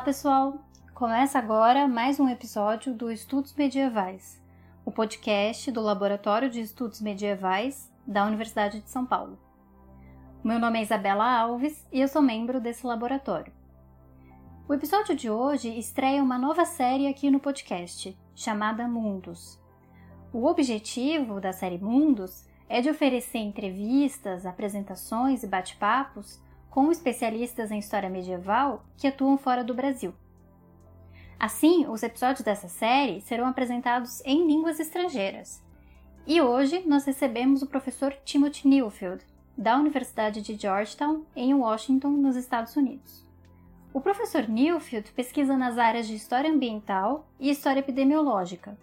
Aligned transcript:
Olá, 0.00 0.06
pessoal! 0.06 0.54
Começa 0.94 1.38
agora 1.38 1.86
mais 1.86 2.18
um 2.18 2.26
episódio 2.26 2.94
do 2.94 3.12
Estudos 3.12 3.54
Medievais, 3.54 4.40
o 4.82 4.90
podcast 4.90 5.70
do 5.70 5.82
Laboratório 5.82 6.48
de 6.48 6.58
Estudos 6.58 7.02
Medievais 7.02 7.92
da 8.06 8.24
Universidade 8.24 8.80
de 8.80 8.88
São 8.88 9.04
Paulo. 9.04 9.38
Meu 10.42 10.58
nome 10.58 10.78
é 10.78 10.82
Isabela 10.82 11.30
Alves 11.30 11.86
e 11.92 12.00
eu 12.00 12.08
sou 12.08 12.22
membro 12.22 12.62
desse 12.62 12.86
laboratório. 12.86 13.52
O 14.66 14.72
episódio 14.72 15.14
de 15.14 15.28
hoje 15.28 15.68
estreia 15.78 16.22
uma 16.22 16.38
nova 16.38 16.64
série 16.64 17.06
aqui 17.06 17.30
no 17.30 17.38
podcast, 17.38 18.18
chamada 18.34 18.88
Mundos. 18.88 19.60
O 20.32 20.46
objetivo 20.46 21.42
da 21.42 21.52
série 21.52 21.78
Mundos 21.78 22.46
é 22.70 22.80
de 22.80 22.88
oferecer 22.88 23.40
entrevistas, 23.40 24.46
apresentações 24.46 25.42
e 25.42 25.46
bate-papos 25.46 26.40
com 26.70 26.90
especialistas 26.90 27.70
em 27.70 27.78
história 27.78 28.08
medieval 28.08 28.84
que 28.96 29.08
atuam 29.08 29.36
fora 29.36 29.64
do 29.64 29.74
Brasil. 29.74 30.14
Assim, 31.38 31.86
os 31.86 32.02
episódios 32.02 32.44
dessa 32.44 32.68
série 32.68 33.20
serão 33.20 33.46
apresentados 33.46 34.22
em 34.24 34.46
línguas 34.46 34.78
estrangeiras. 34.78 35.62
E 36.26 36.40
hoje 36.40 36.82
nós 36.86 37.04
recebemos 37.04 37.62
o 37.62 37.66
professor 37.66 38.12
Timothy 38.24 38.68
Newfield, 38.68 39.24
da 39.56 39.76
Universidade 39.76 40.42
de 40.42 40.54
Georgetown, 40.54 41.24
em 41.34 41.52
Washington, 41.54 42.10
nos 42.10 42.36
Estados 42.36 42.76
Unidos. 42.76 43.26
O 43.92 44.00
professor 44.00 44.48
Newfield 44.48 45.10
pesquisa 45.12 45.56
nas 45.56 45.76
áreas 45.76 46.06
de 46.06 46.14
história 46.14 46.50
ambiental 46.50 47.26
e 47.40 47.50
história 47.50 47.80
epidemiológica, 47.80 48.78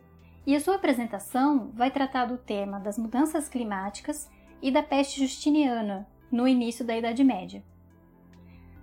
e 0.46 0.56
a 0.56 0.60
sua 0.60 0.76
apresentação 0.76 1.72
vai 1.74 1.92
tratar 1.92 2.26
do 2.26 2.38
tema 2.38 2.80
das 2.80 2.98
mudanças 2.98 3.48
climáticas 3.48 4.30
e 4.62 4.72
da 4.72 4.82
peste 4.82 5.20
justiniana 5.20 6.08
no 6.32 6.48
início 6.48 6.84
da 6.84 6.98
Idade 6.98 7.24
Média. 7.24 7.64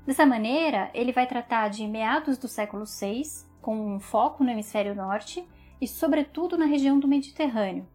Dessa 0.06 0.27
maneira, 0.27 0.91
ele 0.92 1.12
vai 1.12 1.27
tratar 1.27 1.69
de 1.69 1.86
meados 1.86 2.36
do 2.36 2.47
século 2.47 2.84
VI, 2.84 3.22
com 3.62 3.94
um 3.94 3.98
foco 3.98 4.44
no 4.44 4.50
hemisfério 4.50 4.94
norte 4.94 5.42
e, 5.80 5.88
sobretudo, 5.88 6.58
na 6.58 6.66
região 6.66 7.00
do 7.00 7.08
Mediterrâneo, 7.08 7.88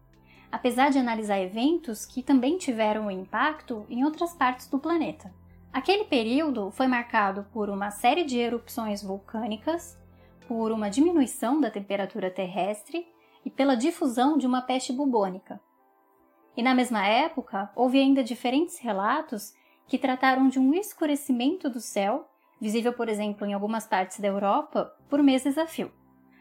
apesar 0.50 0.90
de 0.90 0.98
analisar 0.98 1.38
eventos 1.38 2.04
que 2.04 2.20
também 2.20 2.58
tiveram 2.58 3.06
um 3.06 3.10
impacto 3.10 3.86
em 3.88 4.04
outras 4.04 4.34
partes 4.34 4.66
do 4.66 4.80
planeta. 4.80 5.32
Aquele 5.72 6.04
período 6.04 6.72
foi 6.72 6.88
marcado 6.88 7.46
por 7.52 7.70
uma 7.70 7.92
série 7.92 8.24
de 8.24 8.36
erupções 8.36 9.04
vulcânicas, 9.04 9.96
por 10.48 10.72
uma 10.72 10.90
diminuição 10.90 11.60
da 11.60 11.70
temperatura 11.70 12.28
terrestre 12.28 13.06
e 13.44 13.50
pela 13.50 13.76
difusão 13.76 14.36
de 14.36 14.48
uma 14.48 14.62
peste 14.62 14.92
bubônica. 14.92 15.60
E 16.56 16.62
na 16.62 16.74
mesma 16.74 17.06
época, 17.06 17.70
houve 17.76 18.00
ainda 18.00 18.24
diferentes 18.24 18.80
relatos 18.80 19.54
que 19.90 19.98
trataram 19.98 20.48
de 20.48 20.56
um 20.56 20.72
escurecimento 20.72 21.68
do 21.68 21.80
céu, 21.80 22.30
visível, 22.60 22.92
por 22.92 23.08
exemplo, 23.08 23.44
em 23.44 23.54
algumas 23.54 23.88
partes 23.88 24.20
da 24.20 24.28
Europa, 24.28 24.96
por 25.08 25.20
meses 25.20 25.58
a 25.58 25.66
fio. 25.66 25.90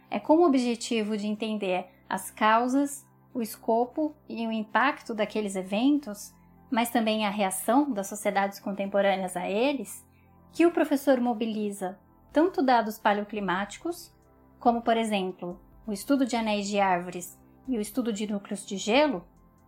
É 0.08 0.20
com 0.20 0.38
o 0.38 0.46
objetivo 0.46 1.18
de 1.18 1.26
entender 1.26 1.88
as 2.08 2.30
causas, 2.30 3.08
o 3.34 3.42
escopo 3.42 4.16
e 4.30 4.46
o 4.46 4.52
impacto 4.52 5.16
daqueles 5.16 5.56
eventos, 5.56 6.32
mas 6.70 6.92
também 6.92 7.26
a 7.26 7.32
reação 7.32 7.92
das 7.92 8.06
sociedades 8.06 8.60
contemporâneas 8.60 9.36
a 9.36 9.50
eles, 9.50 10.06
que 10.52 10.68
o 10.68 10.72
professor 10.72 11.20
mobiliza 11.20 11.98
tanto 12.32 12.62
dados 12.62 13.00
paleoclimáticos, 13.00 14.14
como, 14.60 14.84
por 14.84 14.96
exemplo, 14.96 15.60
o 15.88 15.92
estudo 15.92 16.24
de 16.24 16.36
anéis 16.36 16.68
de 16.68 16.80
árvores 16.80 17.36
e 17.68 17.80
o 17.80 17.82
estudo 17.82 18.14
de 18.14 18.32
núcleos 18.32 18.64
de 18.64 18.78
gelo, 18.78 19.26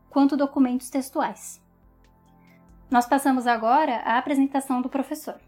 quanto 0.07 0.37
documentos 0.37 0.91
textuais. 0.91 1.59
Nós 2.91 3.07
passamos 3.07 3.47
agora 3.47 3.99
à 3.99 4.17
apresentação 4.17 4.81
do 4.81 4.89
professor. 4.89 5.39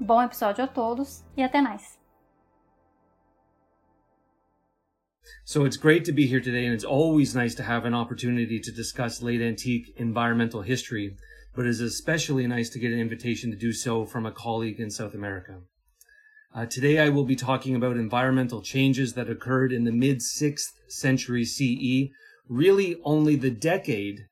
Bom 0.00 0.20
episódio 0.20 0.64
a 0.64 0.66
todos 0.66 1.24
e 1.36 1.42
até 1.42 1.62
mais. 1.62 1.96
So 5.44 5.64
it's 5.64 5.76
great 5.76 6.04
to 6.06 6.12
be 6.12 6.26
here 6.26 6.40
today, 6.40 6.66
and 6.66 6.74
it's 6.74 6.84
always 6.84 7.32
nice 7.32 7.54
to 7.54 7.62
have 7.62 7.86
an 7.86 7.94
opportunity 7.94 8.58
to 8.58 8.72
discuss 8.72 9.22
late 9.22 9.40
antique 9.40 9.94
environmental 9.96 10.62
history, 10.62 11.14
but 11.54 11.64
it 11.64 11.70
is 11.70 11.80
especially 11.80 12.48
nice 12.48 12.68
to 12.70 12.80
get 12.80 12.92
an 12.92 12.98
invitation 12.98 13.52
to 13.52 13.56
do 13.56 13.72
so 13.72 14.04
from 14.04 14.26
a 14.26 14.32
colleague 14.32 14.80
in 14.80 14.90
South 14.90 15.14
America. 15.14 15.60
Uh, 16.52 16.66
today 16.66 16.98
I 16.98 17.08
will 17.08 17.24
be 17.24 17.36
talking 17.36 17.76
about 17.76 17.96
environmental 17.96 18.60
changes 18.60 19.12
that 19.12 19.30
occurred 19.30 19.72
in 19.72 19.84
the 19.84 19.92
mid 19.92 20.18
6th 20.18 20.72
century 20.88 21.44
CE, 21.44 22.10
really 22.48 22.96
only 23.04 23.36
the 23.36 23.50
decade 23.52 24.26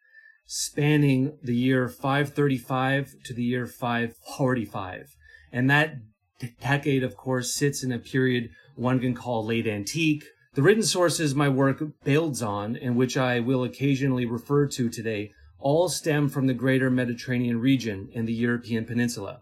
spanning 0.54 1.38
the 1.42 1.56
year 1.56 1.88
535 1.88 3.14
to 3.24 3.32
the 3.32 3.42
year 3.42 3.64
545. 3.64 5.16
And 5.50 5.70
that 5.70 5.94
decade, 6.60 7.02
of 7.02 7.16
course, 7.16 7.54
sits 7.54 7.82
in 7.82 7.90
a 7.90 7.98
period 7.98 8.50
one 8.76 9.00
can 9.00 9.14
call 9.14 9.46
late 9.46 9.66
antique. 9.66 10.24
The 10.52 10.60
written 10.60 10.82
sources 10.82 11.34
my 11.34 11.48
work 11.48 11.82
builds 12.04 12.42
on, 12.42 12.76
and 12.76 12.96
which 12.96 13.16
I 13.16 13.40
will 13.40 13.64
occasionally 13.64 14.26
refer 14.26 14.66
to 14.66 14.90
today, 14.90 15.30
all 15.58 15.88
stem 15.88 16.28
from 16.28 16.48
the 16.48 16.54
greater 16.54 16.90
Mediterranean 16.90 17.58
region 17.58 18.10
and 18.14 18.28
the 18.28 18.34
European 18.34 18.84
peninsula. 18.84 19.40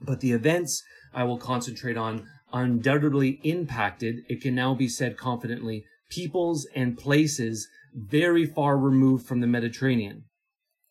But 0.00 0.18
the 0.18 0.32
events 0.32 0.82
I 1.14 1.22
will 1.22 1.38
concentrate 1.38 1.96
on 1.96 2.26
undoubtedly 2.52 3.38
impacted, 3.44 4.24
it 4.28 4.42
can 4.42 4.56
now 4.56 4.74
be 4.74 4.88
said 4.88 5.16
confidently, 5.16 5.84
peoples 6.10 6.66
and 6.74 6.98
places 6.98 7.68
very 7.94 8.46
far 8.46 8.76
removed 8.76 9.26
from 9.26 9.40
the 9.40 9.46
Mediterranean. 9.46 10.24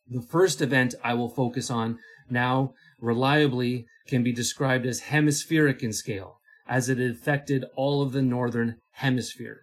The 0.08 0.22
first 0.22 0.62
event 0.62 0.96
I 1.04 1.14
will 1.14 1.30
focus 1.30 1.70
on 1.70 2.00
now 2.30 2.74
reliably 3.00 3.86
can 4.08 4.24
be 4.24 4.32
described 4.32 4.86
as 4.86 5.02
hemispheric 5.02 5.84
in 5.84 5.94
scale, 5.94 6.40
as 6.68 6.90
it 6.90 7.00
affected 7.00 7.66
all 7.76 8.02
of 8.02 8.12
the 8.12 8.22
northern 8.22 8.78
hemisphere. 8.94 9.62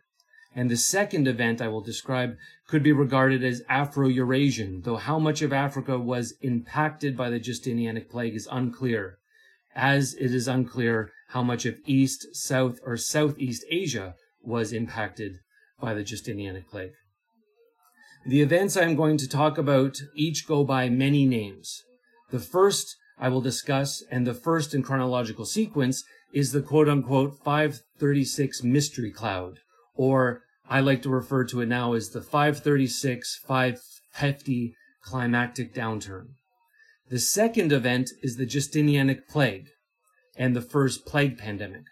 And 0.55 0.71
the 0.71 0.77
second 0.77 1.29
event 1.29 1.61
I 1.61 1.69
will 1.69 1.83
describe 1.83 2.37
could 2.67 2.83
be 2.83 2.93
regarded 2.93 3.45
as 3.45 3.63
Afro-Eurasian, 3.69 4.83
though 4.83 4.97
how 4.97 5.19
much 5.19 5.43
of 5.43 5.53
Africa 5.53 5.99
was 5.99 6.35
impacted 6.41 7.17
by 7.17 7.31
the 7.31 7.41
Justinianic 7.41 8.09
plague 8.09 8.35
is 8.35 8.49
unclear 8.51 9.19
as 9.75 10.15
it 10.15 10.35
is 10.35 10.49
unclear 10.49 11.13
how 11.29 11.43
much 11.43 11.65
of 11.65 11.79
East, 11.87 12.27
South, 12.33 12.81
or 12.85 12.97
Southeast 12.97 13.65
Asia 13.71 14.15
was 14.43 14.73
impacted 14.73 15.39
by 15.81 15.95
the 15.95 16.03
Justinianic 16.03 16.67
plague. 16.69 16.93
The 18.31 18.43
events 18.43 18.77
I'm 18.77 18.95
going 18.95 19.17
to 19.17 19.29
talk 19.29 19.59
about 19.59 20.01
each 20.15 20.47
go 20.47 20.63
by 20.63 20.89
many 20.89 21.27
names. 21.27 21.83
The 22.31 22.39
first 22.39 22.97
I 23.19 23.29
will 23.29 23.41
discuss, 23.41 24.05
and 24.09 24.25
the 24.25 24.35
first 24.35 24.73
in 24.73 24.85
chronological 24.85 25.45
sequence, 25.45 26.05
is 26.33 26.53
the 26.53 26.63
quote 26.63 26.89
unquote 26.89 27.43
536 27.45 28.63
mystery 28.63 29.11
cloud, 29.11 29.59
or 29.97 30.43
I 30.69 30.79
like 30.79 31.03
to 31.03 31.09
refer 31.09 31.43
to 31.47 31.61
it 31.61 31.67
now 31.67 31.95
as 31.95 32.11
the 32.11 32.23
536 32.23 33.41
550 33.49 34.77
climactic 35.03 35.75
downturn. 35.75 36.27
The 37.09 37.19
second 37.19 37.73
event 37.73 38.11
is 38.23 38.37
the 38.37 38.47
Justinianic 38.47 39.27
plague 39.29 39.71
and 40.37 40.55
the 40.55 40.63
first 40.63 41.05
plague 41.05 41.37
pandemic. 41.37 41.83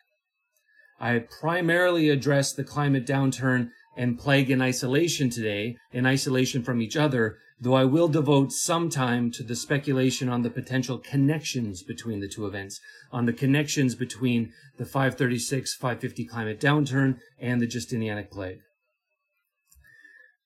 I 1.01 1.19
primarily 1.19 2.11
address 2.11 2.53
the 2.53 2.63
climate 2.63 3.07
downturn 3.09 3.71
and 3.99 4.17
plague 4.17 4.49
in 4.49 4.63
isolation 4.63 5.29
today, 5.29 5.77
in 5.93 6.07
isolation 6.07 6.63
from 6.63 6.81
each 6.81 6.97
other, 6.97 7.37
though 7.61 7.75
I 7.75 7.85
will 7.85 8.07
devote 8.07 8.53
some 8.53 8.89
time 8.89 9.33
to 9.33 9.43
the 9.43 9.57
speculation 9.57 10.29
on 10.29 10.43
the 10.43 10.51
potential 10.51 10.99
connections 10.99 11.83
between 11.83 12.21
the 12.21 12.29
two 12.29 12.47
events, 12.47 12.81
on 13.11 13.27
the 13.27 13.33
connections 13.33 13.97
between 13.97 14.53
the 14.77 14.85
536 14.85 15.75
550 15.75 16.25
climate 16.27 16.61
downturn 16.61 17.19
and 17.41 17.61
the 17.61 17.67
Justinianic 17.67 18.31
plague. 18.31 18.61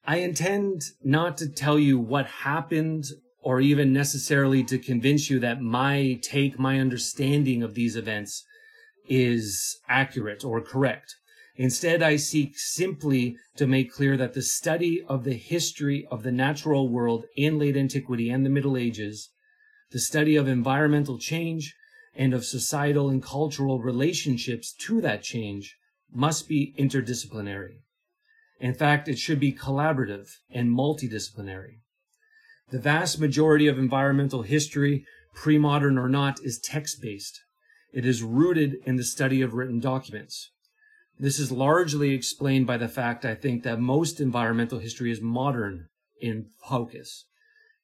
I 0.07 0.17
intend 0.17 0.83
not 1.05 1.37
to 1.37 1.49
tell 1.49 1.79
you 1.79 1.99
what 1.99 2.27
happened 2.27 3.05
or 3.43 3.61
even 3.61 3.93
necessarily 3.93 4.65
to 4.65 4.79
convince 4.79 5.29
you 5.29 5.39
that 5.41 5.61
my 5.61 6.19
take, 6.23 6.59
my 6.59 6.81
understanding 6.81 7.63
of 7.63 7.75
these 7.75 7.97
events 7.97 8.45
is 9.09 9.79
accurate 9.89 10.43
or 10.43 10.63
correct. 10.63 11.17
Instead, 11.57 12.03
I 12.03 12.17
seek 12.17 12.59
simply 12.59 13.37
to 13.57 13.67
make 13.67 13.93
clear 13.93 14.17
that 14.17 14.33
the 14.33 14.43
study 14.43 15.03
of 15.07 15.25
the 15.25 15.35
history 15.35 16.07
of 16.11 16.23
the 16.23 16.33
natural 16.33 16.89
world 16.89 17.27
in 17.37 17.59
late 17.59 17.77
antiquity 17.77 18.31
and 18.31 18.45
the 18.45 18.51
Middle 18.51 18.77
Ages, 18.77 19.31
the 19.91 19.99
study 19.99 20.37
of 20.37 20.49
environmental 20.49 21.19
change 21.19 21.75
and 22.15 22.33
of 22.33 22.45
societal 22.45 23.11
and 23.11 23.23
cultural 23.23 23.81
relationships 23.81 24.73
to 24.73 25.01
that 25.03 25.23
change 25.23 25.77
must 26.11 26.49
be 26.49 26.75
interdisciplinary. 26.79 27.81
In 28.59 28.75
fact, 28.75 29.09
it 29.09 29.19
should 29.19 29.41
be 29.41 29.53
collaborative 29.53 30.29
and 30.51 30.71
multidisciplinary. 30.71 31.81
The 32.71 32.79
vast 32.79 33.19
majority 33.19 33.67
of 33.67 33.79
environmental 33.79 34.43
history, 34.43 35.05
pre-modern 35.35 35.99
or 35.99 36.09
not, 36.09 36.39
is 36.43 36.59
text-based. 36.59 37.43
It 37.93 38.07
is 38.07 38.23
rooted 38.23 38.77
in 38.87 38.97
the 38.97 39.05
study 39.05 39.43
of 39.43 39.53
written 39.53 39.81
documents. 39.81 40.51
This 41.23 41.39
is 41.39 41.53
largely 41.53 42.15
explained 42.15 42.67
by 42.67 42.79
the 42.79 42.89
fact, 42.89 43.25
I 43.25 43.37
think, 43.37 43.63
that 43.63 43.79
most 43.79 44.19
environmental 44.19 44.81
history 44.81 45.13
is 45.13 45.21
modern 45.21 45.87
in 46.21 46.47
focus. 46.69 47.27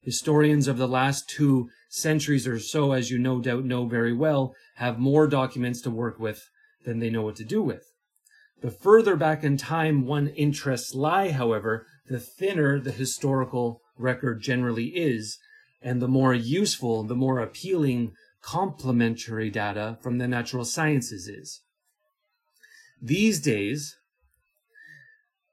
Historians 0.02 0.66
of 0.66 0.76
the 0.76 0.88
last 0.88 1.30
two 1.30 1.70
centuries 1.88 2.48
or 2.48 2.58
so, 2.58 2.90
as 2.90 3.12
you 3.12 3.18
no 3.20 3.40
doubt 3.40 3.64
know 3.64 3.86
very 3.86 4.12
well, 4.12 4.56
have 4.78 4.98
more 4.98 5.28
documents 5.28 5.80
to 5.82 5.90
work 5.90 6.18
with 6.18 6.50
than 6.84 6.98
they 6.98 7.10
know 7.10 7.22
what 7.22 7.36
to 7.36 7.44
do 7.44 7.62
with. 7.62 7.84
The 8.60 8.72
further 8.72 9.14
back 9.14 9.44
in 9.44 9.56
time 9.56 10.04
one 10.04 10.26
interests 10.30 10.92
lie, 10.92 11.30
however, 11.30 11.86
the 12.08 12.18
thinner 12.18 12.80
the 12.80 12.90
historical 12.90 13.82
record 13.96 14.42
generally 14.42 14.86
is, 14.86 15.38
and 15.80 16.02
the 16.02 16.08
more 16.08 16.34
useful, 16.34 17.04
the 17.04 17.14
more 17.14 17.38
appealing 17.38 18.14
complementary 18.42 19.48
data 19.48 19.96
from 20.02 20.18
the 20.18 20.26
natural 20.26 20.64
sciences 20.64 21.28
is. 21.28 21.60
These 23.00 23.40
days, 23.40 23.96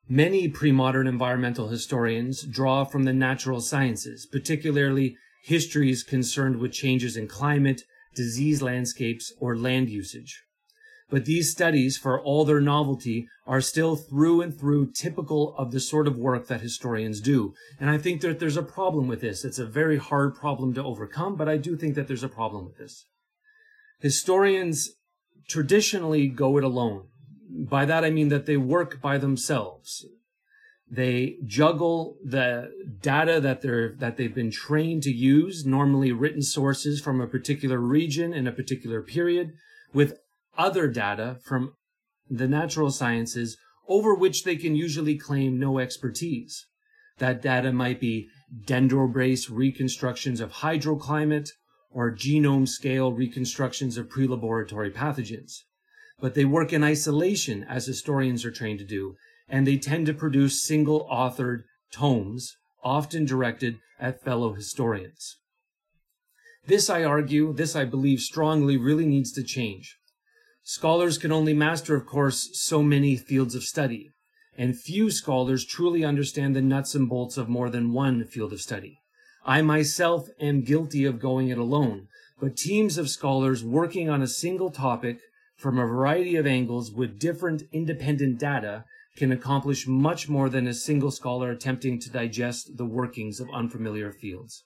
many 0.10 0.48
pre-modern 0.48 1.08
environmental 1.08 1.68
historians 1.68 2.42
draw 2.42 2.86
from 2.86 3.04
the 3.04 3.14
natural 3.14 3.62
sciences, 3.62 4.26
particularly 4.26 5.18
histories 5.44 6.04
concerned 6.04 6.58
with 6.58 6.72
changes 6.72 7.16
in 7.16 7.28
climate, 7.28 7.84
disease 8.16 8.64
landscapes, 8.64 9.32
or 9.40 9.56
land 9.56 9.90
usage. 9.90 10.44
But 11.12 11.26
these 11.26 11.52
studies, 11.52 11.98
for 11.98 12.20
all 12.20 12.46
their 12.46 12.60
novelty, 12.60 13.28
are 13.46 13.62
still 13.62 13.96
through 13.96 14.42
and 14.42 14.58
through 14.58 14.92
typical 14.94 15.56
of 15.56 15.72
the 15.72 15.80
sort 15.80 16.08
of 16.08 16.18
work 16.18 16.48
that 16.48 16.62
historians 16.62 17.22
do. 17.22 17.54
And 17.80 17.92
I 17.92 18.00
think 18.00 18.22
that 18.22 18.40
there's 18.40 18.58
a 18.58 18.64
problem 18.64 19.08
with 19.08 19.22
this. 19.22 19.46
It's 19.46 19.60
a 19.60 19.68
very 19.68 19.98
hard 19.98 20.34
problem 20.34 20.74
to 20.74 20.84
overcome, 20.84 21.36
but 21.36 21.48
I 21.48 21.58
do 21.58 21.78
think 21.78 21.94
that 21.94 22.08
there's 22.08 22.24
a 22.24 22.30
problem 22.30 22.66
with 22.66 22.78
this. 22.78 23.06
Historians 24.00 24.90
traditionally 25.48 26.28
go 26.28 26.58
it 26.58 26.64
alone. 26.64 27.10
By 27.58 27.86
that 27.86 28.04
I 28.04 28.10
mean 28.10 28.28
that 28.30 28.46
they 28.46 28.58
work 28.58 29.02
by 29.02 29.18
themselves. 29.18 30.06
They 30.92 31.38
juggle 31.46 32.18
the 32.24 32.72
data 33.02 33.40
that 33.40 33.62
they're 33.62 33.94
that 33.94 34.18
they've 34.18 34.36
been 34.36 34.52
trained 34.52 35.04
to 35.04 35.12
use, 35.12 35.66
normally 35.66 36.12
written 36.12 36.42
sources 36.42 37.02
from 37.02 37.22
a 37.22 37.28
particular 37.28 37.80
region 37.80 38.34
in 38.34 38.46
a 38.46 38.52
particular 38.52 39.02
period, 39.02 39.54
with 39.94 40.20
other 40.58 40.88
data 40.88 41.38
from 41.44 41.74
the 42.30 42.48
natural 42.48 42.92
sciences 42.92 43.58
over 43.88 44.14
which 44.14 44.44
they 44.44 44.56
can 44.56 44.76
usually 44.76 45.18
claim 45.18 45.60
no 45.60 45.80
expertise. 45.80 46.66
That 47.20 47.42
data 47.42 47.72
might 47.72 48.00
be 48.00 48.28
dendro-based 48.66 49.50
reconstructions 49.50 50.42
of 50.42 50.54
hydroclimate 50.54 51.50
or 51.90 52.12
genome 52.12 52.68
scale 52.68 53.14
reconstructions 53.14 53.98
of 53.98 54.10
pre-laboratory 54.10 54.92
pathogens. 54.92 55.62
But 56.20 56.34
they 56.34 56.46
work 56.46 56.72
in 56.72 56.84
isolation, 56.84 57.64
as 57.64 57.86
historians 57.86 58.46
are 58.46 58.52
trained 58.52 58.80
to 58.80 58.86
do, 58.86 59.16
and 59.48 59.68
they 59.68 59.78
tend 59.78 60.06
to 60.08 60.14
produce 60.14 60.64
single 60.64 61.08
authored 61.12 61.64
tomes, 61.92 62.56
often 62.84 63.26
directed 63.26 63.78
at 64.00 64.24
fellow 64.24 64.54
historians. 64.54 65.38
This, 66.68 66.90
I 66.90 67.04
argue, 67.04 67.54
this 67.54 67.76
I 67.76 67.86
believe 67.86 68.20
strongly 68.20 68.78
really 68.78 69.06
needs 69.06 69.32
to 69.34 69.44
change. 69.44 69.98
Scholars 70.64 71.20
can 71.20 71.32
only 71.32 71.54
master, 71.54 71.96
of 71.96 72.08
course, 72.08 72.50
so 72.54 72.82
many 72.82 73.16
fields 73.16 73.54
of 73.54 73.64
study, 73.64 74.10
and 74.58 74.80
few 74.80 75.12
scholars 75.12 75.64
truly 75.64 76.04
understand 76.04 76.56
the 76.56 76.62
nuts 76.62 76.96
and 76.96 77.08
bolts 77.08 77.38
of 77.38 77.50
more 77.50 77.70
than 77.70 77.94
one 77.94 78.26
field 78.26 78.52
of 78.52 78.62
study. 78.62 78.98
I 79.46 79.62
myself 79.62 80.28
am 80.40 80.64
guilty 80.64 81.06
of 81.06 81.20
going 81.20 81.50
it 81.50 81.60
alone, 81.60 82.08
but 82.40 82.58
teams 82.58 82.98
of 82.98 83.10
scholars 83.10 83.64
working 83.64 84.10
on 84.10 84.24
a 84.24 84.28
single 84.28 84.72
topic 84.72 85.20
from 85.56 85.80
a 85.80 85.86
variety 85.86 86.36
of 86.36 86.46
angles 86.46 86.92
with 86.92 87.20
different 87.20 87.64
independent 87.72 88.40
data 88.40 88.86
can 89.16 89.32
accomplish 89.32 89.88
much 89.88 90.28
more 90.28 90.50
than 90.50 90.68
a 90.68 90.74
single 90.74 91.12
scholar 91.12 91.50
attempting 91.50 92.00
to 92.00 92.12
digest 92.12 92.78
the 92.78 92.86
workings 92.86 93.40
of 93.40 93.50
unfamiliar 93.54 94.12
fields. 94.12 94.64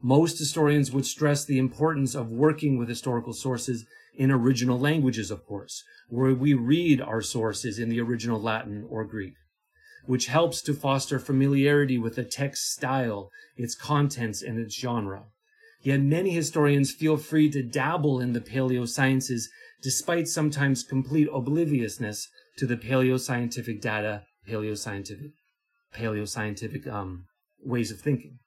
Most 0.00 0.38
historians 0.38 0.92
would 0.92 1.04
stress 1.04 1.44
the 1.44 1.58
importance 1.58 2.14
of 2.14 2.30
working 2.30 2.78
with 2.78 2.88
historical 2.88 3.32
sources 3.32 3.84
in 4.14 4.30
original 4.30 4.78
languages, 4.78 5.30
of 5.30 5.44
course, 5.44 5.84
where 6.08 6.34
we 6.34 6.54
read 6.54 7.00
our 7.00 7.20
sources 7.20 7.78
in 7.78 7.88
the 7.88 8.00
original 8.00 8.40
Latin 8.40 8.86
or 8.88 9.04
Greek, 9.04 9.34
which 10.06 10.26
helps 10.26 10.62
to 10.62 10.72
foster 10.72 11.18
familiarity 11.18 11.98
with 11.98 12.16
the 12.16 12.24
text 12.24 12.72
style, 12.72 13.30
its 13.56 13.74
contents, 13.74 14.40
and 14.40 14.58
its 14.58 14.74
genre. 14.74 15.24
Yet 15.88 16.02
many 16.02 16.32
historians 16.32 16.92
feel 16.92 17.16
free 17.16 17.48
to 17.48 17.62
dabble 17.62 18.20
in 18.20 18.34
the 18.34 18.42
paleosciences 18.42 19.44
despite 19.80 20.28
sometimes 20.28 20.82
complete 20.82 21.30
obliviousness 21.32 22.28
to 22.58 22.66
the 22.66 22.76
paleoscientific 22.76 23.80
data, 23.80 24.24
paleoscientific, 24.46 25.32
paleoscientific 25.94 26.86
um, 26.92 27.24
ways 27.64 27.90
of 27.90 28.00
thinking. 28.00 28.38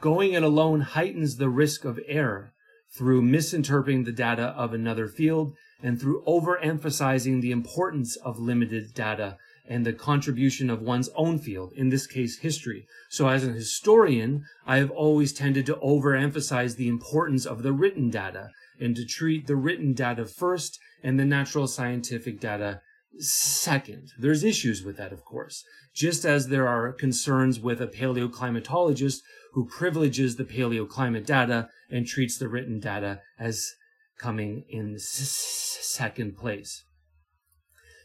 Going 0.00 0.32
it 0.34 0.44
alone 0.44 0.82
heightens 0.82 1.38
the 1.38 1.48
risk 1.48 1.84
of 1.84 1.98
error 2.06 2.52
through 2.96 3.22
misinterpreting 3.22 4.04
the 4.04 4.12
data 4.12 4.54
of 4.56 4.72
another 4.72 5.08
field 5.08 5.54
and 5.82 6.00
through 6.00 6.22
overemphasizing 6.22 7.40
the 7.40 7.50
importance 7.50 8.14
of 8.14 8.38
limited 8.38 8.94
data 8.94 9.38
and 9.70 9.86
the 9.86 9.92
contribution 9.92 10.68
of 10.68 10.82
one's 10.82 11.08
own 11.14 11.38
field, 11.38 11.72
in 11.76 11.90
this 11.90 12.04
case, 12.04 12.38
history. 12.38 12.88
So 13.08 13.28
as 13.28 13.44
an 13.44 13.54
historian, 13.54 14.44
I 14.66 14.78
have 14.78 14.90
always 14.90 15.32
tended 15.32 15.64
to 15.66 15.76
overemphasize 15.76 16.74
the 16.74 16.88
importance 16.88 17.46
of 17.46 17.62
the 17.62 17.72
written 17.72 18.10
data 18.10 18.48
and 18.80 18.96
to 18.96 19.06
treat 19.06 19.46
the 19.46 19.54
written 19.54 19.94
data 19.94 20.26
first 20.26 20.80
and 21.04 21.20
the 21.20 21.24
natural 21.24 21.68
scientific 21.68 22.40
data 22.40 22.80
second. 23.18 24.08
There's 24.18 24.42
issues 24.42 24.82
with 24.82 24.96
that, 24.96 25.12
of 25.12 25.24
course, 25.24 25.62
just 25.94 26.24
as 26.24 26.48
there 26.48 26.66
are 26.66 26.92
concerns 26.92 27.60
with 27.60 27.80
a 27.80 27.86
paleoclimatologist 27.86 29.18
who 29.52 29.68
privileges 29.68 30.34
the 30.34 30.44
paleoclimate 30.44 31.26
data 31.26 31.68
and 31.88 32.08
treats 32.08 32.36
the 32.38 32.48
written 32.48 32.80
data 32.80 33.20
as 33.38 33.70
coming 34.18 34.64
in 34.68 34.96
second 34.98 36.36
place. 36.36 36.84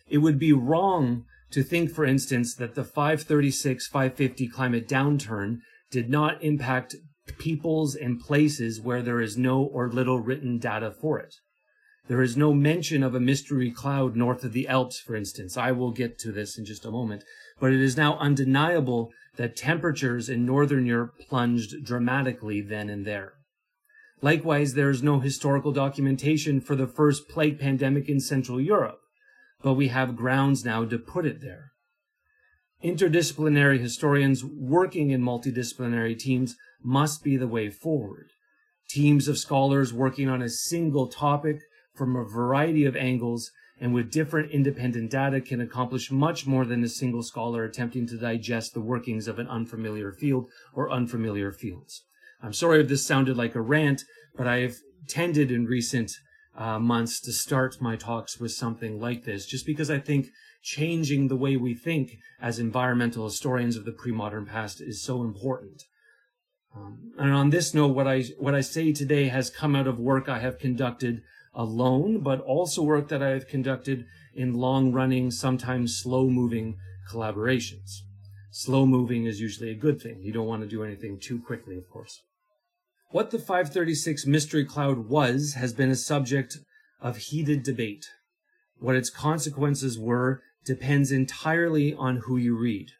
It 0.07 0.19
would 0.19 0.37
be 0.37 0.53
wrong 0.53 1.25
to 1.51 1.63
think, 1.63 1.91
for 1.91 2.05
instance, 2.05 2.55
that 2.55 2.75
the 2.75 2.83
536 2.83 3.87
550 3.87 4.47
climate 4.47 4.87
downturn 4.87 5.59
did 5.91 6.09
not 6.09 6.43
impact 6.43 6.95
peoples 7.37 7.95
and 7.95 8.19
places 8.19 8.81
where 8.81 9.01
there 9.01 9.21
is 9.21 9.37
no 9.37 9.63
or 9.63 9.89
little 9.89 10.19
written 10.19 10.57
data 10.57 10.91
for 10.91 11.19
it. 11.19 11.35
There 12.07 12.21
is 12.21 12.37
no 12.37 12.53
mention 12.53 13.01
of 13.01 13.15
a 13.15 13.19
mystery 13.19 13.71
cloud 13.71 14.15
north 14.15 14.43
of 14.43 14.53
the 14.53 14.67
Alps, 14.67 14.99
for 14.99 15.15
instance. 15.15 15.57
I 15.57 15.71
will 15.71 15.91
get 15.91 16.19
to 16.19 16.31
this 16.31 16.57
in 16.57 16.65
just 16.65 16.85
a 16.85 16.91
moment. 16.91 17.23
But 17.59 17.73
it 17.73 17.81
is 17.81 17.97
now 17.97 18.17
undeniable 18.17 19.11
that 19.37 19.55
temperatures 19.55 20.29
in 20.29 20.45
Northern 20.45 20.85
Europe 20.85 21.13
plunged 21.27 21.83
dramatically 21.83 22.61
then 22.61 22.89
and 22.89 23.05
there. 23.05 23.33
Likewise, 24.21 24.73
there 24.73 24.89
is 24.89 25.03
no 25.03 25.19
historical 25.19 25.71
documentation 25.71 26.61
for 26.61 26.75
the 26.75 26.87
first 26.87 27.27
plague 27.27 27.59
pandemic 27.59 28.07
in 28.07 28.19
Central 28.19 28.61
Europe, 28.61 28.99
but 29.61 29.73
we 29.73 29.87
have 29.89 30.15
grounds 30.15 30.63
now 30.63 30.85
to 30.85 30.97
put 30.97 31.25
it 31.25 31.41
there. 31.41 31.71
Interdisciplinary 32.83 33.79
historians 33.79 34.43
working 34.43 35.09
in 35.09 35.21
multidisciplinary 35.21 36.17
teams 36.17 36.55
must 36.83 37.23
be 37.23 37.37
the 37.37 37.47
way 37.47 37.69
forward. 37.69 38.31
Teams 38.89 39.27
of 39.27 39.39
scholars 39.39 39.91
working 39.91 40.29
on 40.29 40.41
a 40.41 40.49
single 40.49 41.07
topic 41.07 41.61
from 41.95 42.15
a 42.15 42.23
variety 42.23 42.85
of 42.85 42.95
angles 42.95 43.51
and 43.79 43.93
with 43.93 44.11
different 44.11 44.51
independent 44.51 45.11
data 45.11 45.41
can 45.41 45.59
accomplish 45.59 46.11
much 46.11 46.45
more 46.45 46.65
than 46.65 46.83
a 46.83 46.89
single 46.89 47.23
scholar 47.23 47.63
attempting 47.63 48.07
to 48.07 48.17
digest 48.17 48.73
the 48.73 48.81
workings 48.81 49.27
of 49.27 49.39
an 49.39 49.47
unfamiliar 49.47 50.11
field 50.11 50.49
or 50.73 50.91
unfamiliar 50.91 51.51
fields. 51.51 52.03
I'm 52.41 52.53
sorry 52.53 52.81
if 52.81 52.87
this 52.87 53.05
sounded 53.05 53.35
like 53.35 53.55
a 53.55 53.61
rant, 53.61 54.03
but 54.35 54.47
I 54.47 54.59
have 54.59 54.75
tended 55.07 55.51
in 55.51 55.65
recent 55.65 56.11
uh, 56.57 56.79
months 56.79 57.19
to 57.21 57.31
start 57.31 57.81
my 57.81 57.95
talks 57.95 58.39
with 58.39 58.51
something 58.51 58.99
like 58.99 59.25
this, 59.25 59.45
just 59.45 59.65
because 59.65 59.89
I 59.89 59.99
think 59.99 60.27
changing 60.61 61.27
the 61.27 61.35
way 61.35 61.57
we 61.57 61.73
think 61.73 62.17
as 62.41 62.59
environmental 62.59 63.25
historians 63.25 63.75
of 63.75 63.85
the 63.85 63.91
pre-modern 63.91 64.45
past 64.45 64.81
is 64.81 65.03
so 65.03 65.21
important. 65.21 65.83
Um, 66.75 67.11
and 67.17 67.31
on 67.31 67.49
this 67.51 67.73
note, 67.73 67.95
what 67.95 68.07
I 68.07 68.23
what 68.37 68.55
I 68.55 68.61
say 68.61 68.91
today 68.91 69.27
has 69.27 69.49
come 69.49 69.75
out 69.75 69.87
of 69.87 69.99
work 69.99 70.27
I 70.27 70.39
have 70.39 70.59
conducted 70.59 71.21
alone, 71.53 72.19
but 72.19 72.41
also 72.41 72.83
work 72.83 73.07
that 73.09 73.23
I 73.23 73.29
have 73.29 73.47
conducted 73.47 74.05
in 74.33 74.53
long 74.53 74.91
running, 74.91 75.31
sometimes 75.31 75.97
slow 75.97 76.29
moving 76.29 76.77
collaborations. 77.09 78.01
Slow 78.51 78.85
moving 78.85 79.25
is 79.25 79.39
usually 79.39 79.69
a 79.69 79.75
good 79.75 80.01
thing. 80.01 80.21
You 80.21 80.33
don't 80.33 80.47
want 80.47 80.63
to 80.63 80.67
do 80.67 80.83
anything 80.83 81.19
too 81.19 81.39
quickly, 81.39 81.77
of 81.77 81.89
course. 81.89 82.21
What 83.11 83.31
the 83.31 83.39
536 83.39 84.25
Mystery 84.25 84.65
Cloud 84.65 85.07
was 85.07 85.53
has 85.53 85.73
been 85.73 85.89
a 85.89 85.95
subject 85.95 86.57
of 86.99 87.17
heated 87.17 87.63
debate. 87.63 88.07
What 88.79 88.95
its 88.95 89.09
consequences 89.09 89.97
were 89.97 90.41
depends 90.65 91.11
entirely 91.11 91.93
on 91.93 92.23
who 92.25 92.35
you 92.35 92.57
read. 92.57 92.91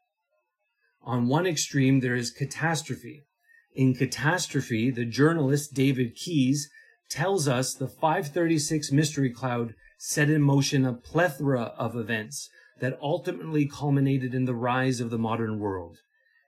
On 1.03 1.27
one 1.27 1.45
extreme, 1.45 1.99
there 1.99 2.15
is 2.15 2.31
catastrophe. 2.31 3.25
In 3.73 3.93
Catastrophe, 3.93 4.89
the 4.89 5.05
journalist 5.05 5.73
David 5.73 6.15
Keys 6.15 6.69
tells 7.09 7.47
us 7.47 7.73
the 7.73 7.87
536 7.87 8.91
Mystery 8.91 9.29
Cloud 9.29 9.75
set 9.97 10.29
in 10.29 10.41
motion 10.41 10.85
a 10.85 10.93
plethora 10.93 11.73
of 11.77 11.95
events 11.95 12.49
that 12.79 12.97
ultimately 13.01 13.67
culminated 13.67 14.33
in 14.33 14.45
the 14.45 14.55
rise 14.55 15.01
of 15.01 15.09
the 15.09 15.17
modern 15.17 15.59
world. 15.59 15.97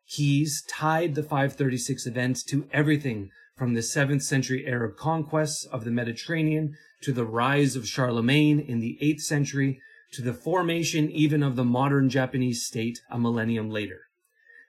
Keys 0.08 0.64
tied 0.70 1.16
the 1.16 1.24
536 1.24 2.06
events 2.06 2.44
to 2.44 2.68
everything 2.72 3.30
from 3.58 3.74
the 3.74 3.82
7th 3.82 4.22
century 4.22 4.66
Arab 4.68 4.96
conquests 4.96 5.66
of 5.66 5.84
the 5.84 5.92
Mediterranean 5.92 6.76
to 7.02 7.12
the 7.12 7.26
rise 7.26 7.76
of 7.76 7.88
Charlemagne 7.88 8.60
in 8.60 8.80
the 8.80 8.98
8th 9.02 9.22
century 9.22 9.82
to 10.14 10.22
the 10.22 10.34
formation 10.34 11.10
even 11.10 11.44
of 11.44 11.56
the 11.56 11.66
modern 11.66 12.10
Japanese 12.10 12.66
state 12.66 13.00
a 13.10 13.20
millennium 13.20 13.70
later. 13.70 14.02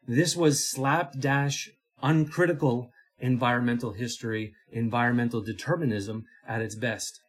This 0.06 0.34
was 0.34 0.68
slapdash, 0.68 1.70
uncritical 2.02 2.90
environmental 3.20 3.92
history, 3.92 4.54
environmental 4.70 5.42
determinism 5.42 6.24
at 6.46 6.62
its 6.62 6.74
best. 6.74 7.20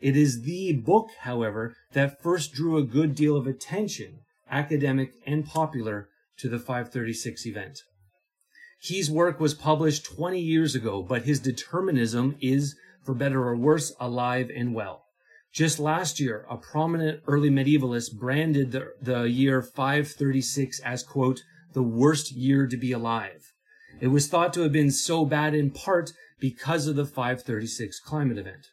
It 0.00 0.16
is 0.16 0.42
the 0.42 0.72
book, 0.72 1.10
however, 1.20 1.76
that 1.92 2.20
first 2.20 2.52
drew 2.52 2.76
a 2.76 2.82
good 2.82 3.14
deal 3.14 3.36
of 3.36 3.46
attention, 3.46 4.20
academic 4.50 5.12
and 5.26 5.46
popular, 5.46 6.08
to 6.38 6.48
the 6.48 6.58
536 6.58 7.46
event. 7.46 7.82
Keys' 8.82 9.08
work 9.08 9.38
was 9.38 9.54
published 9.54 10.04
20 10.04 10.40
years 10.40 10.74
ago, 10.74 11.04
but 11.04 11.22
his 11.22 11.38
determinism 11.38 12.36
is, 12.40 12.74
for 13.04 13.14
better 13.14 13.44
or 13.44 13.56
worse, 13.56 13.94
alive 14.00 14.50
and 14.54 14.74
well. 14.74 15.04
Just 15.52 15.78
last 15.78 16.18
year, 16.18 16.44
a 16.50 16.56
prominent 16.56 17.22
early 17.28 17.48
medievalist 17.48 18.18
branded 18.18 18.72
the, 18.72 18.92
the 19.00 19.22
year 19.30 19.62
536 19.62 20.80
as, 20.80 21.04
quote, 21.04 21.42
the 21.74 21.82
worst 21.82 22.32
year 22.32 22.66
to 22.66 22.76
be 22.76 22.90
alive. 22.90 23.52
It 24.00 24.08
was 24.08 24.26
thought 24.26 24.52
to 24.54 24.62
have 24.62 24.72
been 24.72 24.90
so 24.90 25.24
bad 25.24 25.54
in 25.54 25.70
part 25.70 26.10
because 26.40 26.88
of 26.88 26.96
the 26.96 27.06
536 27.06 28.00
climate 28.00 28.38
event. 28.38 28.68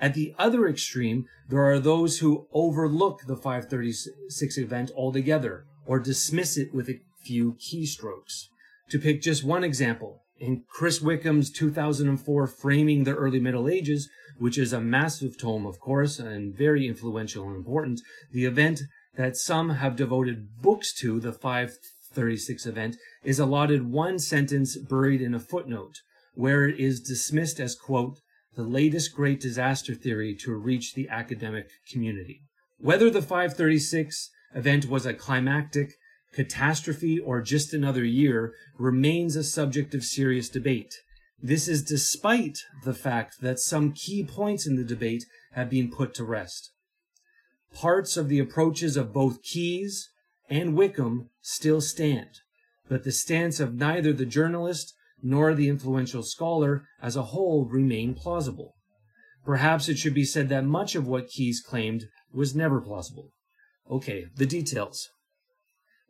At 0.00 0.14
the 0.14 0.34
other 0.38 0.66
extreme, 0.66 1.26
there 1.48 1.64
are 1.64 1.78
those 1.78 2.20
who 2.20 2.46
overlook 2.52 3.26
the 3.26 3.36
536 3.36 4.56
event 4.56 4.90
altogether 4.96 5.66
or 5.84 5.98
dismiss 5.98 6.56
it 6.56 6.72
with 6.72 6.88
a 6.88 7.00
few 7.22 7.54
keystrokes. 7.54 8.46
To 8.90 8.98
pick 8.98 9.20
just 9.20 9.44
one 9.44 9.64
example, 9.64 10.22
in 10.38 10.64
Chris 10.66 11.00
Wickham's 11.00 11.50
2004 11.50 12.46
Framing 12.46 13.04
the 13.04 13.14
Early 13.14 13.38
Middle 13.38 13.68
Ages, 13.68 14.08
which 14.38 14.56
is 14.56 14.72
a 14.72 14.80
massive 14.80 15.36
tome, 15.36 15.66
of 15.66 15.78
course, 15.78 16.18
and 16.18 16.56
very 16.56 16.86
influential 16.86 17.46
and 17.48 17.56
important, 17.56 18.00
the 18.32 18.46
event 18.46 18.80
that 19.16 19.36
some 19.36 19.70
have 19.70 19.96
devoted 19.96 20.62
books 20.62 20.94
to, 21.00 21.20
the 21.20 21.32
536 21.32 22.64
event, 22.64 22.96
is 23.22 23.38
allotted 23.38 23.90
one 23.90 24.18
sentence 24.18 24.78
buried 24.78 25.20
in 25.20 25.34
a 25.34 25.40
footnote, 25.40 25.96
where 26.34 26.66
it 26.66 26.80
is 26.80 27.00
dismissed 27.00 27.60
as, 27.60 27.74
quote, 27.74 28.20
the 28.56 28.62
latest 28.62 29.14
great 29.14 29.40
disaster 29.40 29.94
theory 29.94 30.34
to 30.34 30.54
reach 30.54 30.94
the 30.94 31.08
academic 31.10 31.68
community. 31.92 32.40
Whether 32.78 33.10
the 33.10 33.20
536 33.22 34.30
event 34.54 34.88
was 34.88 35.04
a 35.04 35.12
climactic 35.12 35.92
catastrophe 36.32 37.18
or 37.18 37.40
just 37.40 37.72
another 37.72 38.04
year 38.04 38.52
remains 38.78 39.36
a 39.36 39.44
subject 39.44 39.94
of 39.94 40.04
serious 40.04 40.48
debate. 40.48 40.94
This 41.40 41.68
is 41.68 41.82
despite 41.82 42.58
the 42.84 42.94
fact 42.94 43.36
that 43.40 43.60
some 43.60 43.92
key 43.92 44.24
points 44.24 44.66
in 44.66 44.76
the 44.76 44.84
debate 44.84 45.24
have 45.52 45.70
been 45.70 45.90
put 45.90 46.14
to 46.14 46.24
rest. 46.24 46.72
Parts 47.72 48.16
of 48.16 48.28
the 48.28 48.38
approaches 48.38 48.96
of 48.96 49.12
both 49.12 49.42
Keys 49.42 50.10
and 50.50 50.74
Wickham 50.74 51.30
still 51.40 51.80
stand, 51.80 52.40
but 52.88 53.04
the 53.04 53.12
stance 53.12 53.60
of 53.60 53.74
neither 53.74 54.12
the 54.12 54.26
journalist 54.26 54.94
nor 55.22 55.54
the 55.54 55.68
influential 55.68 56.22
scholar 56.22 56.84
as 57.00 57.16
a 57.16 57.24
whole 57.24 57.66
remain 57.66 58.14
plausible. 58.14 58.74
Perhaps 59.44 59.88
it 59.88 59.98
should 59.98 60.14
be 60.14 60.24
said 60.24 60.48
that 60.48 60.64
much 60.64 60.94
of 60.94 61.06
what 61.06 61.28
Keys 61.28 61.60
claimed 61.60 62.04
was 62.32 62.54
never 62.54 62.80
plausible. 62.80 63.30
Okay, 63.90 64.26
the 64.36 64.46
details. 64.46 65.08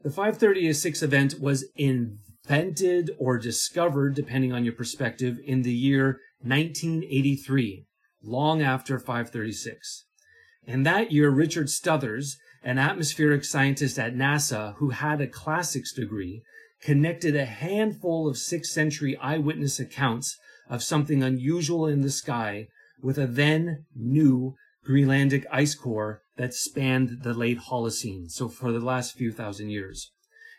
The 0.02 0.11
536 0.11 1.02
event 1.02 1.40
was 1.40 1.64
invented 1.75 3.11
or 3.19 3.37
discovered, 3.37 4.14
depending 4.14 4.52
on 4.52 4.64
your 4.64 4.75
perspective, 4.75 5.38
in 5.45 5.62
the 5.62 5.75
year 5.75 6.21
1983, 6.40 7.85
long 8.23 8.62
after 8.62 9.00
536. 9.00 10.05
And 10.69 10.87
that 10.87 11.11
year, 11.11 11.31
Richard 11.31 11.67
Stothers, 11.67 12.37
an 12.62 12.78
atmospheric 12.78 13.45
scientist 13.45 13.99
at 13.99 14.14
NASA 14.14 14.76
who 14.76 14.90
had 14.90 15.21
a 15.21 15.26
classics 15.26 15.93
degree, 15.93 16.43
connected 16.81 17.35
a 17.35 17.45
handful 17.45 18.28
of 18.28 18.37
6th 18.37 18.67
century 18.67 19.17
eyewitness 19.17 19.81
accounts 19.81 20.38
of 20.69 20.83
something 20.83 21.25
unusual 21.25 21.88
in 21.88 22.02
the 22.02 22.11
sky 22.11 22.69
with 23.02 23.19
a 23.19 23.26
then 23.26 23.85
new 23.97 24.55
Greenlandic 24.87 25.45
ice 25.50 25.75
core 25.75 26.23
that 26.38 26.54
spanned 26.54 27.23
the 27.23 27.35
late 27.35 27.59
Holocene, 27.59 28.30
so 28.30 28.49
for 28.49 28.73
the 28.73 28.80
last 28.80 29.14
few 29.14 29.33
thousand 29.33 29.71
years. 29.71 30.12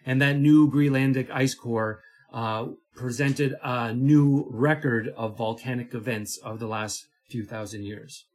And 0.05 0.21
that 0.21 0.37
new 0.37 0.69
Greenlandic 0.69 1.31
ice 1.31 1.55
core 1.55 2.01
uh, 2.31 2.67
presented 2.95 3.55
a 3.63 3.93
new 3.93 4.45
record 4.51 5.09
of 5.17 5.37
volcanic 5.37 5.93
events 5.93 6.37
of 6.37 6.59
the 6.59 6.67
last 6.67 7.07
few 7.27 7.43
thousand 7.43 7.83
years. 7.83 8.25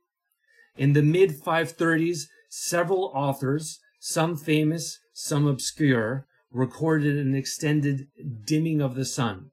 In 0.76 0.94
the 0.94 1.02
mid 1.02 1.30
530s, 1.30 2.24
several 2.48 3.12
authors, 3.14 3.78
some 4.00 4.36
famous, 4.36 4.98
some 5.12 5.46
obscure, 5.46 6.26
recorded 6.50 7.16
an 7.16 7.34
extended 7.34 8.06
dimming 8.44 8.80
of 8.80 8.94
the 8.94 9.04
sun. 9.04 9.50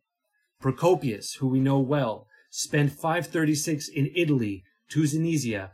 Procopius, 0.59 1.35
who 1.35 1.47
we 1.47 1.59
know 1.59 1.79
well, 1.79 2.27
spent 2.49 2.91
536 2.91 3.89
in 3.89 4.11
Italy, 4.15 4.63
Tunisia, 4.89 5.71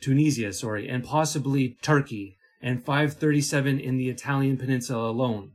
Tunisia, 0.00 0.52
sorry, 0.52 0.88
and 0.88 1.04
possibly 1.04 1.76
Turkey, 1.82 2.36
and 2.62 2.84
537 2.84 3.80
in 3.80 3.96
the 3.96 4.08
Italian 4.08 4.56
peninsula 4.56 5.10
alone. 5.10 5.50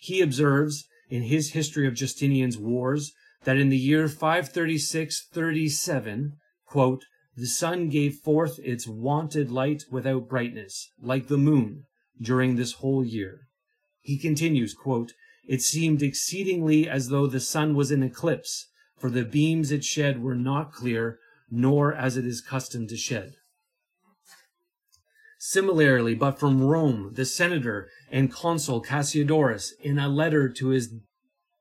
He 0.00 0.20
observes 0.20 0.86
in 1.08 1.22
his 1.24 1.52
history 1.52 1.86
of 1.86 1.94
Justinian's 1.94 2.58
wars 2.58 3.12
that 3.44 3.56
in 3.56 3.68
the 3.68 3.78
year 3.78 4.08
536-37, 4.08 6.32
quote, 6.66 7.04
the 7.36 7.46
sun 7.46 7.88
gave 7.88 8.16
forth 8.16 8.58
its 8.64 8.88
wonted 8.88 9.48
light 9.50 9.84
without 9.90 10.28
brightness, 10.28 10.90
like 11.00 11.28
the 11.28 11.38
moon, 11.38 11.84
during 12.20 12.56
this 12.56 12.72
whole 12.74 13.04
year. 13.04 13.46
He 14.00 14.18
continues, 14.18 14.74
quote, 14.74 15.12
it 15.46 15.62
seemed 15.62 16.02
exceedingly 16.02 16.88
as 16.88 17.08
though 17.08 17.28
the 17.28 17.38
sun 17.38 17.76
was 17.76 17.92
in 17.92 18.02
eclipse, 18.02 18.66
for 18.98 19.08
the 19.08 19.24
beams 19.24 19.70
it 19.70 19.84
shed 19.84 20.20
were 20.20 20.34
not 20.34 20.72
clear, 20.72 21.20
nor 21.50 21.94
as 21.94 22.16
it 22.16 22.26
is 22.26 22.40
custom 22.40 22.88
to 22.88 22.96
shed. 22.96 23.34
Similarly, 25.40 26.16
but 26.16 26.40
from 26.40 26.62
Rome, 26.62 27.12
the 27.14 27.24
senator 27.24 27.88
and 28.10 28.32
consul 28.32 28.82
Cassiodorus, 28.82 29.72
in 29.80 29.98
a 29.98 30.08
letter 30.08 30.48
to 30.48 30.68
his 30.68 30.92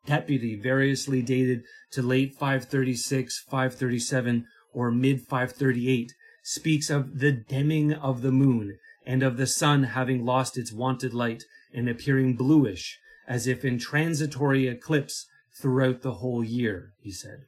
deputy 0.07 0.55
variously 0.55 1.21
dated 1.21 1.63
to 1.91 2.01
late 2.01 2.33
536, 2.33 3.39
537, 3.47 4.47
or 4.73 4.89
mid 4.89 5.21
538, 5.21 6.11
speaks 6.41 6.89
of 6.89 7.19
the 7.19 7.31
dimming 7.31 7.93
of 7.93 8.23
the 8.23 8.31
moon 8.31 8.79
and 9.05 9.21
of 9.21 9.37
the 9.37 9.47
sun 9.47 9.83
having 9.83 10.25
lost 10.25 10.57
its 10.57 10.73
wonted 10.73 11.13
light 11.13 11.43
and 11.71 11.87
appearing 11.87 12.35
bluish, 12.35 12.99
as 13.27 13.45
if 13.45 13.63
in 13.63 13.77
transitory 13.77 14.67
eclipse 14.67 15.27
throughout 15.55 16.01
the 16.01 16.15
whole 16.15 16.43
year, 16.43 16.93
he 16.99 17.11
said. 17.11 17.45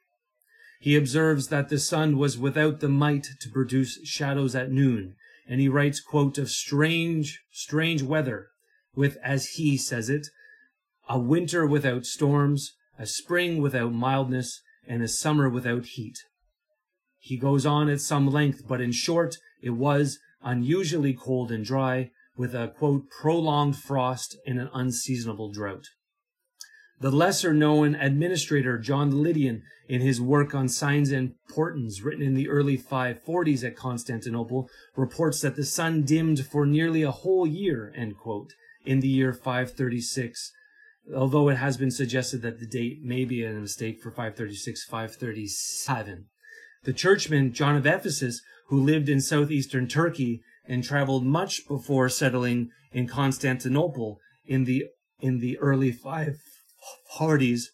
He 0.79 0.95
observes 0.95 1.47
that 1.47 1.69
the 1.69 1.79
sun 1.79 2.17
was 2.17 2.37
without 2.37 2.81
the 2.81 2.89
might 2.89 3.27
to 3.41 3.49
produce 3.49 3.99
shadows 4.05 4.55
at 4.55 4.71
noon, 4.71 5.15
and 5.49 5.59
he 5.59 5.67
writes, 5.67 5.99
quote, 5.99 6.37
of 6.37 6.49
strange, 6.49 7.41
strange 7.51 8.03
weather, 8.03 8.49
with, 8.95 9.17
as 9.23 9.47
he 9.55 9.77
says 9.77 10.07
it, 10.09 10.27
a 11.09 11.17
winter 11.17 11.65
without 11.65 12.05
storms, 12.05 12.75
a 12.99 13.07
spring 13.07 13.59
without 13.59 13.91
mildness, 13.91 14.61
and 14.87 15.01
a 15.01 15.07
summer 15.07 15.49
without 15.49 15.85
heat. 15.85 16.19
He 17.17 17.35
goes 17.35 17.65
on 17.65 17.89
at 17.89 17.99
some 17.99 18.29
length, 18.29 18.67
but 18.67 18.79
in 18.79 18.91
short, 18.91 19.37
it 19.61 19.71
was 19.71 20.19
unusually 20.43 21.13
cold 21.13 21.51
and 21.51 21.65
dry, 21.65 22.11
with 22.37 22.53
a, 22.53 22.67
quote, 22.67 23.09
prolonged 23.09 23.75
frost 23.75 24.37
and 24.45 24.59
an 24.59 24.69
unseasonable 24.71 25.51
drought. 25.51 25.85
The 27.01 27.11
lesser 27.11 27.53
known 27.53 27.95
administrator 27.95 28.77
John 28.77 29.23
Lydian, 29.23 29.63
in 29.87 30.01
his 30.01 30.19
work 30.19 30.53
on 30.53 30.67
signs 30.67 31.11
and 31.11 31.35
portents 31.49 32.01
written 32.01 32.21
in 32.21 32.33
the 32.33 32.49
early 32.49 32.77
540s 32.77 33.63
at 33.63 33.77
Constantinople, 33.77 34.69
reports 34.97 35.39
that 35.41 35.55
the 35.55 35.63
sun 35.63 36.03
dimmed 36.03 36.45
for 36.45 36.65
nearly 36.65 37.01
a 37.03 37.11
whole 37.11 37.47
year, 37.47 37.93
quote, 38.17 38.51
in 38.85 38.99
the 38.99 39.07
year 39.07 39.31
536, 39.31 40.51
although 41.15 41.47
it 41.47 41.55
has 41.55 41.77
been 41.77 41.89
suggested 41.89 42.41
that 42.41 42.59
the 42.59 42.67
date 42.67 43.01
may 43.01 43.23
be 43.23 43.45
a 43.45 43.53
mistake 43.53 44.01
for 44.01 44.11
536, 44.11 44.83
537. 44.83 46.25
The 46.83 46.93
churchman 46.93 47.53
John 47.53 47.77
of 47.77 47.85
Ephesus, 47.85 48.41
who 48.67 48.83
lived 48.83 49.07
in 49.07 49.21
southeastern 49.21 49.87
Turkey 49.87 50.41
and 50.65 50.83
traveled 50.83 51.25
much 51.25 51.65
before 51.65 52.09
settling 52.09 52.71
in 52.91 53.07
Constantinople 53.07 54.19
in 54.45 54.65
the 54.65 54.85
in 55.21 55.39
the 55.39 55.57
early 55.59 55.91
5 55.91 56.37
Hardy's 57.11 57.71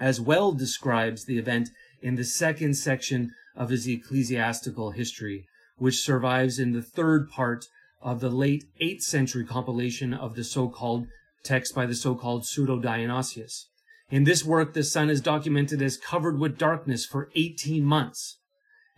as 0.00 0.20
well 0.20 0.52
describes 0.52 1.24
the 1.24 1.38
event 1.38 1.68
in 2.00 2.16
the 2.16 2.24
second 2.24 2.74
section 2.74 3.32
of 3.54 3.70
his 3.70 3.86
ecclesiastical 3.86 4.90
history, 4.90 5.46
which 5.76 6.02
survives 6.02 6.58
in 6.58 6.72
the 6.72 6.82
third 6.82 7.28
part 7.28 7.66
of 8.00 8.20
the 8.20 8.30
late 8.30 8.64
8th 8.80 9.02
century 9.02 9.44
compilation 9.44 10.12
of 10.12 10.34
the 10.34 10.44
so-called 10.44 11.06
text 11.44 11.74
by 11.74 11.86
the 11.86 11.94
so-called 11.94 12.46
pseudo 12.46 12.78
Dionysius. 12.78 13.68
In 14.10 14.24
this 14.24 14.44
work, 14.44 14.74
the 14.74 14.82
sun 14.82 15.08
is 15.08 15.20
documented 15.20 15.80
as 15.80 15.96
covered 15.96 16.38
with 16.38 16.58
darkness 16.58 17.06
for 17.06 17.30
18 17.34 17.84
months, 17.84 18.38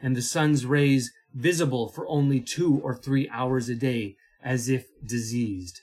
and 0.01 0.17
the 0.17 0.23
sun's 0.23 0.67
rays 0.67 1.13
visible 1.33 1.89
for 1.89 2.07
only 2.09 2.41
two 2.41 2.81
or 2.83 2.95
three 2.95 3.29
hours 3.29 3.69
a 3.69 3.75
day, 3.75 4.17
as 4.43 4.69
if 4.69 4.87
diseased. 5.05 5.81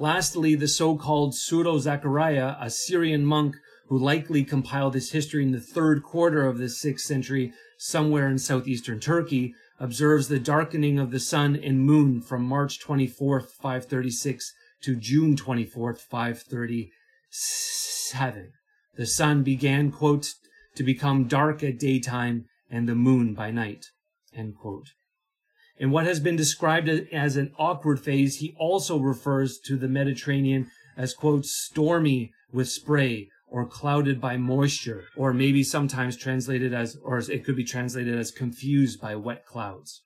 Lastly, 0.00 0.54
the 0.54 0.66
so-called 0.66 1.34
Pseudo 1.34 1.78
Zachariah, 1.78 2.56
a 2.58 2.70
Syrian 2.70 3.26
monk 3.26 3.56
who 3.88 3.98
likely 3.98 4.44
compiled 4.44 4.94
his 4.94 5.12
history 5.12 5.42
in 5.42 5.52
the 5.52 5.60
third 5.60 6.02
quarter 6.02 6.46
of 6.46 6.56
the 6.56 6.70
sixth 6.70 7.04
century, 7.04 7.52
somewhere 7.76 8.26
in 8.26 8.38
southeastern 8.38 8.98
Turkey, 8.98 9.54
observes 9.78 10.28
the 10.28 10.38
darkening 10.38 10.98
of 10.98 11.10
the 11.10 11.20
sun 11.20 11.54
and 11.54 11.84
moon 11.84 12.22
from 12.22 12.44
March 12.44 12.82
24th, 12.82 13.50
536 13.50 14.54
to 14.84 14.96
June 14.96 15.36
24th, 15.36 15.98
537. 15.98 18.52
The 18.94 19.06
sun 19.06 19.42
began, 19.42 19.92
quote, 19.92 20.28
to 20.76 20.82
become 20.82 21.24
dark 21.24 21.62
at 21.62 21.78
daytime 21.78 22.46
and 22.70 22.88
the 22.88 22.94
moon 22.94 23.34
by 23.34 23.50
night, 23.50 23.84
end 24.34 24.56
quote. 24.56 24.92
In 25.80 25.90
what 25.90 26.04
has 26.04 26.20
been 26.20 26.36
described 26.36 26.90
as 26.90 27.36
an 27.38 27.54
awkward 27.58 28.00
phase, 28.00 28.36
he 28.36 28.54
also 28.58 28.98
refers 28.98 29.58
to 29.60 29.78
the 29.78 29.88
Mediterranean 29.88 30.70
as, 30.94 31.14
quote, 31.14 31.46
stormy 31.46 32.34
with 32.52 32.68
spray 32.68 33.30
or 33.48 33.64
clouded 33.64 34.20
by 34.20 34.36
moisture, 34.36 35.04
or 35.16 35.32
maybe 35.32 35.64
sometimes 35.64 36.18
translated 36.18 36.74
as, 36.74 36.98
or 37.02 37.18
it 37.18 37.46
could 37.46 37.56
be 37.56 37.64
translated 37.64 38.14
as 38.14 38.30
confused 38.30 39.00
by 39.00 39.16
wet 39.16 39.46
clouds. 39.46 40.02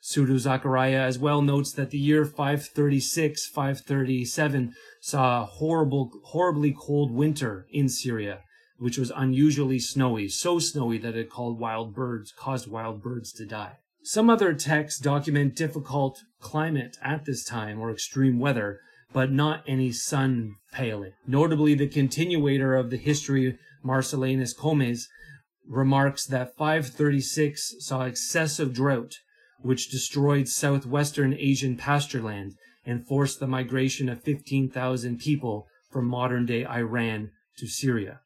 Pseudo 0.00 0.36
Zachariah 0.36 1.02
as 1.02 1.16
well 1.16 1.42
notes 1.42 1.70
that 1.70 1.90
the 1.90 1.98
year 1.98 2.24
536, 2.24 3.46
537 3.46 4.74
saw 5.00 5.42
a 5.42 5.46
horrible, 5.46 6.10
horribly 6.24 6.74
cold 6.76 7.12
winter 7.12 7.68
in 7.70 7.88
Syria, 7.88 8.40
which 8.78 8.98
was 8.98 9.12
unusually 9.14 9.78
snowy, 9.78 10.28
so 10.28 10.58
snowy 10.58 10.98
that 10.98 11.14
it 11.14 11.30
called 11.30 11.60
wild 11.60 11.94
birds, 11.94 12.32
caused 12.36 12.68
wild 12.68 13.00
birds 13.00 13.32
to 13.34 13.46
die. 13.46 13.78
Some 14.06 14.28
other 14.28 14.52
texts 14.52 15.00
document 15.00 15.56
difficult 15.56 16.24
climate 16.38 16.98
at 17.00 17.24
this 17.24 17.42
time 17.42 17.80
or 17.80 17.90
extreme 17.90 18.38
weather, 18.38 18.80
but 19.14 19.32
not 19.32 19.64
any 19.66 19.92
sun 19.92 20.56
paling. 20.72 21.14
Notably, 21.26 21.74
the 21.74 21.88
continuator 21.88 22.74
of 22.74 22.90
the 22.90 22.98
history, 22.98 23.58
Marcellinus 23.82 24.52
Comes, 24.52 25.08
remarks 25.66 26.26
that 26.26 26.54
536 26.54 27.76
saw 27.78 28.02
excessive 28.02 28.74
drought, 28.74 29.14
which 29.62 29.88
destroyed 29.88 30.48
southwestern 30.48 31.32
Asian 31.32 31.74
pastureland 31.74 32.56
and 32.84 33.06
forced 33.06 33.40
the 33.40 33.46
migration 33.46 34.10
of 34.10 34.22
15,000 34.22 35.18
people 35.18 35.66
from 35.90 36.04
modern 36.04 36.44
day 36.44 36.66
Iran 36.66 37.30
to 37.56 37.66
Syria. 37.66 38.20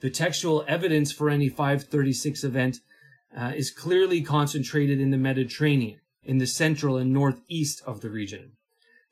The 0.00 0.08
textual 0.08 0.64
evidence 0.66 1.12
for 1.12 1.28
any 1.28 1.50
536 1.50 2.44
event 2.44 2.78
uh, 3.36 3.52
is 3.54 3.70
clearly 3.70 4.20
concentrated 4.22 5.00
in 5.00 5.10
the 5.10 5.18
Mediterranean, 5.18 6.00
in 6.22 6.38
the 6.38 6.46
central 6.46 6.96
and 6.96 7.12
northeast 7.12 7.82
of 7.86 8.00
the 8.00 8.10
region. 8.10 8.52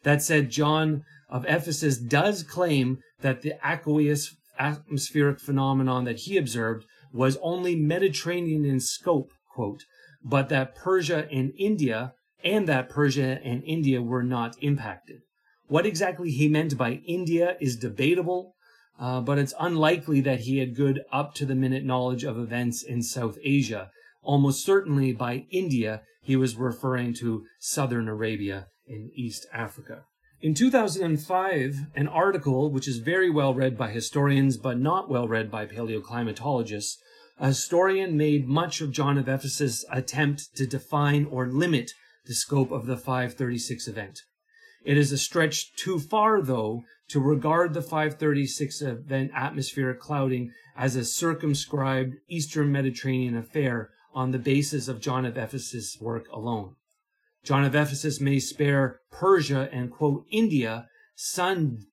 That 0.02 0.22
said, 0.22 0.50
John 0.50 1.04
of 1.28 1.44
Ephesus 1.46 1.98
does 1.98 2.42
claim 2.42 2.98
that 3.20 3.42
the 3.42 3.54
aqueous 3.64 4.36
atmospheric 4.58 5.40
phenomenon 5.40 6.04
that 6.04 6.20
he 6.20 6.36
observed 6.36 6.84
was 7.12 7.38
only 7.42 7.74
Mediterranean 7.76 8.64
in 8.64 8.80
scope, 8.80 9.32
quote, 9.54 9.84
but 10.22 10.48
that 10.48 10.74
Persia 10.74 11.26
and 11.30 11.52
India 11.58 12.14
and 12.44 12.66
that 12.68 12.88
Persia 12.88 13.40
and 13.44 13.62
India 13.64 14.00
were 14.00 14.22
not 14.22 14.56
impacted. 14.60 15.20
What 15.66 15.86
exactly 15.86 16.30
he 16.30 16.48
meant 16.48 16.76
by 16.76 17.00
India 17.06 17.56
is 17.60 17.76
debatable, 17.76 18.54
uh, 18.98 19.20
but 19.20 19.38
it's 19.38 19.54
unlikely 19.58 20.20
that 20.22 20.40
he 20.40 20.58
had 20.58 20.74
good 20.74 21.02
up 21.12 21.34
to 21.34 21.46
the 21.46 21.54
minute 21.54 21.84
knowledge 21.84 22.24
of 22.24 22.38
events 22.38 22.82
in 22.82 23.02
South 23.02 23.38
Asia. 23.42 23.90
Almost 24.22 24.64
certainly 24.64 25.12
by 25.12 25.46
India, 25.50 26.02
he 26.22 26.36
was 26.36 26.56
referring 26.56 27.14
to 27.14 27.46
southern 27.58 28.08
Arabia 28.08 28.66
in 28.86 29.10
East 29.14 29.46
Africa. 29.52 30.04
In 30.42 30.54
2005, 30.54 31.86
an 31.94 32.08
article 32.08 32.70
which 32.70 32.88
is 32.88 32.98
very 32.98 33.28
well 33.30 33.54
read 33.54 33.76
by 33.76 33.90
historians 33.90 34.56
but 34.56 34.78
not 34.78 35.08
well 35.08 35.28
read 35.28 35.50
by 35.50 35.66
paleoclimatologists, 35.66 36.96
a 37.38 37.48
historian 37.48 38.16
made 38.16 38.48
much 38.48 38.80
of 38.80 38.90
John 38.92 39.18
of 39.18 39.28
Ephesus' 39.28 39.84
attempt 39.90 40.54
to 40.56 40.66
define 40.66 41.24
or 41.26 41.46
limit 41.46 41.92
the 42.26 42.34
scope 42.34 42.70
of 42.70 42.86
the 42.86 42.96
536 42.96 43.88
event. 43.88 44.20
It 44.84 44.96
is 44.96 45.12
a 45.12 45.18
stretch 45.18 45.74
too 45.76 45.98
far, 45.98 46.40
though, 46.40 46.84
to 47.08 47.20
regard 47.20 47.74
the 47.74 47.82
536 47.82 48.82
event 48.82 49.30
atmospheric 49.34 50.00
clouding 50.00 50.52
as 50.76 50.96
a 50.96 51.04
circumscribed 51.04 52.14
Eastern 52.28 52.72
Mediterranean 52.72 53.36
affair 53.36 53.90
on 54.14 54.30
the 54.30 54.38
basis 54.38 54.88
of 54.88 55.00
John 55.00 55.24
of 55.24 55.36
Ephesus' 55.36 55.98
work 56.00 56.26
alone. 56.32 56.76
John 57.44 57.64
of 57.64 57.74
Ephesus 57.74 58.20
may 58.20 58.38
spare 58.38 59.00
Persia 59.10 59.68
and 59.72 59.90
quote 59.90 60.24
India 60.30 60.88
sun 61.14 61.86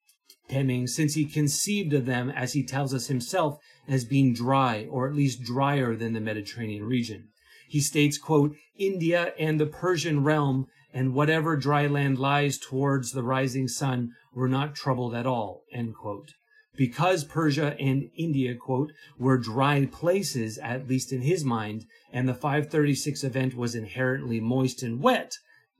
dimming 0.48 0.86
since 0.86 1.14
he 1.14 1.24
conceived 1.26 1.92
of 1.92 2.06
them, 2.06 2.30
as 2.30 2.54
he 2.54 2.64
tells 2.64 2.94
us 2.94 3.06
himself, 3.08 3.58
as 3.86 4.04
being 4.04 4.32
dry, 4.32 4.86
or 4.90 5.06
at 5.06 5.14
least 5.14 5.42
drier 5.42 5.94
than 5.94 6.14
the 6.14 6.20
Mediterranean 6.20 6.84
region. 6.84 7.28
He 7.68 7.80
states, 7.80 8.16
quote, 8.16 8.56
India 8.78 9.34
and 9.38 9.60
the 9.60 9.66
Persian 9.66 10.24
realm 10.24 10.66
and 10.92 11.14
whatever 11.14 11.56
dry 11.56 11.86
land 11.86 12.18
lies 12.18 12.58
towards 12.58 13.12
the 13.12 13.22
rising 13.22 13.68
sun 13.68 14.12
were 14.32 14.48
not 14.48 14.74
troubled 14.74 15.14
at 15.14 15.26
all, 15.26 15.64
end 15.72 15.94
quote. 15.94 16.32
Because 16.78 17.24
Persia 17.24 17.74
and 17.80 18.08
India, 18.16 18.54
quote, 18.54 18.92
were 19.18 19.36
dry 19.36 19.84
places, 19.84 20.58
at 20.58 20.86
least 20.86 21.12
in 21.12 21.22
his 21.22 21.44
mind, 21.44 21.84
and 22.12 22.28
the 22.28 22.34
536 22.34 23.24
event 23.24 23.56
was 23.56 23.74
inherently 23.74 24.38
moist 24.38 24.84
and 24.84 25.02
wet, 25.02 25.34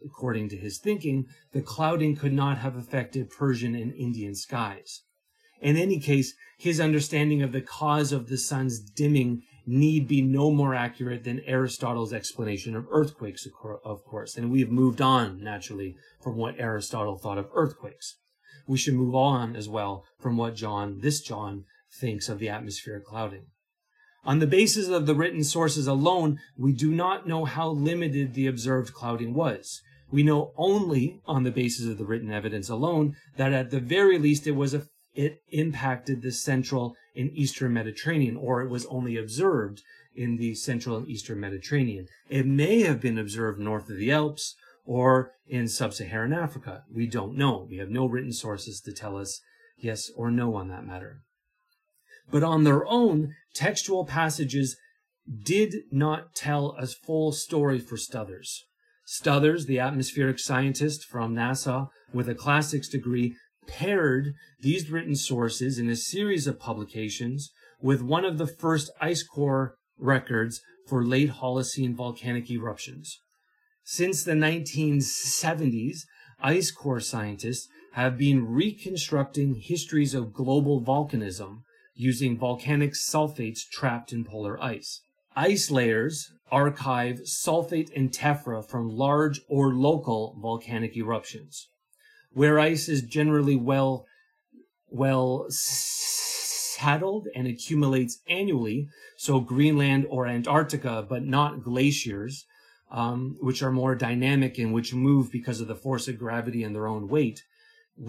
according 0.05 0.49
to 0.49 0.57
his 0.57 0.79
thinking, 0.79 1.27
the 1.53 1.63
clouding 1.63 2.17
could 2.17 2.33
not 2.33 2.59
have 2.59 2.75
affected 2.75 3.31
Persian 3.31 3.77
and 3.77 3.95
Indian 3.95 4.35
skies. 4.35 5.03
In 5.61 5.77
any 5.77 6.01
case, 6.01 6.35
his 6.59 6.81
understanding 6.81 7.43
of 7.43 7.53
the 7.53 7.61
cause 7.61 8.11
of 8.11 8.29
the 8.29 8.37
sun's 8.37 8.81
dimming 8.81 9.43
need 9.67 10.09
be 10.09 10.21
no 10.21 10.51
more 10.51 10.75
accurate 10.75 11.23
than 11.23 11.45
Aristotle's 11.47 12.13
explanation 12.13 12.75
of 12.75 12.87
earthquakes, 12.91 13.47
of 13.85 14.05
course. 14.05 14.37
And 14.37 14.51
we've 14.51 14.71
moved 14.71 15.01
on, 15.01 15.45
naturally, 15.45 15.95
from 16.21 16.37
what 16.37 16.59
Aristotle 16.59 17.19
thought 17.19 17.39
of 17.39 17.51
earthquakes. 17.55 18.17
We 18.69 18.77
should 18.77 18.95
move 18.95 19.15
on 19.15 19.57
as 19.57 19.69
well 19.69 20.05
from 20.21 20.37
what 20.37 20.55
John, 20.55 21.01
this 21.01 21.21
John, 21.21 21.65
thinks 21.91 22.29
of 22.29 22.39
the 22.39 22.51
atmospheric 22.51 23.07
clouding. 23.07 23.47
On 24.25 24.41
the 24.41 24.47
basis 24.47 24.89
of 24.89 25.07
the 25.07 25.15
written 25.15 25.43
sources 25.43 25.87
alone, 25.87 26.39
we 26.57 26.73
do 26.73 26.91
not 26.91 27.27
know 27.27 27.47
how 27.47 27.71
limited 27.71 28.35
the 28.35 28.47
observed 28.47 28.93
clouding 28.93 29.33
was. 29.33 29.81
We 30.11 30.23
know 30.23 30.53
only 30.57 31.21
on 31.27 31.45
the 31.45 31.51
basis 31.51 31.87
of 31.87 31.97
the 31.97 32.05
written 32.05 32.31
evidence 32.31 32.69
alone 32.69 33.17
that 33.39 33.55
at 33.55 33.71
the 33.71 33.81
very 33.81 34.19
least 34.19 34.47
it 34.47 34.53
was 34.53 34.75
a, 34.75 34.87
it 35.15 35.41
impacted 35.49 36.21
the 36.21 36.33
central 36.33 36.95
and 37.17 37.31
eastern 37.33 37.73
Mediterranean, 37.73 38.37
or 38.37 38.61
it 38.61 38.69
was 38.69 38.85
only 38.87 39.17
observed 39.17 39.83
in 40.15 40.37
the 40.37 40.55
central 40.55 40.97
and 40.97 41.09
eastern 41.09 41.41
Mediterranean. 41.41 42.07
It 42.29 42.47
may 42.47 42.83
have 42.83 43.01
been 43.01 43.19
observed 43.19 43.59
north 43.59 43.89
of 43.89 43.97
the 43.97 44.13
Alps 44.13 44.57
or 44.89 45.33
in 45.47 45.69
sub-Saharan 45.69 46.33
Africa. 46.33 46.83
We 46.91 47.07
don't 47.07 47.37
know. 47.37 47.67
We 47.69 47.77
have 47.77 47.91
no 47.91 48.07
written 48.07 48.33
sources 48.33 48.81
to 48.81 48.93
tell 48.93 49.19
us 49.19 49.39
yes 49.77 50.11
or 50.17 50.31
no 50.31 50.55
on 50.55 50.69
that 50.69 50.87
matter. 50.87 51.21
But 52.31 52.43
on 52.43 52.65
their 52.65 52.87
own, 52.87 53.35
textual 53.55 54.07
passages 54.07 54.79
did 55.45 55.75
not 55.93 56.35
tell 56.35 56.75
a 56.79 56.87
full 56.87 57.33
story 57.33 57.79
for 57.79 57.97
Stothers. 57.97 58.61
Stothers, 59.07 59.67
the 59.67 59.79
atmospheric 59.79 60.39
scientist 60.39 61.05
from 61.05 61.35
NASA 61.35 61.89
with 62.15 62.27
a 62.27 62.35
classics 62.35 62.89
degree, 62.89 63.37
paired 63.67 64.33
these 64.61 64.91
written 64.91 65.15
sources 65.15 65.79
in 65.79 65.91
a 65.91 65.97
series 65.97 66.47
of 66.47 66.59
publications 66.59 67.51
with 67.83 68.01
one 68.01 68.25
of 68.25 68.39
the 68.39 68.47
first 68.47 68.91
ice 69.03 69.23
core 69.23 69.75
records 69.99 70.63
for 70.87 71.05
late 71.05 71.31
Holocene 71.31 71.95
volcanic 71.95 72.51
eruptions. 72.51 73.21
Since 73.91 74.23
the 74.23 74.33
1970s, 74.33 76.01
ice 76.43 76.71
core 76.71 77.01
scientists 77.01 77.69
have 77.93 78.19
been 78.19 78.47
reconstructing 78.47 79.55
histories 79.55 80.13
of 80.13 80.35
global 80.35 80.83
volcanism 80.83 81.63
using 81.95 82.37
volcanic 82.37 82.93
sulfates 82.93 83.61
trapped 83.67 84.13
in 84.13 84.27
polar 84.27 84.63
ice. 84.63 85.01
Ice 85.35 85.71
layers 85.71 86.31
archive 86.53 87.21
sulfate 87.21 87.89
and 87.97 88.13
tephra 88.13 88.63
from 88.63 88.91
large 88.91 89.41
or 89.49 89.73
local 89.73 90.37
volcanic 90.39 90.95
eruptions. 90.95 91.69
Where 92.35 92.61
ice 92.61 92.91
is 92.91 93.01
generally 93.01 93.57
well, 93.57 94.05
well 94.91 95.47
saddled 95.49 97.29
and 97.35 97.47
accumulates 97.47 98.19
annually, 98.29 98.89
so 99.17 99.41
Greenland 99.41 100.05
or 100.11 100.27
Antarctica, 100.27 101.07
but 101.09 101.25
not 101.25 101.63
glaciers, 101.63 102.45
um, 102.91 103.37
which 103.41 103.63
are 103.63 103.73
more 103.73 103.95
dynamic 103.95 104.59
and 104.59 104.73
which 104.73 104.95
move 104.95 105.31
because 105.31 105.61
of 105.61 105.69
the 105.69 105.75
force 105.75 106.09
of 106.09 106.19
gravity 106.19 106.63
and 106.63 106.75
their 106.75 106.87
own 106.87 107.09
weight, 107.09 107.43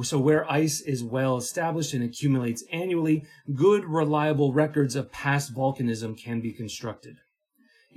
So 0.04 0.20
where 0.20 0.50
ice 0.50 0.82
is 0.82 1.04
well 1.04 1.38
established 1.38 1.94
and 1.94 2.04
accumulates 2.04 2.64
annually, 2.72 3.26
good 3.54 3.86
reliable 3.86 4.54
records 4.54 4.96
of 4.96 5.12
past 5.12 5.54
volcanism 5.54 6.18
can 6.18 6.42
be 6.42 6.54
constructed. 6.54 7.18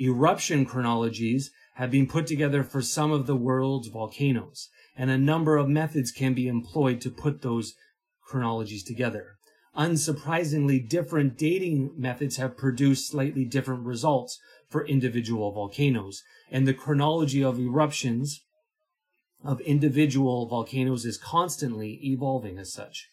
Eruption 0.00 0.64
chronologies 0.64 1.50
have 1.74 1.90
been 1.90 2.06
put 2.06 2.26
together 2.26 2.62
for 2.64 2.82
some 2.82 3.12
of 3.12 3.26
the 3.26 3.36
world's 3.36 3.88
volcanoes, 3.88 4.68
and 4.96 5.10
a 5.10 5.18
number 5.18 5.56
of 5.56 5.68
methods 5.68 6.10
can 6.10 6.34
be 6.34 6.48
employed 6.48 7.00
to 7.02 7.10
put 7.10 7.42
those 7.42 7.74
chronologies 8.22 8.82
together. 8.82 9.36
Unsurprisingly, 9.76 10.86
different 10.86 11.38
dating 11.38 11.92
methods 11.96 12.36
have 12.36 12.58
produced 12.58 13.10
slightly 13.10 13.44
different 13.44 13.84
results 13.84 14.38
for 14.72 14.86
individual 14.86 15.52
volcanoes, 15.52 16.22
and 16.50 16.66
the 16.66 16.74
chronology 16.74 17.44
of 17.44 17.60
eruptions 17.60 18.40
of 19.44 19.60
individual 19.60 20.46
volcanoes 20.46 21.04
is 21.04 21.18
constantly 21.18 22.00
evolving 22.02 22.58
as 22.58 22.72
such. 22.72 23.08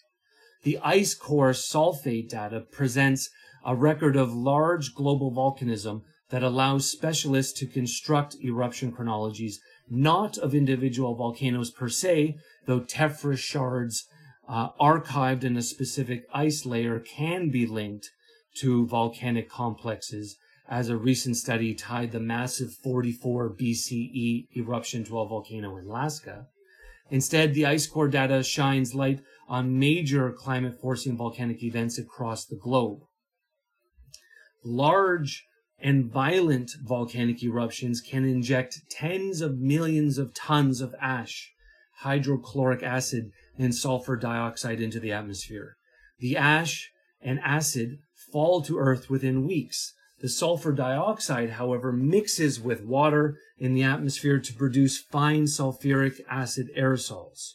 The 0.63 0.79
ice 0.79 1.13
core 1.13 1.51
sulfate 1.51 2.29
data 2.29 2.61
presents 2.61 3.29
a 3.65 3.75
record 3.75 4.15
of 4.15 4.33
large 4.33 4.95
global 4.95 5.31
volcanism 5.31 6.01
that 6.29 6.43
allows 6.43 6.89
specialists 6.89 7.53
to 7.59 7.65
construct 7.65 8.35
eruption 8.43 8.91
chronologies, 8.91 9.59
not 9.89 10.37
of 10.37 10.53
individual 10.53 11.15
volcanoes 11.15 11.71
per 11.71 11.89
se, 11.89 12.37
though 12.65 12.81
tephra 12.81 13.37
shards 13.37 14.05
uh, 14.47 14.69
archived 14.79 15.43
in 15.43 15.57
a 15.57 15.61
specific 15.61 16.23
ice 16.33 16.65
layer 16.65 16.99
can 16.99 17.49
be 17.49 17.65
linked 17.65 18.09
to 18.57 18.85
volcanic 18.87 19.49
complexes, 19.49 20.37
as 20.69 20.87
a 20.87 20.97
recent 20.97 21.35
study 21.35 21.73
tied 21.73 22.11
the 22.11 22.19
massive 22.19 22.71
44 22.71 23.55
BCE 23.59 24.47
eruption 24.55 25.03
to 25.05 25.19
a 25.19 25.27
volcano 25.27 25.75
in 25.77 25.87
Alaska. 25.87 26.45
Instead, 27.09 27.55
the 27.55 27.65
ice 27.65 27.87
core 27.87 28.07
data 28.07 28.43
shines 28.43 28.93
light 28.93 29.21
on 29.47 29.79
major 29.79 30.31
climate 30.31 30.79
forcing 30.79 31.17
volcanic 31.17 31.63
events 31.63 31.97
across 31.97 32.45
the 32.45 32.55
globe. 32.55 32.99
Large 34.63 35.45
and 35.81 36.11
violent 36.11 36.71
volcanic 36.83 37.41
eruptions 37.41 37.99
can 37.99 38.25
inject 38.25 38.81
tens 38.91 39.41
of 39.41 39.57
millions 39.57 40.19
of 40.19 40.35
tons 40.35 40.81
of 40.81 40.93
ash, 41.01 41.51
hydrochloric 42.01 42.83
acid, 42.83 43.31
and 43.57 43.73
sulfur 43.73 44.15
dioxide 44.15 44.79
into 44.79 44.99
the 44.99 45.11
atmosphere. 45.11 45.77
The 46.19 46.37
ash 46.37 46.91
and 47.21 47.39
acid 47.39 47.99
fall 48.31 48.61
to 48.61 48.77
Earth 48.77 49.09
within 49.09 49.47
weeks. 49.47 49.95
The 50.21 50.29
sulfur 50.29 50.71
dioxide, 50.71 51.51
however, 51.51 51.91
mixes 51.91 52.59
with 52.59 52.83
water 52.83 53.37
in 53.57 53.73
the 53.73 53.83
atmosphere 53.83 54.39
to 54.39 54.53
produce 54.53 54.97
fine 54.97 55.43
sulfuric 55.43 56.19
acid 56.29 56.69
aerosols. 56.77 57.53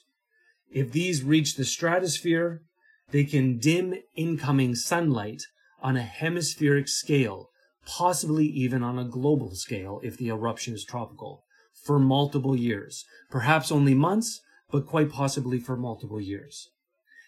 If 0.70 0.92
these 0.92 1.22
reach 1.22 1.56
the 1.56 1.64
stratosphere, 1.64 2.62
they 3.10 3.24
can 3.24 3.58
dim 3.58 3.94
incoming 4.16 4.74
sunlight 4.74 5.42
on 5.82 5.96
a 5.96 6.02
hemispheric 6.02 6.88
scale 6.88 7.50
possibly 7.86 8.46
even 8.46 8.82
on 8.82 8.98
a 8.98 9.04
global 9.04 9.54
scale 9.54 10.00
if 10.02 10.16
the 10.16 10.28
eruption 10.28 10.74
is 10.74 10.84
tropical, 10.84 11.44
for 11.84 11.98
multiple 11.98 12.56
years, 12.56 13.04
perhaps 13.30 13.70
only 13.70 13.94
months, 13.94 14.40
but 14.70 14.86
quite 14.86 15.10
possibly 15.10 15.58
for 15.58 15.76
multiple 15.76 16.20
years. 16.20 16.70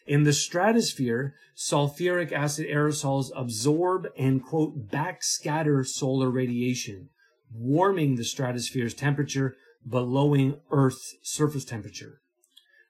In 0.06 0.22
the 0.22 0.32
stratosphere, 0.32 1.34
sulfuric 1.56 2.30
acid 2.30 2.68
aerosols 2.68 3.30
absorb 3.34 4.06
and 4.16 4.42
quote 4.42 4.88
backscatter 4.88 5.84
solar 5.84 6.30
radiation, 6.30 7.08
warming 7.52 8.14
the 8.14 8.24
stratosphere's 8.24 8.94
temperature 8.94 9.56
belowing 9.88 10.60
Earth's 10.70 11.16
surface 11.22 11.64
temperature. 11.64 12.20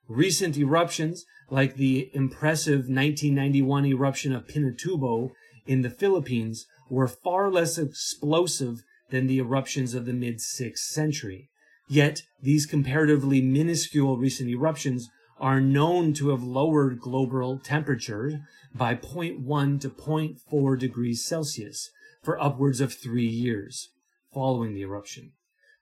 Recent 0.07 0.57
eruptions, 0.57 1.25
like 1.49 1.75
the 1.75 2.09
impressive 2.13 2.87
1991 2.87 3.85
eruption 3.85 4.33
of 4.33 4.47
Pinatubo 4.47 5.31
in 5.65 5.81
the 5.81 5.89
Philippines, 5.89 6.65
were 6.89 7.07
far 7.07 7.51
less 7.51 7.77
explosive 7.77 8.83
than 9.09 9.27
the 9.27 9.39
eruptions 9.39 9.93
of 9.93 10.05
the 10.05 10.13
mid 10.13 10.37
6th 10.37 10.77
century. 10.77 11.49
Yet, 11.89 12.23
these 12.41 12.65
comparatively 12.65 13.41
minuscule 13.41 14.17
recent 14.17 14.49
eruptions 14.49 15.09
are 15.39 15.61
known 15.61 16.13
to 16.13 16.29
have 16.29 16.43
lowered 16.43 16.99
global 16.99 17.59
temperature 17.59 18.41
by 18.73 18.95
0.1 18.95 19.79
to 19.81 19.89
0.4 19.89 20.79
degrees 20.79 21.25
Celsius 21.25 21.91
for 22.23 22.41
upwards 22.41 22.81
of 22.81 22.93
three 22.93 23.27
years 23.27 23.89
following 24.33 24.73
the 24.73 24.81
eruption, 24.81 25.31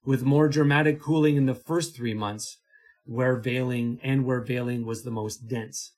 with 0.06 0.24
more 0.24 0.48
dramatic 0.48 1.02
cooling 1.02 1.36
in 1.36 1.46
the 1.46 1.56
first 1.56 1.96
three 1.96 2.13
months 2.13 2.58
where 3.06 3.36
veiling 3.36 4.00
and 4.04 4.26
where 4.26 4.41
veiling 4.41 4.86
was 4.86 5.04
the 5.04 5.12
most 5.12 5.48
dense. 5.48 5.94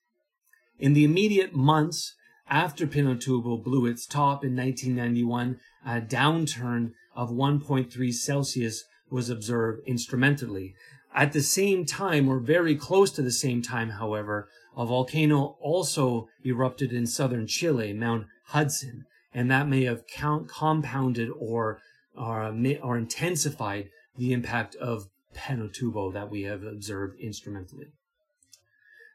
In 0.79 0.93
the 0.93 1.03
immediate 1.03 1.55
months 1.55 2.15
after 2.49 2.85
Pinatubo 2.85 3.63
blew 3.63 3.85
its 3.85 4.05
top 4.05 4.43
in 4.43 4.55
1991, 4.55 5.59
a 5.85 6.01
downturn 6.01 6.91
of 7.15 7.29
1.3 7.29 8.13
Celsius 8.13 8.83
was 9.09 9.29
observed 9.29 9.81
instrumentally. 9.85 10.75
At 11.13 11.33
the 11.33 11.41
same 11.41 11.85
time, 11.85 12.29
or 12.29 12.39
very 12.39 12.75
close 12.75 13.11
to 13.11 13.21
the 13.21 13.31
same 13.31 13.61
time, 13.61 13.91
however, 13.91 14.49
a 14.75 14.85
volcano 14.85 15.57
also 15.59 16.27
erupted 16.45 16.93
in 16.93 17.07
southern 17.07 17.47
Chile, 17.47 17.93
Mount 17.93 18.27
Hudson, 18.47 19.05
and 19.33 19.49
that 19.49 19.67
may 19.67 19.83
have 19.85 20.07
count, 20.07 20.47
compounded 20.47 21.29
or, 21.37 21.79
or, 22.15 22.53
or 22.83 22.97
intensified 22.97 23.89
the 24.15 24.33
impact 24.33 24.75
of 24.75 25.07
Pinatubo 25.35 26.13
that 26.13 26.29
we 26.29 26.43
have 26.43 26.63
observed 26.63 27.19
instrumentally. 27.19 27.87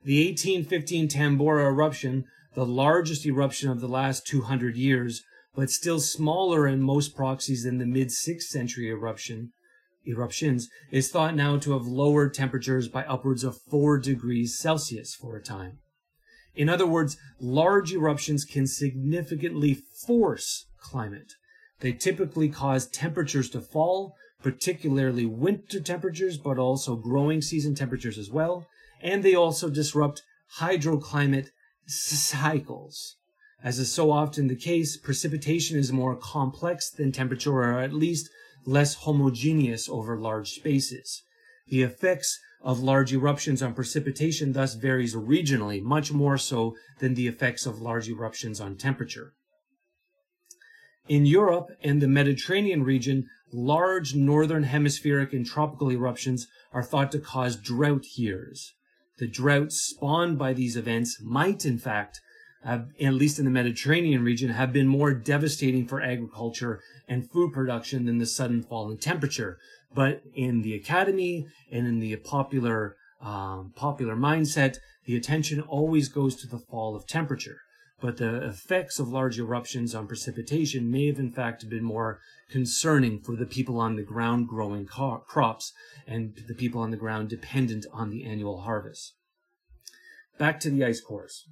The 0.04 0.26
1815 0.26 1.08
Tambora 1.08 1.66
eruption 1.66 2.24
the 2.54 2.66
largest 2.66 3.24
eruption 3.24 3.70
of 3.70 3.80
the 3.80 3.88
last 3.88 4.26
200 4.26 4.76
years, 4.76 5.22
but 5.54 5.70
still 5.70 6.00
smaller 6.00 6.66
in 6.66 6.82
most 6.82 7.16
proxies 7.16 7.64
than 7.64 7.78
the 7.78 7.86
mid 7.86 8.08
6th 8.08 8.42
century 8.42 8.88
eruption, 8.88 9.52
eruptions, 10.06 10.68
is 10.90 11.10
thought 11.10 11.34
now 11.34 11.56
to 11.58 11.72
have 11.72 11.86
lowered 11.86 12.34
temperatures 12.34 12.88
by 12.88 13.04
upwards 13.04 13.44
of 13.44 13.60
4 13.70 13.98
degrees 13.98 14.58
Celsius 14.58 15.14
for 15.14 15.36
a 15.36 15.42
time. 15.42 15.78
In 16.54 16.68
other 16.68 16.86
words, 16.86 17.16
large 17.40 17.92
eruptions 17.92 18.44
can 18.44 18.66
significantly 18.66 19.74
force 20.06 20.66
climate. 20.78 21.32
They 21.80 21.92
typically 21.92 22.48
cause 22.48 22.86
temperatures 22.86 23.48
to 23.50 23.60
fall, 23.60 24.14
particularly 24.42 25.24
winter 25.26 25.80
temperatures, 25.80 26.36
but 26.36 26.58
also 26.58 26.96
growing 26.96 27.40
season 27.40 27.74
temperatures 27.74 28.18
as 28.18 28.30
well. 28.30 28.66
And 29.00 29.22
they 29.22 29.34
also 29.34 29.70
disrupt 29.70 30.22
hydroclimate 30.58 31.48
cycles. 31.86 33.16
As 33.64 33.78
is 33.78 33.92
so 33.92 34.10
often 34.10 34.48
the 34.48 34.56
case, 34.56 34.96
precipitation 34.96 35.78
is 35.78 35.92
more 35.92 36.16
complex 36.16 36.90
than 36.90 37.12
temperature 37.12 37.52
or 37.52 37.80
at 37.80 37.92
least 37.92 38.28
less 38.64 38.94
homogeneous 38.94 39.88
over 39.88 40.16
large 40.16 40.50
spaces. 40.50 41.22
The 41.68 41.82
effects 41.82 42.38
of 42.60 42.80
large 42.80 43.12
eruptions 43.12 43.62
on 43.62 43.74
precipitation 43.74 44.52
thus 44.52 44.74
varies 44.74 45.14
regionally, 45.14 45.82
much 45.82 46.12
more 46.12 46.38
so 46.38 46.76
than 47.00 47.14
the 47.14 47.26
effects 47.26 47.66
of 47.66 47.80
large 47.80 48.08
eruptions 48.08 48.60
on 48.60 48.76
temperature. 48.76 49.34
In 51.08 51.26
Europe 51.26 51.70
and 51.82 52.00
the 52.00 52.08
Mediterranean 52.08 52.84
region, 52.84 53.28
large 53.52 54.14
northern 54.14 54.62
hemispheric 54.62 55.32
and 55.32 55.44
tropical 55.44 55.90
eruptions 55.90 56.46
are 56.72 56.82
thought 56.82 57.10
to 57.12 57.18
cause 57.18 57.56
drought 57.56 58.04
years 58.16 58.74
the 59.22 59.28
droughts 59.28 59.80
spawned 59.80 60.36
by 60.36 60.52
these 60.52 60.76
events 60.76 61.20
might, 61.22 61.64
in 61.64 61.78
fact, 61.78 62.20
have, 62.64 62.88
at 63.00 63.14
least 63.14 63.38
in 63.38 63.44
the 63.44 63.50
Mediterranean 63.50 64.22
region, 64.22 64.50
have 64.50 64.72
been 64.72 64.88
more 64.88 65.12
devastating 65.12 65.86
for 65.86 66.00
agriculture 66.00 66.80
and 67.08 67.30
food 67.30 67.52
production 67.52 68.06
than 68.06 68.18
the 68.18 68.26
sudden 68.26 68.62
fall 68.62 68.90
in 68.90 68.98
temperature. 68.98 69.58
But 69.94 70.22
in 70.34 70.62
the 70.62 70.74
academy 70.74 71.46
and 71.70 71.86
in 71.86 72.00
the 72.00 72.16
popular 72.16 72.96
um, 73.20 73.72
popular 73.76 74.16
mindset, 74.16 74.78
the 75.04 75.16
attention 75.16 75.60
always 75.60 76.08
goes 76.08 76.36
to 76.36 76.46
the 76.46 76.58
fall 76.58 76.96
of 76.96 77.06
temperature. 77.06 77.58
But 78.00 78.16
the 78.16 78.44
effects 78.44 78.98
of 78.98 79.08
large 79.08 79.38
eruptions 79.38 79.94
on 79.94 80.08
precipitation 80.08 80.90
may 80.90 81.06
have, 81.06 81.20
in 81.20 81.30
fact, 81.30 81.68
been 81.68 81.84
more 81.84 82.18
concerning 82.50 83.20
for 83.20 83.36
the 83.36 83.46
people 83.46 83.78
on 83.78 83.94
the 83.94 84.02
ground 84.02 84.48
growing 84.48 84.86
crops 84.86 85.72
and 86.04 86.36
the 86.48 86.54
people 86.54 86.80
on 86.80 86.90
the 86.90 86.96
ground 86.96 87.28
dependent 87.28 87.86
on 87.92 88.10
the 88.10 88.24
annual 88.24 88.62
harvest. 88.62 89.14
Back 90.36 90.58
to 90.60 90.70
the 90.70 90.84
ice 90.84 91.00
cores. 91.00 91.44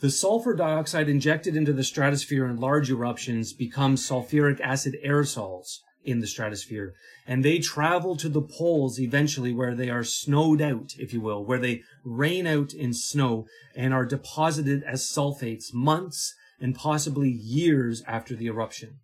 The 0.00 0.10
sulfur 0.10 0.54
dioxide 0.54 1.08
injected 1.08 1.56
into 1.56 1.72
the 1.72 1.82
stratosphere 1.82 2.46
in 2.46 2.60
large 2.60 2.88
eruptions 2.88 3.52
becomes 3.52 4.08
sulfuric 4.08 4.60
acid 4.60 4.96
aerosols 5.04 5.78
in 6.04 6.20
the 6.20 6.28
stratosphere, 6.28 6.94
and 7.26 7.44
they 7.44 7.58
travel 7.58 8.16
to 8.16 8.28
the 8.28 8.40
poles 8.40 9.00
eventually 9.00 9.52
where 9.52 9.74
they 9.74 9.90
are 9.90 10.04
snowed 10.04 10.62
out, 10.62 10.94
if 10.98 11.12
you 11.12 11.20
will, 11.20 11.44
where 11.44 11.58
they 11.58 11.82
rain 12.04 12.46
out 12.46 12.72
in 12.72 12.94
snow 12.94 13.46
and 13.74 13.92
are 13.92 14.06
deposited 14.06 14.84
as 14.84 15.02
sulfates 15.02 15.74
months 15.74 16.32
and 16.60 16.76
possibly 16.76 17.28
years 17.28 18.02
after 18.06 18.36
the 18.36 18.46
eruption. 18.46 19.00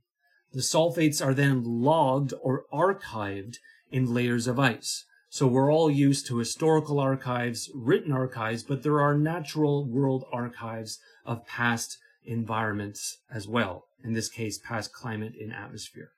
The 0.53 0.61
sulfates 0.61 1.25
are 1.25 1.35
then 1.35 1.65
logged 1.65 2.33
or 2.41 2.67
archived 2.73 3.57
in 3.91 4.15
layers 4.15 4.47
of 4.47 4.61
ice. 4.61 5.05
So 5.35 5.49
we're 5.49 5.73
all 5.73 5.91
used 5.91 6.29
to 6.29 6.39
historical 6.39 7.01
archives, 7.01 7.69
written 7.75 8.13
archives, 8.13 8.63
but 8.63 8.85
there 8.85 9.01
are 9.01 9.19
natural 9.19 9.85
world 9.85 10.23
archives 10.33 11.01
of 11.27 11.45
past 11.45 11.99
environments 12.25 13.19
as 13.29 13.49
well. 13.49 13.87
In 14.05 14.13
this 14.13 14.29
case, 14.29 14.61
past 14.61 14.93
climate 14.93 15.33
and 15.41 15.53
atmosphere. 15.53 16.11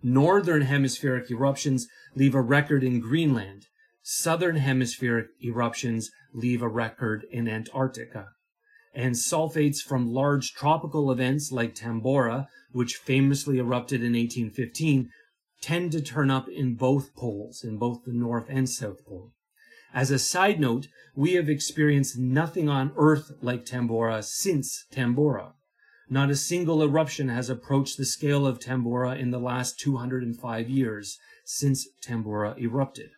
Northern 0.00 0.62
hemispheric 0.62 1.28
eruptions 1.28 1.88
leave 2.14 2.36
a 2.36 2.40
record 2.40 2.84
in 2.84 3.00
Greenland. 3.00 3.66
Southern 4.00 4.58
hemispheric 4.58 5.30
eruptions 5.42 6.12
leave 6.32 6.62
a 6.62 6.68
record 6.68 7.24
in 7.32 7.48
Antarctica. 7.48 8.28
And 8.94 9.16
sulfates 9.16 9.82
from 9.82 10.14
large 10.14 10.52
tropical 10.52 11.10
events 11.10 11.50
like 11.50 11.74
Tambora, 11.74 12.46
which 12.70 12.94
famously 12.94 13.58
erupted 13.58 14.02
in 14.02 14.12
1815, 14.12 15.10
tend 15.60 15.92
to 15.92 16.00
turn 16.00 16.30
up 16.30 16.48
in 16.48 16.74
both 16.74 17.14
poles, 17.14 17.62
in 17.62 17.76
both 17.76 18.04
the 18.04 18.12
North 18.12 18.46
and 18.48 18.68
South 18.68 19.04
Pole. 19.04 19.32
As 19.92 20.10
a 20.10 20.18
side 20.18 20.60
note, 20.60 20.88
we 21.14 21.34
have 21.34 21.48
experienced 21.48 22.16
nothing 22.16 22.68
on 22.68 22.92
Earth 22.96 23.32
like 23.42 23.64
Tambora 23.64 24.22
since 24.22 24.86
Tambora. 24.92 25.54
Not 26.08 26.30
a 26.30 26.36
single 26.36 26.82
eruption 26.82 27.28
has 27.28 27.50
approached 27.50 27.96
the 27.96 28.04
scale 28.04 28.46
of 28.46 28.58
Tambora 28.58 29.18
in 29.18 29.30
the 29.30 29.38
last 29.38 29.78
205 29.80 30.68
years 30.68 31.18
since 31.44 31.88
Tambora 32.04 32.56
erupted. 32.58 33.10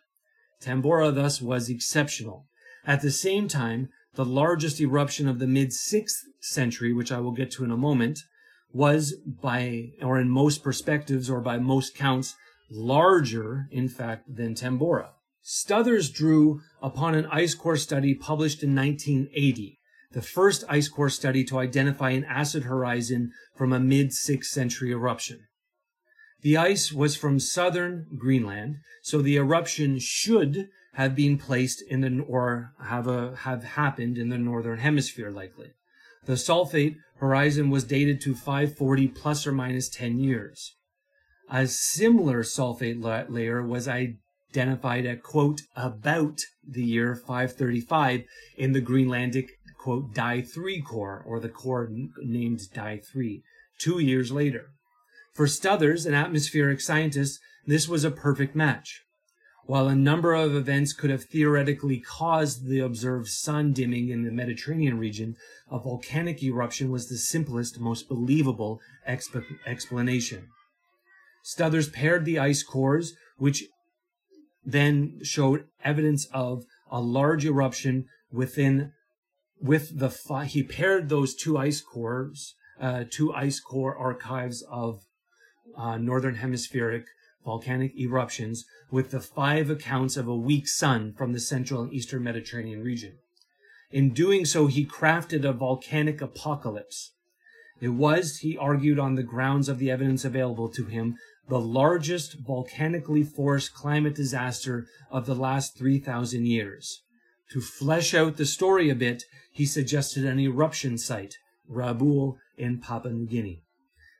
Tambora 0.61 1.13
thus 1.13 1.41
was 1.41 1.69
exceptional. 1.69 2.47
At 2.85 3.01
the 3.01 3.11
same 3.11 3.47
time, 3.47 3.89
the 4.15 4.25
largest 4.25 4.79
eruption 4.79 5.27
of 5.27 5.39
the 5.39 5.47
mid 5.47 5.69
6th 5.69 6.19
century, 6.39 6.93
which 6.93 7.11
I 7.11 7.19
will 7.19 7.31
get 7.31 7.51
to 7.51 7.63
in 7.63 7.71
a 7.71 7.77
moment, 7.77 8.19
was 8.73 9.13
by, 9.25 9.91
or 10.01 10.19
in 10.19 10.29
most 10.29 10.63
perspectives 10.63 11.29
or 11.29 11.39
by 11.39 11.57
most 11.57 11.95
counts, 11.95 12.35
larger, 12.69 13.67
in 13.71 13.87
fact, 13.87 14.35
than 14.35 14.55
Tambora. 14.55 15.09
Stothers 15.45 16.11
drew 16.11 16.61
upon 16.81 17.15
an 17.15 17.27
ice 17.27 17.53
core 17.53 17.77
study 17.77 18.15
published 18.15 18.63
in 18.63 18.75
1980, 18.75 19.79
the 20.11 20.21
first 20.21 20.63
ice 20.67 20.87
core 20.87 21.09
study 21.09 21.43
to 21.43 21.59
identify 21.59 22.11
an 22.11 22.25
acid 22.25 22.63
horizon 22.63 23.31
from 23.55 23.71
a 23.71 23.79
mid 23.79 24.09
6th 24.09 24.45
century 24.45 24.91
eruption. 24.91 25.47
The 26.41 26.57
ice 26.57 26.91
was 26.91 27.15
from 27.15 27.39
southern 27.39 28.07
Greenland, 28.17 28.77
so 29.01 29.21
the 29.21 29.37
eruption 29.37 29.99
should 29.99 30.69
have 30.93 31.15
been 31.15 31.37
placed 31.37 31.81
in 31.81 32.01
the 32.01 32.23
or 32.27 32.73
have 32.83 33.07
a, 33.07 33.35
have 33.37 33.63
happened 33.63 34.17
in 34.17 34.29
the 34.29 34.37
northern 34.37 34.79
hemisphere 34.79 35.31
likely. 35.31 35.71
The 36.25 36.33
sulfate 36.33 36.97
horizon 37.17 37.69
was 37.69 37.83
dated 37.83 38.21
to 38.21 38.33
540 38.33 39.07
plus 39.09 39.45
or 39.45 39.51
minus 39.51 39.89
10 39.89 40.19
years. 40.19 40.75
A 41.49 41.67
similar 41.67 42.43
sulfate 42.43 43.03
la- 43.03 43.25
layer 43.27 43.61
was 43.61 43.87
identified 43.87 45.05
at 45.05 45.21
quote 45.21 45.61
about 45.75 46.39
the 46.65 46.83
year 46.83 47.15
535 47.15 48.23
in 48.57 48.71
the 48.71 48.81
Greenlandic 48.81 49.49
quote 49.77 50.13
Dye 50.13 50.41
3 50.41 50.81
core 50.81 51.23
or 51.25 51.39
the 51.39 51.49
core 51.49 51.89
named 52.21 52.61
Dye 52.73 53.01
3 53.11 53.43
2 53.79 53.99
years 53.99 54.31
later. 54.31 54.67
For 55.33 55.47
Stothers, 55.47 56.05
an 56.05 56.13
atmospheric 56.13 56.79
scientist, 56.79 57.39
this 57.65 57.87
was 57.87 58.03
a 58.03 58.11
perfect 58.11 58.55
match. 58.55 59.01
While 59.65 59.87
a 59.87 59.95
number 59.95 60.33
of 60.33 60.55
events 60.55 60.91
could 60.91 61.09
have 61.09 61.23
theoretically 61.23 61.99
caused 61.99 62.67
the 62.67 62.79
observed 62.79 63.29
sun 63.29 63.71
dimming 63.71 64.09
in 64.09 64.23
the 64.23 64.31
Mediterranean 64.31 64.97
region, 64.97 65.37
a 65.71 65.79
volcanic 65.79 66.43
eruption 66.43 66.91
was 66.91 67.07
the 67.07 67.17
simplest, 67.17 67.79
most 67.79 68.09
believable 68.09 68.81
exp- 69.07 69.45
explanation. 69.65 70.49
Stothers 71.45 71.91
paired 71.91 72.25
the 72.25 72.39
ice 72.39 72.61
cores, 72.61 73.15
which 73.37 73.63
then 74.65 75.19
showed 75.23 75.65
evidence 75.83 76.25
of 76.33 76.63
a 76.91 76.99
large 76.99 77.45
eruption 77.45 78.05
within 78.31 78.91
with 79.61 79.97
the 79.97 80.09
he 80.45 80.61
paired 80.61 81.07
those 81.07 81.33
two 81.33 81.57
ice 81.57 81.79
cores, 81.79 82.55
uh, 82.81 83.05
two 83.09 83.33
ice 83.33 83.61
core 83.61 83.95
archives 83.95 84.61
of 84.69 85.05
uh, 85.77 85.97
northern 85.97 86.35
hemispheric 86.35 87.05
volcanic 87.43 87.93
eruptions 87.97 88.65
with 88.91 89.11
the 89.11 89.19
five 89.19 89.69
accounts 89.69 90.17
of 90.17 90.27
a 90.27 90.35
weak 90.35 90.67
sun 90.67 91.13
from 91.13 91.33
the 91.33 91.39
central 91.39 91.81
and 91.81 91.93
eastern 91.93 92.23
Mediterranean 92.23 92.83
region. 92.83 93.17
In 93.91 94.11
doing 94.11 94.45
so, 94.45 94.67
he 94.67 94.85
crafted 94.85 95.43
a 95.43 95.53
volcanic 95.53 96.21
apocalypse. 96.21 97.11
It 97.79 97.89
was, 97.89 98.37
he 98.37 98.57
argued 98.57 98.97
on 98.97 99.15
the 99.15 99.23
grounds 99.23 99.69
of 99.69 99.77
the 99.77 99.91
evidence 99.91 100.23
available 100.23 100.69
to 100.69 100.85
him, 100.85 101.17
the 101.49 101.59
largest 101.59 102.37
volcanically 102.39 103.23
forced 103.23 103.73
climate 103.73 104.15
disaster 104.15 104.87
of 105.11 105.25
the 105.25 105.35
last 105.35 105.77
3,000 105.77 106.45
years. 106.45 107.01
To 107.51 107.61
flesh 107.61 108.13
out 108.13 108.37
the 108.37 108.45
story 108.45 108.89
a 108.89 108.95
bit, 108.95 109.23
he 109.51 109.65
suggested 109.65 110.25
an 110.25 110.39
eruption 110.39 110.97
site, 110.97 111.35
Rabaul 111.69 112.37
in 112.57 112.79
Papua 112.79 113.13
New 113.13 113.27
Guinea. 113.27 113.61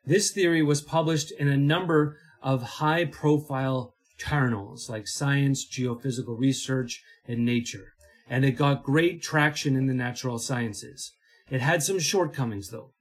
This 0.06 0.32
theory 0.32 0.62
was 0.62 0.82
published 0.82 1.32
in 1.32 1.48
a 1.48 1.58
number 1.58 2.18
of 2.44 2.62
high 2.62 3.06
profile 3.06 3.96
journals 4.18 4.90
like 4.90 5.08
Science, 5.08 5.68
Geophysical 5.68 6.38
Research, 6.38 7.02
and 7.28 7.46
Nature, 7.46 7.94
and 8.30 8.46
it 8.46 8.52
got 8.52 8.84
great 8.84 9.22
traction 9.22 9.76
in 9.76 9.88
the 9.88 9.94
natural 9.94 10.38
sciences. 10.38 11.14
It 11.50 11.62
had 11.62 11.82
some 11.82 12.00
shortcomings 12.00 12.70
though. 12.70 12.92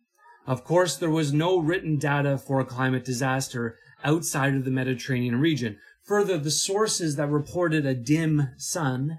Of 0.47 0.65
course, 0.65 0.97
there 0.97 1.11
was 1.11 1.33
no 1.33 1.59
written 1.59 1.99
data 1.99 2.39
for 2.39 2.61
a 2.61 2.65
climate 2.65 3.05
disaster 3.05 3.77
outside 4.03 4.55
of 4.55 4.65
the 4.65 4.71
Mediterranean 4.71 5.37
region. 5.37 5.79
Further, 6.05 6.37
the 6.39 6.51
sources 6.51 7.15
that 7.17 7.29
reported 7.29 7.87
a 7.87 7.95
dim 7.95 8.49
sun 8.57 9.19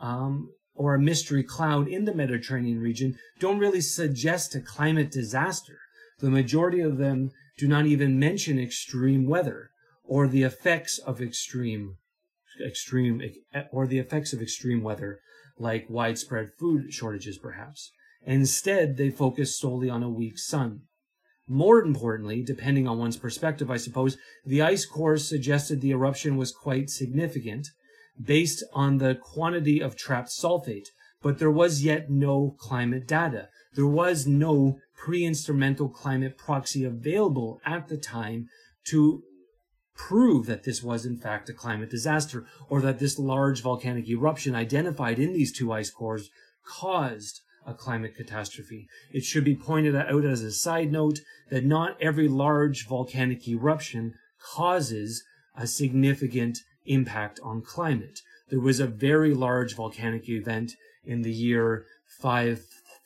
um, 0.00 0.50
or 0.74 0.94
a 0.94 1.00
mystery 1.00 1.42
cloud 1.42 1.86
in 1.86 2.04
the 2.06 2.14
Mediterranean 2.14 2.80
region 2.80 3.16
don't 3.38 3.58
really 3.58 3.82
suggest 3.82 4.54
a 4.54 4.60
climate 4.60 5.10
disaster. 5.10 5.78
The 6.20 6.30
majority 6.30 6.80
of 6.80 6.96
them 6.96 7.30
do 7.56 7.68
not 7.68 7.86
even 7.86 8.18
mention 8.18 8.58
extreme 8.58 9.26
weather 9.26 9.70
or 10.04 10.26
the 10.26 10.42
effects 10.42 10.98
of 10.98 11.20
extreme 11.20 11.96
extreme 12.64 13.20
or 13.72 13.86
the 13.86 13.98
effects 13.98 14.32
of 14.32 14.40
extreme 14.40 14.82
weather 14.82 15.18
like 15.58 15.86
widespread 15.88 16.50
food 16.58 16.92
shortages 16.92 17.38
perhaps. 17.38 17.90
Instead 18.24 18.96
they 18.96 19.10
focus 19.10 19.58
solely 19.58 19.90
on 19.90 20.02
a 20.02 20.08
weak 20.08 20.38
sun. 20.38 20.82
More 21.48 21.80
importantly 21.82 22.42
depending 22.42 22.88
on 22.88 22.98
one's 22.98 23.16
perspective 23.16 23.70
i 23.70 23.76
suppose 23.76 24.16
the 24.44 24.62
ice 24.62 24.86
cores 24.86 25.28
suggested 25.28 25.80
the 25.80 25.90
eruption 25.90 26.36
was 26.36 26.52
quite 26.52 26.90
significant 26.90 27.68
based 28.22 28.62
on 28.72 28.98
the 28.98 29.14
quantity 29.14 29.80
of 29.80 29.96
trapped 29.96 30.30
sulfate 30.30 30.88
but 31.22 31.38
there 31.38 31.50
was 31.50 31.82
yet 31.82 32.10
no 32.10 32.54
climate 32.58 33.06
data 33.06 33.48
there 33.74 33.86
was 33.86 34.26
no 34.26 34.78
pre-instrumental 34.96 35.88
climate 35.88 36.38
proxy 36.38 36.84
available 36.84 37.60
at 37.64 37.88
the 37.88 37.96
time 37.96 38.48
to 38.86 39.22
prove 39.94 40.46
that 40.46 40.64
this 40.64 40.82
was 40.82 41.06
in 41.06 41.16
fact 41.16 41.48
a 41.48 41.52
climate 41.52 41.90
disaster 41.90 42.44
or 42.68 42.80
that 42.80 42.98
this 42.98 43.18
large 43.18 43.62
volcanic 43.62 44.08
eruption 44.08 44.54
identified 44.54 45.18
in 45.18 45.32
these 45.32 45.52
two 45.52 45.72
ice 45.72 45.90
cores 45.90 46.30
caused 46.66 47.40
a 47.66 47.74
climate 47.74 48.14
catastrophe. 48.14 48.86
It 49.12 49.24
should 49.24 49.44
be 49.44 49.56
pointed 49.56 49.94
out 49.94 50.24
as 50.24 50.42
a 50.42 50.52
side 50.52 50.92
note 50.92 51.20
that 51.50 51.64
not 51.64 52.00
every 52.00 52.28
large 52.28 52.86
volcanic 52.86 53.46
eruption 53.48 54.14
causes 54.54 55.22
a 55.56 55.66
significant 55.66 56.58
impact 56.84 57.40
on 57.42 57.62
climate. 57.62 58.20
There 58.50 58.60
was 58.60 58.80
a 58.80 58.86
very 58.86 59.32
large 59.32 59.74
volcanic 59.74 60.28
event 60.28 60.72
in 61.04 61.22
the 61.22 61.32
year 61.32 61.86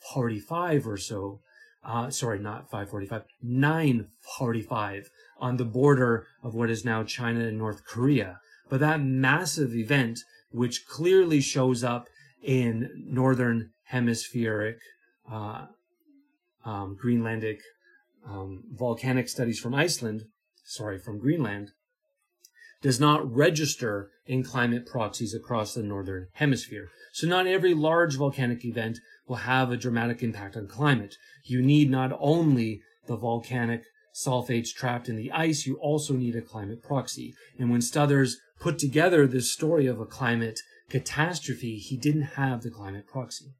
545 0.01 0.87
or 0.87 0.97
so 0.97 1.41
uh, 1.85 2.11
sorry, 2.11 2.39
not 2.39 2.71
545, 2.71 3.25
945 3.43 5.11
on 5.39 5.57
the 5.57 5.65
border 5.65 6.27
of 6.43 6.55
what 6.55 6.71
is 6.71 6.85
now 6.85 7.03
China 7.03 7.41
and 7.41 7.59
North 7.59 7.85
Korea. 7.87 8.41
But 8.69 8.81
that 8.81 9.01
massive 9.01 9.75
event, 9.75 10.21
which 10.51 10.87
clearly 10.87 11.41
shows 11.41 11.83
up 11.83 12.09
in 12.43 12.91
northern 13.07 13.71
hemispheric, 13.85 14.79
uh, 15.31 15.67
um, 16.65 16.99
Greenlandic 17.03 17.61
um, 18.27 18.65
volcanic 18.71 19.29
studies 19.29 19.59
from 19.59 19.75
Iceland, 19.75 20.25
sorry, 20.65 20.99
from 20.99 21.19
Greenland, 21.19 21.71
does 22.83 23.01
not 23.01 23.33
register 23.33 24.11
in 24.27 24.43
climate 24.43 24.87
proxies 24.87 25.35
across 25.35 25.75
the 25.75 25.83
northern 25.83 26.29
hemisphere. 26.35 26.91
So 27.13 27.27
not 27.27 27.47
every 27.47 27.75
large 27.75 28.17
volcanic 28.17 28.65
event 28.65 28.99
will 29.29 29.37
have 29.37 29.71
a 29.71 29.77
dramatic 29.77 30.23
impact 30.23 30.57
on 30.57 30.67
climate. 30.67 31.17
You 31.45 31.63
need 31.63 31.91
not 31.91 32.17
only 32.19 32.81
the 33.07 33.17
volcanic 33.17 33.85
sulfates 34.15 34.75
trapped 34.75 35.09
in 35.09 35.17
the 35.17 35.31
ice, 35.31 35.67
you 35.67 35.77
also 35.77 36.15
need 36.15 36.35
a 36.35 36.43
climate 36.43 36.83
proxy. 36.83 37.35
And 37.59 37.71
when 37.71 37.81
Stothers 37.81 38.35
put 38.59 38.79
together 38.79 39.27
this 39.27 39.53
story 39.53 39.87
of 39.87 40.01
a 40.01 40.07
climate 40.07 40.61
catastrophe, 40.91 41.77
he 41.77 41.97
didn't 41.97 42.23
have 42.23 42.63
the 42.63 42.71
climate 42.71 43.07
proxy. 43.07 43.55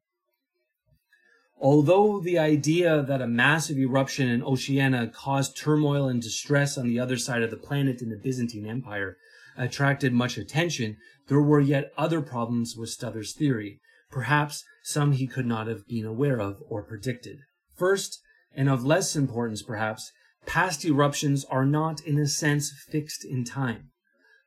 Although 1.61 2.21
the 2.21 2.39
idea 2.39 3.01
that 3.01 3.21
a 3.21 3.27
massive 3.27 3.77
eruption 3.77 4.29
in 4.29 4.43
Oceania 4.43 5.07
caused 5.07 5.57
turmoil 5.57 6.07
and 6.07 6.21
distress 6.21 6.77
on 6.77 6.87
the 6.87 6.99
other 6.99 7.17
side 7.17 7.43
of 7.43 7.51
the 7.51 7.57
planet 7.57 8.01
in 8.01 8.09
the 8.09 8.17
Byzantine 8.17 8.65
Empire 8.65 9.17
attracted 9.57 10.13
much 10.13 10.37
attention, 10.37 10.95
there 11.27 11.41
were 11.41 11.59
yet 11.59 11.91
other 11.97 12.21
problems 12.21 12.77
with 12.77 12.89
Stothers' 12.89 13.35
theory, 13.35 13.81
perhaps 14.09 14.63
some 14.83 15.11
he 15.13 15.27
could 15.27 15.45
not 15.45 15.67
have 15.67 15.87
been 15.87 16.05
aware 16.05 16.39
of 16.39 16.61
or 16.67 16.83
predicted. 16.83 17.39
First, 17.75 18.19
and 18.53 18.69
of 18.69 18.83
less 18.83 19.15
importance 19.15 19.61
perhaps, 19.61 20.11
past 20.45 20.83
eruptions 20.83 21.45
are 21.45 21.65
not 21.65 22.01
in 22.01 22.17
a 22.17 22.27
sense 22.27 22.71
fixed 22.89 23.23
in 23.23 23.43
time. 23.43 23.91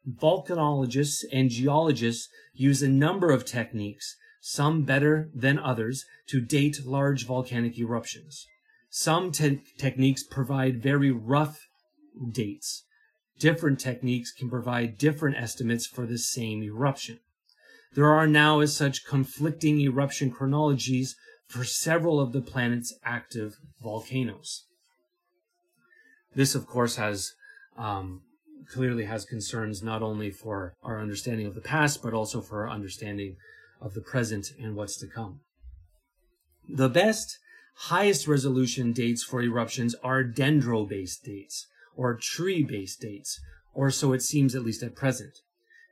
Volcanologists 0.08 1.24
and 1.32 1.48
geologists 1.48 2.28
use 2.54 2.82
a 2.82 2.88
number 2.88 3.30
of 3.30 3.44
techniques, 3.44 4.16
some 4.40 4.82
better 4.82 5.30
than 5.34 5.58
others, 5.58 6.04
to 6.26 6.40
date 6.40 6.84
large 6.84 7.24
volcanic 7.24 7.78
eruptions. 7.78 8.46
Some 8.90 9.30
te- 9.30 9.62
techniques 9.78 10.24
provide 10.24 10.82
very 10.82 11.10
rough 11.12 11.68
dates. 12.32 12.84
Different 13.38 13.78
techniques 13.78 14.32
can 14.32 14.50
provide 14.50 14.98
different 14.98 15.36
estimates 15.36 15.86
for 15.86 16.04
the 16.04 16.18
same 16.18 16.62
eruption. 16.62 17.20
There 17.94 18.12
are 18.12 18.26
now, 18.26 18.60
as 18.60 18.74
such, 18.74 19.04
conflicting 19.04 19.80
eruption 19.80 20.30
chronologies 20.30 21.14
for 21.46 21.64
several 21.64 22.18
of 22.18 22.32
the 22.32 22.40
planet's 22.40 22.94
active 23.04 23.56
volcanoes. 23.82 24.64
This, 26.34 26.54
of 26.54 26.66
course, 26.66 26.96
has 26.96 27.32
um, 27.76 28.22
clearly 28.72 29.04
has 29.04 29.26
concerns 29.26 29.82
not 29.82 30.02
only 30.02 30.30
for 30.30 30.74
our 30.82 31.00
understanding 31.00 31.46
of 31.46 31.54
the 31.54 31.60
past, 31.60 32.02
but 32.02 32.14
also 32.14 32.40
for 32.40 32.62
our 32.62 32.70
understanding 32.70 33.36
of 33.80 33.92
the 33.92 34.00
present 34.00 34.52
and 34.58 34.74
what's 34.74 34.96
to 34.98 35.06
come. 35.06 35.40
The 36.68 36.88
best, 36.88 37.38
highest 37.74 38.26
resolution 38.26 38.92
dates 38.92 39.22
for 39.22 39.42
eruptions 39.42 39.94
are 40.02 40.24
dendro 40.24 40.88
based 40.88 41.24
dates, 41.24 41.66
or 41.94 42.14
tree 42.14 42.62
based 42.62 43.00
dates, 43.00 43.40
or 43.74 43.90
so 43.90 44.12
it 44.12 44.22
seems 44.22 44.54
at 44.54 44.64
least 44.64 44.82
at 44.82 44.94
present. 44.94 45.34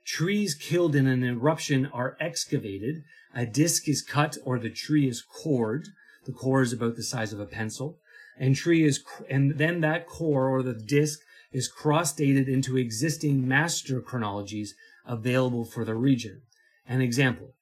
Trees 0.05 0.55
killed 0.55 0.95
in 0.97 1.07
an 1.07 1.23
eruption 1.23 1.87
are 1.87 2.17
excavated, 2.21 3.05
a 3.35 3.47
disc 3.47 3.89
is 3.89 4.03
cut 4.03 4.37
or 4.45 4.59
the 4.59 4.71
tree 4.71 5.09
is 5.09 5.23
cored. 5.23 5.89
The 6.27 6.33
core 6.33 6.63
is 6.63 6.73
about 6.73 6.97
the 6.97 7.03
size 7.03 7.33
of 7.33 7.41
a 7.41 7.47
pencil. 7.47 7.99
And 8.39 8.57
tree 8.57 8.85
is, 8.85 9.05
and 9.29 9.59
then 9.59 9.81
that 9.81 10.07
core 10.07 10.49
or 10.49 10.63
the 10.63 10.75
disc 10.75 11.21
is 11.53 11.69
cross-dated 11.69 12.49
into 12.49 12.77
existing 12.77 13.47
master 13.47 14.01
chronologies 14.01 14.75
available 15.07 15.65
for 15.65 15.85
the 15.85 15.95
region. 15.95 16.43
An 16.87 17.01
example. 17.01 17.55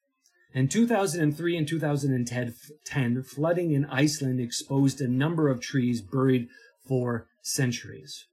In 0.55 0.68
2003 0.68 1.57
and 1.57 1.68
2010, 1.68 3.22
flooding 3.22 3.72
in 3.72 3.85
Iceland 3.85 4.40
exposed 4.40 5.01
a 5.01 5.09
number 5.09 5.48
of 5.48 5.61
trees 5.61 6.01
buried 6.01 6.48
for 6.87 7.27
centuries. 7.42 8.27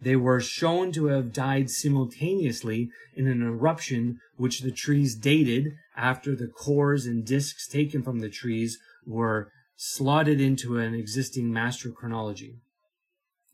They 0.00 0.16
were 0.16 0.40
shown 0.40 0.92
to 0.92 1.06
have 1.06 1.32
died 1.32 1.70
simultaneously 1.70 2.90
in 3.14 3.26
an 3.26 3.42
eruption 3.42 4.20
which 4.36 4.60
the 4.60 4.70
trees 4.70 5.14
dated 5.14 5.76
after 5.96 6.34
the 6.34 6.48
cores 6.48 7.06
and 7.06 7.24
discs 7.24 7.66
taken 7.66 8.02
from 8.02 8.18
the 8.18 8.28
trees 8.28 8.78
were 9.06 9.50
slotted 9.76 10.40
into 10.40 10.78
an 10.78 10.94
existing 10.94 11.52
master 11.52 11.90
chronology. 11.90 12.56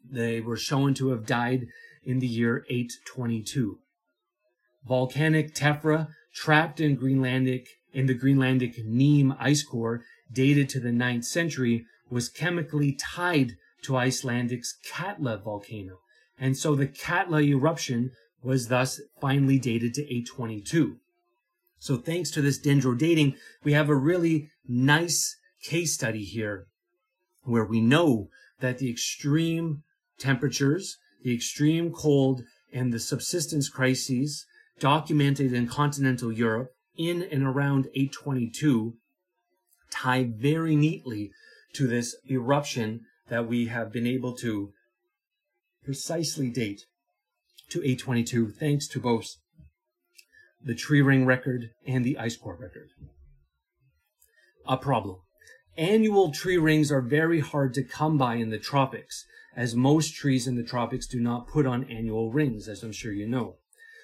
They 0.09 0.41
were 0.41 0.57
shown 0.57 0.95
to 0.95 1.11
have 1.11 1.27
died 1.27 1.67
in 2.03 2.19
the 2.19 2.27
year 2.27 2.65
822. 2.69 3.79
Volcanic 4.87 5.55
tephra 5.55 6.09
trapped 6.35 6.81
in 6.81 6.97
Greenlandic 6.97 7.67
in 7.93 8.07
the 8.07 8.15
Greenlandic 8.15 8.85
Neem 8.85 9.35
ice 9.39 9.63
core 9.63 10.03
dated 10.33 10.69
to 10.71 10.81
the 10.81 10.91
9th 10.91 11.25
century 11.25 11.87
was 12.09 12.29
chemically 12.29 12.93
tied 12.93 13.57
to 13.83 13.97
Icelandic's 13.97 14.77
Katla 14.89 15.39
volcano. 15.39 15.99
And 16.41 16.57
so 16.57 16.75
the 16.75 16.87
Katla 16.87 17.43
eruption 17.43 18.13
was 18.43 18.69
thus 18.69 19.01
finally 19.21 19.59
dated 19.59 19.93
to 19.95 20.03
822. 20.03 20.97
So 21.79 21.97
thanks 21.97 22.31
to 22.31 22.41
this 22.41 22.59
dendro 22.59 22.97
dating, 22.97 23.37
we 23.63 23.75
have 23.75 23.91
a 23.91 23.95
really 23.95 24.49
nice 24.67 25.37
case 25.63 25.95
study 25.95 26.25
here 26.25 26.67
where 27.43 27.65
we 27.65 27.81
know 27.81 28.31
that 28.61 28.79
the 28.79 28.91
extreme 28.91 29.83
temperatures, 30.19 30.99
the 31.23 31.35
extreme 31.35 31.93
cold, 31.93 32.43
and 32.73 32.93
the 32.93 32.99
subsistence 32.99 33.69
crises 33.69 34.47
documented 34.79 35.53
in 35.53 35.67
continental 35.67 36.33
Europe 36.33 36.73
in 36.97 37.23
and 37.23 37.43
around 37.43 37.87
822 37.95 38.95
tie 39.91 40.25
very 40.25 40.77
neatly 40.77 41.33
to 41.75 41.87
this 41.87 42.17
eruption 42.31 43.01
that 43.29 43.47
we 43.47 43.67
have 43.67 43.93
been 43.93 44.07
able 44.07 44.35
to 44.37 44.73
precisely 45.85 46.51
date 46.51 46.83
to 47.71 47.79
822 47.79 48.51
thanks 48.51 48.89
to 48.89 49.01
both 49.01 49.37
the 50.63 50.75
tree 50.75 51.01
ring 51.01 51.25
record 51.25 51.71
and 51.87 52.05
the 52.05 52.19
ice 52.19 52.37
core 52.37 52.57
record. 52.57 52.89
A 54.67 54.77
problem. 54.77 55.21
Annual 55.77 56.33
tree 56.33 56.59
rings 56.59 56.93
are 56.93 57.01
very 57.01 57.41
hard 57.41 57.73
to 57.75 57.83
come 57.83 58.19
by 58.19 58.35
in 58.35 58.51
the 58.51 58.59
tropics 58.59 59.25
as 59.57 59.75
most 59.75 60.15
trees 60.15 60.47
in 60.47 60.57
the 60.57 60.63
tropics 60.63 61.07
do 61.07 61.21
not 61.21 61.49
put 61.49 61.67
on 61.67 61.85
annual 61.85 62.31
rings, 62.31 62.69
as 62.69 62.83
I'm 62.83 62.93
sure 62.93 63.13
you 63.13 63.27
know. 63.27 63.57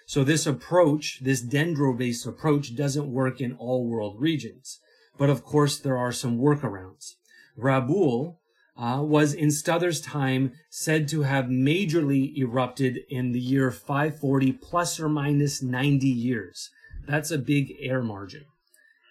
So 0.06 0.24
this 0.24 0.46
approach, 0.46 1.20
this 1.22 1.44
dendro-based 1.44 2.26
approach 2.26 2.76
doesn't 2.76 3.12
work 3.12 3.40
in 3.40 3.54
all 3.54 3.86
world 3.86 4.20
regions. 4.20 4.80
But 5.18 5.30
of 5.30 5.42
course, 5.42 5.78
there 5.78 5.96
are 5.96 6.12
some 6.12 6.38
workarounds. 6.38 7.14
Rabaul 7.58 8.36
uh, 8.78 9.00
was 9.02 9.32
in 9.32 9.48
Stothers' 9.48 10.04
time 10.04 10.52
said 10.70 11.08
to 11.08 11.22
have 11.22 11.46
majorly 11.46 12.36
erupted 12.36 12.98
in 13.08 13.32
the 13.32 13.40
year 13.40 13.70
540 13.70 14.52
plus 14.52 15.00
or 15.00 15.08
minus 15.08 15.62
90 15.62 16.06
years. 16.06 16.70
That's 17.06 17.30
a 17.30 17.38
big 17.38 17.74
air 17.80 18.02
margin. 18.02 18.44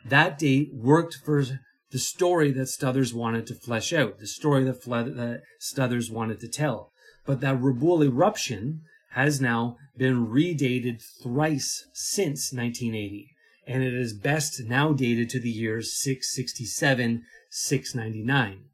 That 0.05 0.37
date 0.37 0.69
worked 0.73 1.15
for 1.15 1.43
the 1.91 1.99
story 1.99 2.51
that 2.51 2.67
Stothers 2.67 3.13
wanted 3.13 3.47
to 3.47 3.55
flesh 3.55 3.93
out, 3.93 4.19
the 4.19 4.27
story 4.27 4.63
that, 4.65 4.83
that 4.83 5.41
Stothers 5.59 6.11
wanted 6.11 6.39
to 6.41 6.47
tell. 6.47 6.91
But 7.25 7.41
that 7.41 7.59
Rabaul 7.59 8.05
eruption 8.05 8.81
has 9.11 9.41
now 9.41 9.77
been 9.97 10.27
redated 10.27 11.01
thrice 11.23 11.87
since 11.93 12.51
1980, 12.51 13.29
and 13.65 13.81
it 13.81 13.93
is 13.93 14.13
best 14.13 14.61
now 14.65 14.91
dated 14.93 15.29
to 15.31 15.39
the 15.39 15.49
years 15.49 15.97
667, 15.97 17.23
699. 17.49 18.65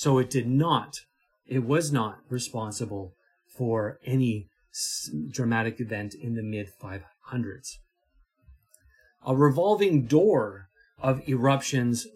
So 0.00 0.18
it 0.18 0.30
did 0.30 0.46
not, 0.46 1.00
it 1.44 1.64
was 1.64 1.90
not 1.90 2.20
responsible 2.28 3.14
for 3.56 3.98
any 4.06 4.46
dramatic 5.28 5.80
event 5.80 6.14
in 6.14 6.36
the 6.36 6.42
mid 6.44 6.68
500s. 6.80 7.78
A 9.26 9.34
revolving 9.34 10.06
door 10.06 10.68
of 11.00 11.28
eruptions 11.28 12.06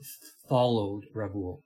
followed 0.48 1.06
Rabaul. 1.12 1.62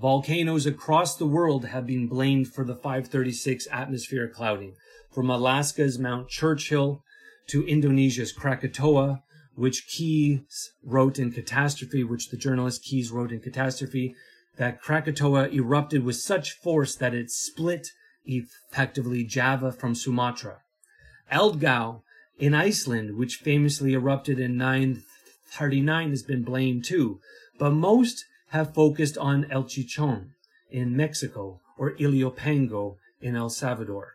Volcanoes 0.00 0.64
across 0.64 1.16
the 1.16 1.26
world 1.26 1.66
have 1.66 1.86
been 1.86 2.08
blamed 2.08 2.48
for 2.48 2.64
the 2.64 2.74
536 2.74 3.68
atmospheric 3.70 4.32
clouding, 4.32 4.72
from 5.12 5.28
Alaska's 5.28 5.98
Mount 5.98 6.30
Churchill 6.30 7.02
to 7.48 7.66
Indonesia's 7.66 8.32
Krakatoa, 8.32 9.22
which 9.54 9.86
Keys 9.86 10.72
wrote 10.82 11.18
in 11.18 11.30
Catastrophe, 11.30 12.04
which 12.04 12.30
the 12.30 12.38
journalist 12.38 12.84
Keys 12.84 13.10
wrote 13.10 13.32
in 13.32 13.40
Catastrophe, 13.40 14.14
that 14.56 14.80
Krakatoa 14.80 15.48
erupted 15.48 16.04
with 16.04 16.16
such 16.16 16.52
force 16.52 16.94
that 16.96 17.14
it 17.14 17.30
split 17.30 17.88
effectively 18.24 19.24
Java 19.24 19.72
from 19.72 19.94
Sumatra. 19.94 20.58
Eldgjá 21.30 22.02
in 22.38 22.54
Iceland, 22.54 23.16
which 23.16 23.36
famously 23.36 23.94
erupted 23.94 24.38
in 24.38 24.56
939, 24.56 26.10
has 26.10 26.22
been 26.22 26.42
blamed 26.42 26.84
too, 26.84 27.20
but 27.58 27.70
most 27.70 28.24
have 28.48 28.74
focused 28.74 29.16
on 29.16 29.50
El 29.50 29.64
Chichon 29.64 30.30
in 30.70 30.96
Mexico 30.96 31.60
or 31.78 31.92
Ilopango 31.92 32.96
in 33.20 33.36
El 33.36 33.48
Salvador. 33.48 34.14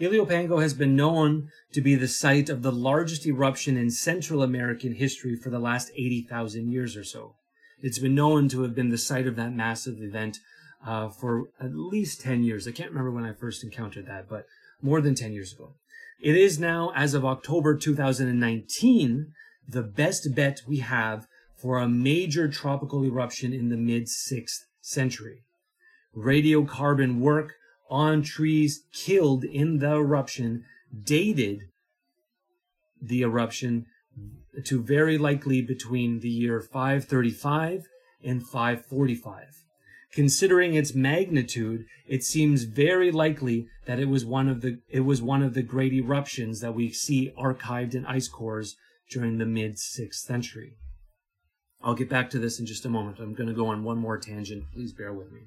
Ilopango 0.00 0.62
has 0.62 0.74
been 0.74 0.94
known 0.94 1.48
to 1.72 1.80
be 1.80 1.96
the 1.96 2.08
site 2.08 2.48
of 2.48 2.62
the 2.62 2.72
largest 2.72 3.26
eruption 3.26 3.76
in 3.76 3.90
Central 3.90 4.42
American 4.42 4.94
history 4.94 5.34
for 5.36 5.50
the 5.50 5.58
last 5.58 5.90
80,000 5.96 6.70
years 6.70 6.96
or 6.96 7.04
so. 7.04 7.34
It's 7.80 7.98
been 7.98 8.14
known 8.14 8.48
to 8.48 8.62
have 8.62 8.74
been 8.74 8.88
the 8.88 8.98
site 8.98 9.26
of 9.26 9.36
that 9.36 9.54
massive 9.54 10.00
event 10.00 10.38
uh, 10.84 11.08
for 11.08 11.48
at 11.60 11.74
least 11.74 12.20
10 12.20 12.42
years. 12.42 12.66
I 12.66 12.72
can't 12.72 12.90
remember 12.90 13.10
when 13.10 13.24
I 13.24 13.32
first 13.32 13.62
encountered 13.62 14.06
that, 14.06 14.28
but 14.28 14.46
more 14.82 15.00
than 15.00 15.14
10 15.14 15.32
years 15.32 15.52
ago. 15.52 15.74
It 16.20 16.36
is 16.36 16.58
now, 16.58 16.92
as 16.96 17.14
of 17.14 17.24
October 17.24 17.76
2019, 17.76 19.32
the 19.68 19.82
best 19.82 20.34
bet 20.34 20.62
we 20.66 20.78
have 20.78 21.26
for 21.56 21.78
a 21.78 21.88
major 21.88 22.48
tropical 22.48 23.04
eruption 23.04 23.52
in 23.52 23.68
the 23.68 23.76
mid 23.76 24.06
6th 24.06 24.64
century. 24.80 25.42
Radiocarbon 26.16 27.18
work 27.18 27.54
on 27.90 28.22
trees 28.22 28.82
killed 28.92 29.44
in 29.44 29.78
the 29.78 29.94
eruption 29.94 30.64
dated 31.04 31.68
the 33.00 33.22
eruption 33.22 33.86
to 34.66 34.82
very 34.82 35.18
likely 35.18 35.62
between 35.62 36.20
the 36.20 36.28
year 36.28 36.60
535 36.60 37.86
and 38.22 38.42
545. 38.42 39.44
Considering 40.12 40.74
its 40.74 40.94
magnitude, 40.94 41.84
it 42.06 42.24
seems 42.24 42.64
very 42.64 43.10
likely 43.10 43.68
that 43.86 44.00
it 44.00 44.08
was 44.08 44.24
one 44.24 44.48
of 44.48 44.62
the 44.62 44.80
it 44.88 45.00
was 45.00 45.20
one 45.20 45.42
of 45.42 45.54
the 45.54 45.62
great 45.62 45.92
eruptions 45.92 46.60
that 46.60 46.74
we 46.74 46.90
see 46.90 47.30
archived 47.38 47.94
in 47.94 48.06
ice 48.06 48.28
cores 48.28 48.76
during 49.10 49.38
the 49.38 49.46
mid 49.46 49.76
6th 49.76 50.14
century. 50.14 50.72
I'll 51.82 51.94
get 51.94 52.08
back 52.08 52.30
to 52.30 52.38
this 52.38 52.58
in 52.58 52.66
just 52.66 52.84
a 52.84 52.90
moment. 52.90 53.18
I'm 53.20 53.34
going 53.34 53.48
to 53.48 53.54
go 53.54 53.66
on 53.66 53.84
one 53.84 53.98
more 53.98 54.18
tangent. 54.18 54.64
Please 54.72 54.92
bear 54.92 55.12
with 55.12 55.30
me. 55.30 55.42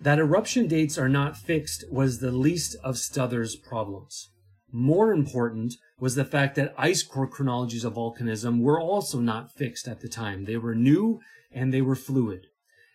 That 0.00 0.18
eruption 0.18 0.66
dates 0.66 0.96
are 0.96 1.08
not 1.08 1.36
fixed 1.36 1.84
was 1.90 2.20
the 2.20 2.30
least 2.30 2.76
of 2.82 2.94
Stothers' 2.94 3.60
problems. 3.60 4.30
More 4.72 5.12
important 5.12 5.74
was 6.00 6.14
the 6.14 6.24
fact 6.24 6.56
that 6.56 6.74
ice 6.76 7.02
core 7.02 7.28
chronologies 7.28 7.84
of 7.84 7.94
volcanism 7.94 8.60
were 8.60 8.80
also 8.80 9.20
not 9.20 9.52
fixed 9.52 9.86
at 9.86 10.00
the 10.00 10.08
time. 10.08 10.46
They 10.46 10.56
were 10.56 10.74
new 10.74 11.20
and 11.52 11.72
they 11.72 11.82
were 11.82 11.94
fluid. 11.94 12.46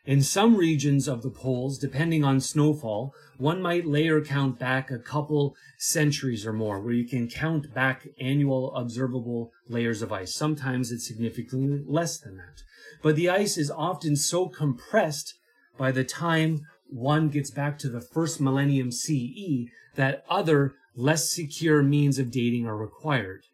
In 0.06 0.22
some 0.22 0.56
regions 0.56 1.08
of 1.08 1.24
the 1.24 1.32
poles, 1.32 1.80
depending 1.80 2.24
on 2.24 2.40
snowfall, 2.40 3.14
one 3.38 3.60
might 3.60 3.88
layer 3.88 4.22
count 4.22 4.60
back 4.60 4.92
a 4.92 5.00
couple 5.00 5.56
centuries 5.80 6.46
or 6.46 6.54
more, 6.54 6.80
where 6.80 6.94
you 6.94 7.08
can 7.08 7.28
count 7.28 7.74
back 7.74 8.08
annual 8.20 8.76
observable 8.76 9.52
layers 9.68 10.04
of 10.04 10.12
ice. 10.12 10.36
Sometimes 10.36 10.92
it's 10.92 11.08
significantly 11.08 11.84
less 11.88 12.20
than 12.20 12.38
that. 12.38 12.62
But 13.02 13.16
the 13.16 13.30
ice 13.30 13.58
is 13.58 13.72
often 13.72 14.16
so 14.16 14.48
compressed 14.48 15.34
by 15.76 15.92
the 15.92 16.04
time 16.04 16.62
one 16.88 17.30
gets 17.30 17.50
back 17.50 17.80
to 17.80 17.90
the 17.90 18.02
first 18.02 18.40
millennium 18.40 18.92
CE 18.92 19.72
that 19.96 20.24
other 20.30 20.76
less 20.96 21.30
secure 21.30 21.84
means 21.84 22.20
of 22.20 22.32
dating 22.32 22.66
are 22.66 22.78
required. 22.78 23.46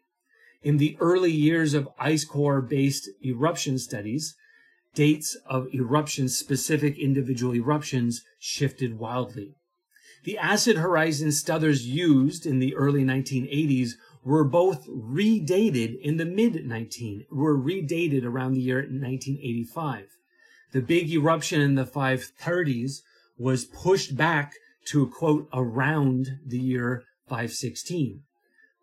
In 0.62 0.76
the 0.76 0.96
early 1.00 1.32
years 1.32 1.74
of 1.74 1.88
ice 1.98 2.24
core 2.24 2.60
based 2.60 3.08
eruption 3.24 3.78
studies, 3.78 4.36
dates 4.94 5.36
of 5.46 5.66
eruptions, 5.74 6.36
specific 6.36 6.98
individual 6.98 7.54
eruptions, 7.54 8.22
shifted 8.38 8.98
wildly. 8.98 9.56
The 10.24 10.38
acid 10.38 10.76
horizon 10.76 11.28
Stothers 11.28 11.84
used 11.84 12.46
in 12.46 12.60
the 12.60 12.76
early 12.76 13.02
1980s 13.02 13.94
were 14.24 14.44
both 14.44 14.86
redated 14.86 16.00
in 16.00 16.16
the 16.16 16.24
mid 16.24 16.64
19 16.64 17.26
were 17.32 17.58
redated 17.58 18.24
around 18.24 18.54
the 18.54 18.60
year 18.60 18.76
1985. 18.76 20.06
The 20.70 20.80
big 20.80 21.10
eruption 21.10 21.60
in 21.60 21.74
the 21.74 21.84
530s 21.84 23.00
was 23.36 23.64
pushed 23.64 24.16
back 24.16 24.54
to 24.86 25.08
quote 25.08 25.48
around 25.52 26.38
the 26.46 26.58
year 26.58 27.04
516. 27.28 28.22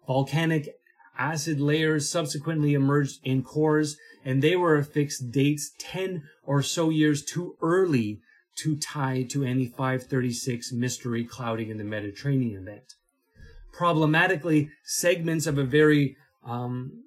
Volcanic 0.07 0.69
acid 1.17 1.59
layers 1.59 2.09
subsequently 2.09 2.73
emerged 2.73 3.19
in 3.23 3.43
cores 3.43 3.97
and 4.23 4.41
they 4.41 4.55
were 4.55 4.77
affixed 4.77 5.31
dates 5.31 5.71
10 5.79 6.23
or 6.43 6.61
so 6.61 6.89
years 6.89 7.23
too 7.23 7.55
early 7.61 8.19
to 8.55 8.75
tie 8.75 9.23
to 9.23 9.43
any 9.43 9.65
536 9.65 10.71
mystery 10.73 11.23
clouding 11.23 11.69
in 11.69 11.77
the 11.77 11.83
Mediterranean 11.83 12.61
event. 12.61 12.95
Problematically, 13.71 14.69
segments 14.83 15.47
of 15.47 15.57
a 15.57 15.63
very 15.63 16.17
um, 16.45 17.03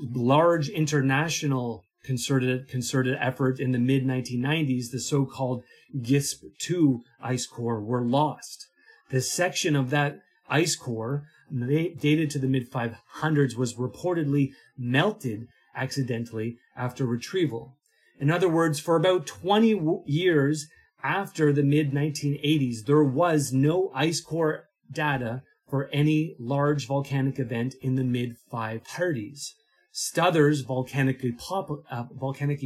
large 0.00 0.68
international 0.68 1.84
concerted 2.04 2.68
concerted 2.68 3.16
effort 3.20 3.60
in 3.60 3.70
the 3.70 3.78
mid 3.78 4.04
1990s, 4.04 4.90
the 4.90 4.98
so-called 4.98 5.62
GISP-2 5.96 7.00
ice 7.22 7.46
core, 7.46 7.80
were 7.80 8.02
lost. 8.02 8.66
The 9.10 9.20
section 9.20 9.76
of 9.76 9.90
that 9.90 10.20
ice 10.52 10.76
core 10.76 11.24
dated 11.50 12.30
to 12.30 12.38
the 12.38 12.46
mid 12.46 12.70
500s 12.70 13.56
was 13.56 13.74
reportedly 13.74 14.50
melted 14.76 15.48
accidentally 15.74 16.58
after 16.76 17.06
retrieval. 17.06 17.76
In 18.20 18.30
other 18.30 18.48
words, 18.48 18.78
for 18.78 18.94
about 18.94 19.26
20 19.26 20.02
years 20.06 20.68
after 21.02 21.52
the 21.52 21.62
mid 21.62 21.92
1980s, 21.92 22.84
there 22.86 23.02
was 23.02 23.52
no 23.52 23.90
ice 23.94 24.20
core 24.20 24.68
data 24.90 25.42
for 25.68 25.88
any 25.92 26.36
large 26.38 26.86
volcanic 26.86 27.38
event 27.38 27.74
in 27.80 27.94
the 27.94 28.04
mid 28.04 28.36
530s. 28.52 29.54
Stothers' 29.94 30.64
volcanic, 30.64 31.22
uh, 31.90 32.04
volcanic 32.12 32.62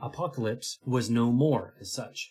apocalypse 0.00 0.78
was 0.86 1.10
no 1.10 1.30
more 1.32 1.74
as 1.80 1.92
such. 1.92 2.30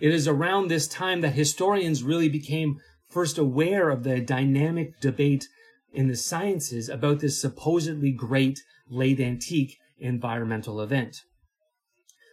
It 0.00 0.14
is 0.14 0.28
around 0.28 0.68
this 0.68 0.86
time 0.86 1.22
that 1.22 1.32
historians 1.32 2.02
really 2.02 2.28
became 2.28 2.80
first 3.08 3.38
aware 3.38 3.90
of 3.90 4.04
the 4.04 4.20
dynamic 4.20 5.00
debate 5.00 5.48
in 5.92 6.08
the 6.08 6.16
sciences 6.16 6.88
about 6.88 7.20
this 7.20 7.40
supposedly 7.40 8.12
great 8.12 8.60
late 8.90 9.20
antique 9.20 9.78
environmental 9.98 10.80
event. 10.80 11.22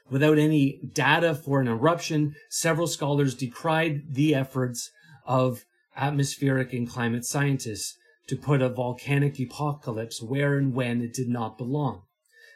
Without 0.09 0.37
any 0.37 0.79
data 0.93 1.33
for 1.33 1.59
an 1.59 1.67
eruption, 1.67 2.35
several 2.49 2.87
scholars 2.87 3.33
decried 3.33 4.13
the 4.13 4.35
efforts 4.35 4.91
of 5.25 5.65
atmospheric 5.95 6.73
and 6.73 6.87
climate 6.87 7.25
scientists 7.25 7.97
to 8.27 8.35
put 8.35 8.61
a 8.61 8.69
volcanic 8.69 9.39
apocalypse 9.39 10.21
where 10.21 10.57
and 10.57 10.73
when 10.73 11.01
it 11.01 11.13
did 11.13 11.29
not 11.29 11.57
belong. 11.57 12.03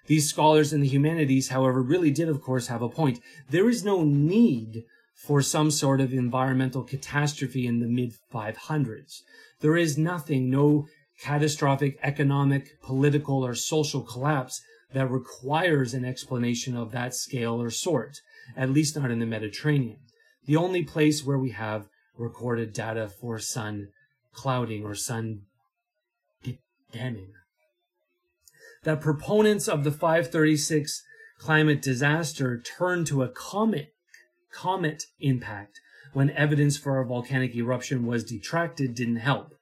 These 0.05 0.29
scholars 0.29 0.73
in 0.73 0.81
the 0.81 0.87
humanities, 0.87 1.49
however, 1.49 1.81
really 1.81 2.11
did, 2.11 2.29
of 2.29 2.41
course, 2.41 2.67
have 2.67 2.81
a 2.81 2.89
point. 2.89 3.19
There 3.49 3.69
is 3.69 3.83
no 3.83 4.03
need 4.03 4.83
for 5.19 5.41
some 5.41 5.69
sort 5.69 5.99
of 5.99 6.13
environmental 6.13 6.83
catastrophe 6.83 7.67
in 7.67 7.79
the 7.79 7.87
mid 7.87 8.13
500s. 8.33 9.21
There 9.59 9.75
is 9.75 9.97
nothing, 9.97 10.49
no 10.49 10.87
catastrophic 11.21 11.99
economic, 12.01 12.81
political, 12.81 13.45
or 13.45 13.53
social 13.53 14.01
collapse 14.01 14.61
that 14.93 15.11
requires 15.11 15.93
an 15.93 16.05
explanation 16.05 16.75
of 16.75 16.91
that 16.91 17.13
scale 17.13 17.61
or 17.61 17.69
sort, 17.69 18.21
at 18.55 18.69
least 18.69 18.95
not 18.95 19.11
in 19.11 19.19
the 19.19 19.25
Mediterranean. 19.25 19.99
The 20.45 20.55
only 20.55 20.83
place 20.83 21.23
where 21.23 21.37
we 21.37 21.51
have 21.51 21.89
recorded 22.17 22.73
data 22.73 23.09
for 23.09 23.39
sun 23.39 23.89
clouding 24.33 24.83
or 24.83 24.95
sun 24.95 25.41
damming. 26.93 27.33
That 28.83 29.01
proponents 29.01 29.67
of 29.67 29.83
the 29.83 29.91
536 29.91 31.03
climate 31.37 31.81
disaster 31.81 32.59
turned 32.59 33.07
to 33.07 33.21
a 33.21 33.29
comet, 33.29 33.93
comet 34.51 35.03
impact 35.19 35.79
when 36.13 36.29
evidence 36.31 36.77
for 36.77 36.99
a 36.99 37.05
volcanic 37.05 37.55
eruption 37.55 38.05
was 38.05 38.23
detracted 38.23 38.95
didn't 38.95 39.17
help. 39.17 39.53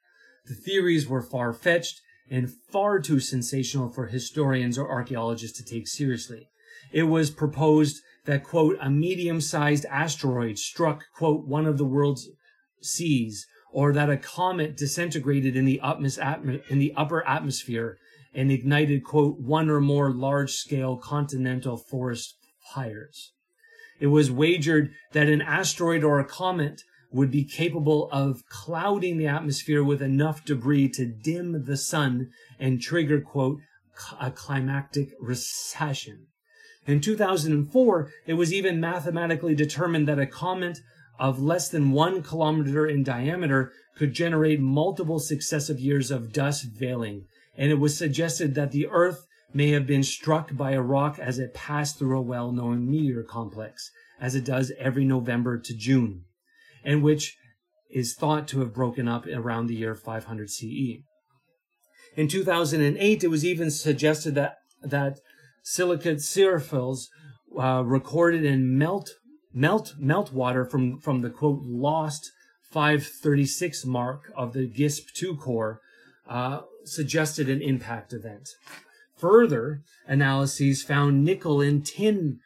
The 0.46 0.56
theories 0.56 1.08
were 1.08 1.22
far 1.22 1.54
fetched 1.54 2.02
and 2.30 2.50
far 2.72 3.00
too 3.00 3.20
sensational 3.20 3.90
for 3.90 4.08
historians 4.08 4.78
or 4.78 4.90
archaeologists 4.90 5.58
to 5.58 5.66
take 5.66 5.88
seriously. 5.88 6.50
It 6.92 7.04
was 7.04 7.32
proposed 7.32 8.02
that, 8.26 8.44
quote, 8.44 8.78
a 8.82 8.90
medium 8.90 9.42
sized 9.42 9.86
asteroid 9.86 10.58
struck, 10.58 11.06
quote, 11.16 11.46
one 11.46 11.66
of 11.66 11.78
the 11.78 11.86
world's 11.86 12.30
seas, 12.82 13.46
or 13.72 13.94
that 13.94 14.10
a 14.10 14.18
comet 14.18 14.78
disintegrated 14.78 15.56
in 15.56 15.66
the, 15.66 15.82
in 16.70 16.80
the 16.80 16.94
upper 16.96 17.28
atmosphere 17.28 17.98
and 18.34 18.52
ignited, 18.52 19.04
quote, 19.04 19.40
one 19.40 19.70
or 19.70 19.82
more 19.82 20.12
large 20.12 20.52
scale 20.52 20.98
continental 20.98 21.78
forest 21.78 22.36
fires. 22.74 23.34
It 24.00 24.08
was 24.08 24.32
wagered 24.32 24.92
that 25.14 25.30
an 25.30 25.42
asteroid 25.42 26.04
or 26.04 26.20
a 26.20 26.26
comet 26.26 26.84
would 27.12 27.32
be 27.32 27.44
capable 27.44 28.10
of 28.12 28.44
clouding 28.50 29.18
the 29.18 29.28
atmosphere 29.28 29.84
with 29.84 30.02
enough 30.02 30.44
debris 30.46 30.90
to 30.90 31.06
dim 31.06 31.66
the 31.66 31.78
sun 31.78 32.30
and 32.60 32.82
trigger, 32.82 33.22
quote, 33.22 33.60
a 34.20 34.30
climactic 34.30 35.10
recession. 35.20 36.28
In 36.86 37.02
2004, 37.02 38.12
it 38.26 38.34
was 38.36 38.54
even 38.54 38.80
mathematically 38.80 39.56
determined 39.56 40.08
that 40.08 40.20
a 40.20 40.26
comet 40.26 40.80
of 41.20 41.42
less 41.42 41.70
than 41.70 41.92
one 41.92 42.24
kilometer 42.24 42.88
in 42.88 43.04
diameter 43.04 43.72
could 43.98 44.14
generate 44.14 44.60
multiple 44.60 45.20
successive 45.20 45.80
years 45.80 46.12
of 46.12 46.32
dust 46.32 46.68
veiling. 46.78 47.26
And 47.58 47.72
it 47.72 47.80
was 47.80 47.98
suggested 47.98 48.56
that 48.56 48.72
the 48.72 48.88
Earth 48.88 49.27
may 49.54 49.70
have 49.72 49.88
been 49.88 50.04
struck 50.04 50.56
by 50.56 50.72
a 50.72 50.82
rock 50.82 51.20
as 51.20 51.40
it 51.40 51.54
passed 51.54 51.98
through 51.98 52.18
a 52.18 52.22
well-known 52.22 52.90
meteor 52.90 53.24
complex, 53.24 53.92
as 54.20 54.36
it 54.36 54.46
does 54.46 54.72
every 54.80 55.06
November 55.06 55.58
to 55.58 55.76
June 55.76 56.26
and 56.88 57.04
which 57.04 57.38
is 57.90 58.16
thought 58.16 58.48
to 58.48 58.62
have 58.62 58.74
broken 58.74 59.08
up 59.08 59.28
around 59.28 59.68
the 59.68 59.76
year 59.76 59.94
500 59.94 60.50
CE. 60.50 61.04
In 62.16 62.28
2008, 62.28 63.24
it 63.24 63.28
was 63.28 63.46
even 63.46 63.70
suggested 63.70 64.34
that, 64.36 64.56
that 64.82 65.20
silicate 65.64 66.22
cirrophiles 66.22 67.10
uh, 67.60 67.84
recorded 67.86 68.44
in 68.44 68.78
melt, 68.78 69.12
melt, 69.54 69.96
melt 70.00 70.32
water 70.32 70.66
from, 70.66 71.00
from 71.00 71.22
the 71.22 71.30
quote 71.30 71.62
lost 71.64 72.32
536 72.72 73.86
mark 73.86 74.32
of 74.36 74.54
the 74.54 74.68
GISP-2 74.68 75.40
core 75.40 75.82
uh, 76.28 76.62
suggested 76.86 77.50
an 77.50 77.62
impact 77.62 78.14
event. 78.14 78.50
Further 79.18 79.82
analyses 80.06 80.84
found 80.84 81.26
nickel 81.26 81.60
in 81.60 81.82
tin 81.82 82.40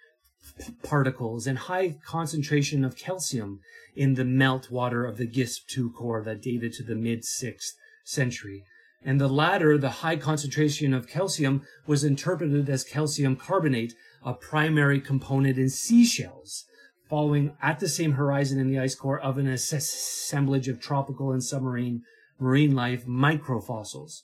particles 0.84 1.46
and 1.48 1.58
high 1.58 1.98
concentration 2.06 2.86
of 2.86 2.98
calcium 2.98 3.60
in 3.96 4.14
the 4.14 4.26
melt 4.26 4.72
water 4.72 5.06
of 5.06 5.18
the 5.18 5.28
GISP-2 5.28 5.94
core 5.94 6.24
that 6.24 6.42
dated 6.42 6.74
to 6.74 6.84
the 6.84 6.96
mid 6.96 7.24
6th 7.24 7.74
century. 8.06 8.64
and 9.04 9.20
the 9.20 9.28
latter, 9.28 9.78
the 9.78 10.02
high 10.02 10.16
concentration 10.16 10.94
of 10.94 11.08
calcium, 11.08 11.64
was 11.88 12.04
interpreted 12.04 12.70
as 12.70 12.84
calcium 12.84 13.36
carbonate, 13.36 13.94
a 14.24 14.34
primary 14.34 15.02
component 15.02 15.58
in 15.58 15.70
seashells, 15.70 16.66
following 17.10 17.58
at 17.62 17.80
the 17.80 17.90
same 17.90 18.14
horizon 18.14 18.60
in 18.60 18.70
the 18.70 18.80
ice 18.80 18.94
core 18.94 19.20
of 19.20 19.38
an 19.40 19.48
assemblage 19.48 20.68
of 20.68 20.80
tropical 20.80 21.32
and 21.32 21.44
submarine 21.44 22.04
marine 22.40 22.76
life 22.76 23.06
microfossils, 23.06 24.22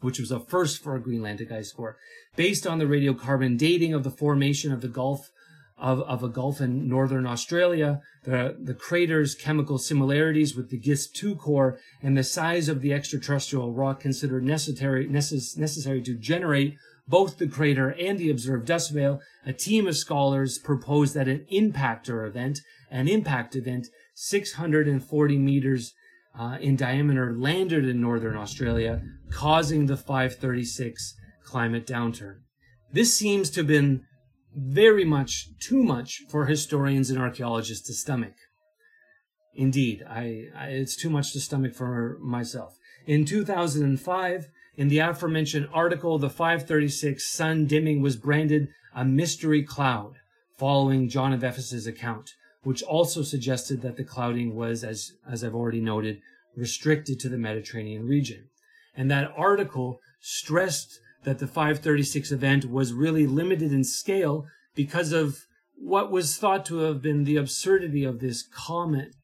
which 0.00 0.18
was 0.18 0.30
a 0.30 0.40
first 0.40 0.82
for 0.82 0.94
a 0.94 1.00
Greenlandic 1.00 1.50
ice 1.52 1.72
core. 1.72 1.96
Based 2.36 2.66
on 2.66 2.78
the 2.78 2.84
radiocarbon 2.84 3.58
dating 3.58 3.94
of 3.94 4.04
the 4.04 4.10
formation 4.10 4.72
of 4.72 4.80
the 4.80 4.88
Gulf 4.88 5.30
of, 5.78 6.00
of 6.02 6.22
a 6.22 6.28
Gulf 6.28 6.60
in 6.60 6.88
northern 6.88 7.26
Australia, 7.26 8.00
the, 8.24 8.56
the 8.60 8.74
crater's 8.74 9.34
chemical 9.34 9.78
similarities 9.78 10.56
with 10.56 10.70
the 10.70 10.78
GISP-2 10.78 11.38
core, 11.38 11.78
and 12.02 12.16
the 12.16 12.24
size 12.24 12.68
of 12.68 12.80
the 12.80 12.92
extraterrestrial 12.92 13.72
rock 13.72 14.00
considered 14.00 14.44
necessary, 14.44 15.06
necess, 15.06 15.56
necessary 15.56 16.02
to 16.02 16.14
generate 16.14 16.76
both 17.06 17.38
the 17.38 17.46
crater 17.46 17.90
and 17.90 18.18
the 18.18 18.30
observed 18.30 18.66
dust 18.66 18.92
veil, 18.92 19.20
a 19.46 19.52
team 19.52 19.86
of 19.86 19.96
scholars 19.96 20.58
proposed 20.58 21.14
that 21.14 21.28
an 21.28 21.46
impactor 21.50 22.26
event, 22.26 22.60
an 22.90 23.08
impact 23.08 23.56
event 23.56 23.88
640 24.14 25.38
meters 25.38 25.94
uh, 26.38 26.58
in 26.60 26.76
diameter 26.76 27.34
landed 27.36 27.86
in 27.86 28.00
northern 28.00 28.36
Australia, 28.36 29.02
causing 29.30 29.86
the 29.86 29.96
536 29.96 31.14
climate 31.44 31.86
downturn. 31.86 32.40
This 32.92 33.16
seems 33.16 33.50
to 33.50 33.60
have 33.60 33.66
been 33.66 34.04
very 34.54 35.04
much 35.04 35.48
too 35.60 35.82
much 35.82 36.22
for 36.28 36.46
historians 36.46 37.10
and 37.10 37.18
archaeologists 37.18 37.86
to 37.86 37.94
stomach. 37.94 38.34
Indeed, 39.54 40.04
I, 40.08 40.46
I, 40.56 40.66
it's 40.68 40.96
too 40.96 41.10
much 41.10 41.32
to 41.32 41.40
stomach 41.40 41.74
for 41.74 42.18
myself. 42.20 42.76
In 43.06 43.24
2005, 43.24 44.48
in 44.76 44.88
the 44.88 45.00
aforementioned 45.00 45.68
article, 45.72 46.18
the 46.18 46.30
536 46.30 47.28
sun 47.28 47.66
dimming 47.66 48.00
was 48.00 48.16
branded 48.16 48.68
a 48.94 49.04
mystery 49.04 49.62
cloud, 49.62 50.14
following 50.56 51.08
John 51.08 51.32
of 51.32 51.44
Ephesus' 51.44 51.86
account, 51.86 52.30
which 52.62 52.82
also 52.82 53.22
suggested 53.22 53.82
that 53.82 53.96
the 53.96 54.04
clouding 54.04 54.54
was, 54.54 54.84
as, 54.84 55.12
as 55.30 55.44
I've 55.44 55.54
already 55.54 55.80
noted, 55.80 56.20
restricted 56.56 57.20
to 57.20 57.28
the 57.28 57.38
Mediterranean 57.38 58.06
region. 58.06 58.48
And 58.94 59.10
that 59.10 59.32
article 59.36 60.00
stressed 60.20 60.98
that 61.24 61.38
the 61.38 61.46
536 61.46 62.32
event 62.32 62.70
was 62.70 62.92
really 62.92 63.26
limited 63.26 63.72
in 63.72 63.84
scale 63.84 64.46
because 64.74 65.12
of 65.12 65.46
what 65.76 66.10
was 66.10 66.36
thought 66.36 66.64
to 66.66 66.78
have 66.78 67.00
been 67.00 67.24
the 67.24 67.36
absurdity 67.36 68.04
of 68.04 68.18
this 68.18 68.42
comet 68.42 69.14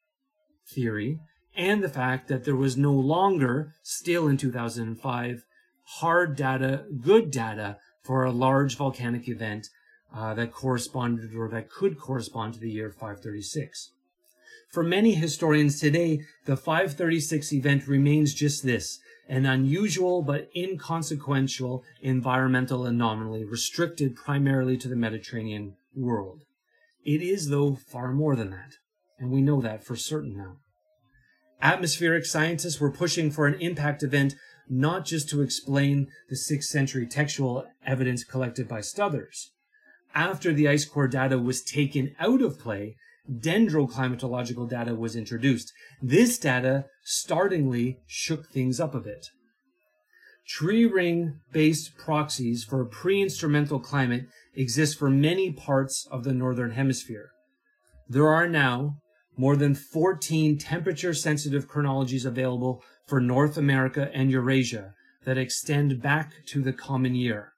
theory 0.72 1.18
and 1.57 1.82
the 1.82 1.89
fact 1.89 2.28
that 2.28 2.45
there 2.45 2.57
was 2.57 2.76
no 2.76 2.93
longer, 2.93 3.74
still 3.82 4.26
in 4.26 4.37
2005, 4.37 5.45
hard 5.99 6.37
data, 6.37 6.85
good 7.01 7.30
data 7.30 7.78
for 8.03 8.24
a 8.24 8.32
large 8.32 8.76
volcanic 8.76 9.28
event 9.28 9.68
uh, 10.15 10.35
that 10.35 10.53
corresponded 10.53 11.35
or 11.35 11.49
that 11.49 11.71
could 11.71 11.99
correspond 11.99 12.55
to 12.55 12.61
the 12.61 12.71
year 12.71 12.91
536. 12.91 13.91
For 14.71 14.83
many 14.83 15.15
historians 15.15 15.79
today, 15.79 16.21
the 16.47 16.57
536 16.57 17.53
event 17.53 17.87
remains 17.87 18.35
just 18.35 18.65
this 18.65 18.99
an 19.27 19.47
unusual 19.47 20.21
but 20.23 20.51
inconsequential 20.55 21.83
environmental 22.03 22.85
anomaly 22.85 23.45
restricted 23.45 24.15
primarily 24.15 24.77
to 24.77 24.89
the 24.89 24.97
Mediterranean 24.97 25.77
world. 25.97 26.43
It 27.05 27.23
is, 27.23 27.49
though, 27.49 27.75
far 27.75 28.12
more 28.12 28.37
than 28.37 28.51
that, 28.51 28.75
and 29.19 29.31
we 29.31 29.41
know 29.41 29.62
that 29.62 29.85
for 29.85 29.97
certain 29.97 30.37
now. 30.37 30.57
Atmospheric 31.62 32.27
scientists 32.27 32.81
were 32.81 32.91
pushing 32.91 33.31
for 33.31 33.47
an 33.47 33.55
impact 33.61 34.03
event 34.03 34.35
not 34.69 35.07
just 35.07 35.29
to 35.31 35.41
explain 35.41 36.09
the 36.29 36.37
6th 36.37 36.65
century 36.65 37.07
textual 37.07 37.67
evidence 37.87 38.25
collected 38.25 38.69
by 38.69 38.81
Stothers. 38.81 39.51
After 40.15 40.53
the 40.53 40.69
ice 40.69 40.85
core 40.85 41.09
data 41.09 41.39
was 41.39 41.62
taken 41.62 42.15
out 42.21 42.41
of 42.41 42.59
play, 42.59 42.97
dendroclimatological 43.29 44.71
data 44.71 44.95
was 44.95 45.17
introduced. 45.17 45.73
This 46.01 46.39
data 46.39 46.87
startlingly 47.03 47.99
shook 48.07 48.49
things 48.49 48.79
up 48.79 48.95
a 48.95 49.01
bit. 49.01 49.27
Tree 50.47 50.85
ring 50.85 51.41
based 51.53 51.97
proxies 51.97 52.65
for 52.65 52.85
pre-instrumental 52.85 53.81
climate 53.81 54.27
exist 54.55 54.99
for 54.99 55.11
many 55.11 55.51
parts 55.53 56.07
of 56.11 56.23
the 56.23 56.35
northern 56.35 56.73
hemisphere. 56.73 57.31
There 58.09 58.29
are 58.29 58.49
now 58.49 58.99
more 59.37 59.57
than 59.57 59.75
14 59.75 60.59
temperature 60.59 61.15
sensitive 61.15 61.67
chronologies 61.67 62.27
available 62.27 62.85
for 63.09 63.21
North 63.21 63.57
America 63.57 64.11
and 64.15 64.31
Eurasia 64.31 64.93
that 65.25 65.39
extend 65.39 66.01
back 66.03 66.33
to 66.47 66.62
the 66.62 66.73
common 66.73 67.15
year. 67.15 67.54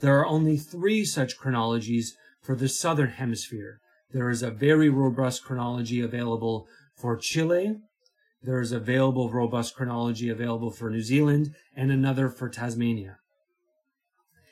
There 0.00 0.18
are 0.18 0.26
only 0.26 0.56
three 0.56 1.04
such 1.04 1.36
chronologies 1.36 2.16
for 2.42 2.54
the 2.54 2.68
southern 2.68 3.10
hemisphere, 3.10 3.80
there 4.12 4.30
is 4.30 4.42
a 4.42 4.50
very 4.50 4.88
robust 4.88 5.44
chronology 5.44 6.00
available 6.00 6.68
for 6.94 7.16
Chile. 7.16 7.80
There 8.42 8.60
is 8.60 8.72
available 8.72 9.30
robust 9.30 9.74
chronology 9.74 10.28
available 10.28 10.70
for 10.70 10.88
New 10.90 11.02
Zealand 11.02 11.54
and 11.74 11.90
another 11.90 12.28
for 12.28 12.48
Tasmania. 12.48 13.18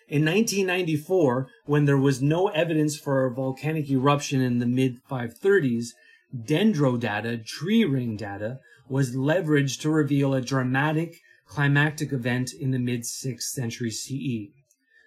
In 0.08 0.24
1994, 0.24 1.48
when 1.64 1.84
there 1.84 1.96
was 1.96 2.20
no 2.20 2.48
evidence 2.48 2.98
for 2.98 3.24
a 3.24 3.32
volcanic 3.32 3.88
eruption 3.88 4.40
in 4.40 4.58
the 4.58 4.66
mid 4.66 5.02
530s, 5.10 5.90
dendro 6.36 6.98
data, 6.98 7.38
tree 7.38 7.84
ring 7.84 8.16
data, 8.16 8.58
was 8.88 9.16
leveraged 9.16 9.80
to 9.80 9.90
reveal 9.90 10.34
a 10.34 10.42
dramatic 10.42 11.20
climactic 11.46 12.12
event 12.12 12.52
in 12.52 12.70
the 12.70 12.78
mid 12.78 13.02
6th 13.02 13.42
century 13.42 13.90
CE. 13.90 14.52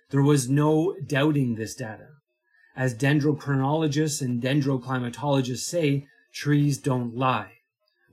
There 0.10 0.22
was 0.22 0.50
no 0.50 0.96
doubting 1.06 1.56
this 1.56 1.76
data. 1.76 2.08
As 2.76 2.96
dendrochronologists 2.96 4.22
and 4.22 4.42
dendroclimatologists 4.42 5.66
say, 5.66 6.08
trees 6.34 6.78
don't 6.78 7.16
lie. 7.16 7.54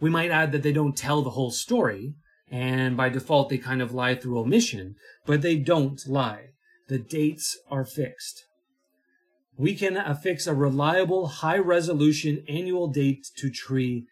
We 0.00 0.10
might 0.10 0.30
add 0.30 0.52
that 0.52 0.62
they 0.62 0.72
don't 0.72 0.96
tell 0.96 1.22
the 1.22 1.30
whole 1.30 1.50
story, 1.50 2.14
and 2.50 2.96
by 2.96 3.10
default 3.10 3.48
they 3.48 3.58
kind 3.58 3.80
of 3.80 3.94
lie 3.94 4.14
through 4.14 4.38
omission, 4.38 4.96
but 5.24 5.42
they 5.42 5.56
don't 5.56 6.04
lie. 6.06 6.50
The 6.88 6.98
dates 6.98 7.58
are 7.70 7.84
fixed. 7.84 8.44
We 9.56 9.76
can 9.76 9.96
affix 9.96 10.46
a 10.46 10.54
reliable, 10.54 11.28
high 11.28 11.58
resolution 11.58 12.44
annual 12.48 12.88
date 12.88 13.28
to 13.36 13.50
tree 13.50 14.06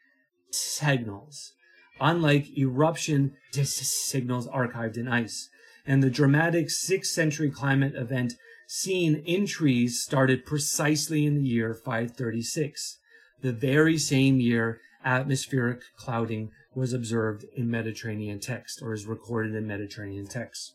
signals, 0.51 1.53
unlike 2.01 2.57
eruption 2.57 3.37
signals 3.53 4.47
archived 4.47 4.97
in 4.97 5.09
ice. 5.09 5.49
And 5.87 6.03
the 6.03 6.11
dramatic 6.11 6.69
6th 6.69 7.07
century 7.07 7.51
climate 7.51 7.95
event 7.95 8.35
seen 8.69 9.17
in 9.27 9.47
trees 9.47 10.01
started 10.01 10.47
precisely 10.47 11.27
in 11.27 11.35
the 11.35 11.43
year 11.43 11.75
536, 11.75 12.99
the 13.43 13.53
very 13.53 13.99
same 13.99 14.41
year 14.41 14.81
atmospheric 15.05 15.81
clouding 15.97 16.51
was 16.75 16.93
observed 16.93 17.45
in 17.57 17.71
Mediterranean 17.71 18.41
text 18.41 18.81
or 18.81 18.95
is 18.95 19.07
recorded 19.07 19.55
in 19.55 19.67
Mediterranean 19.67 20.27
texts. 20.27 20.75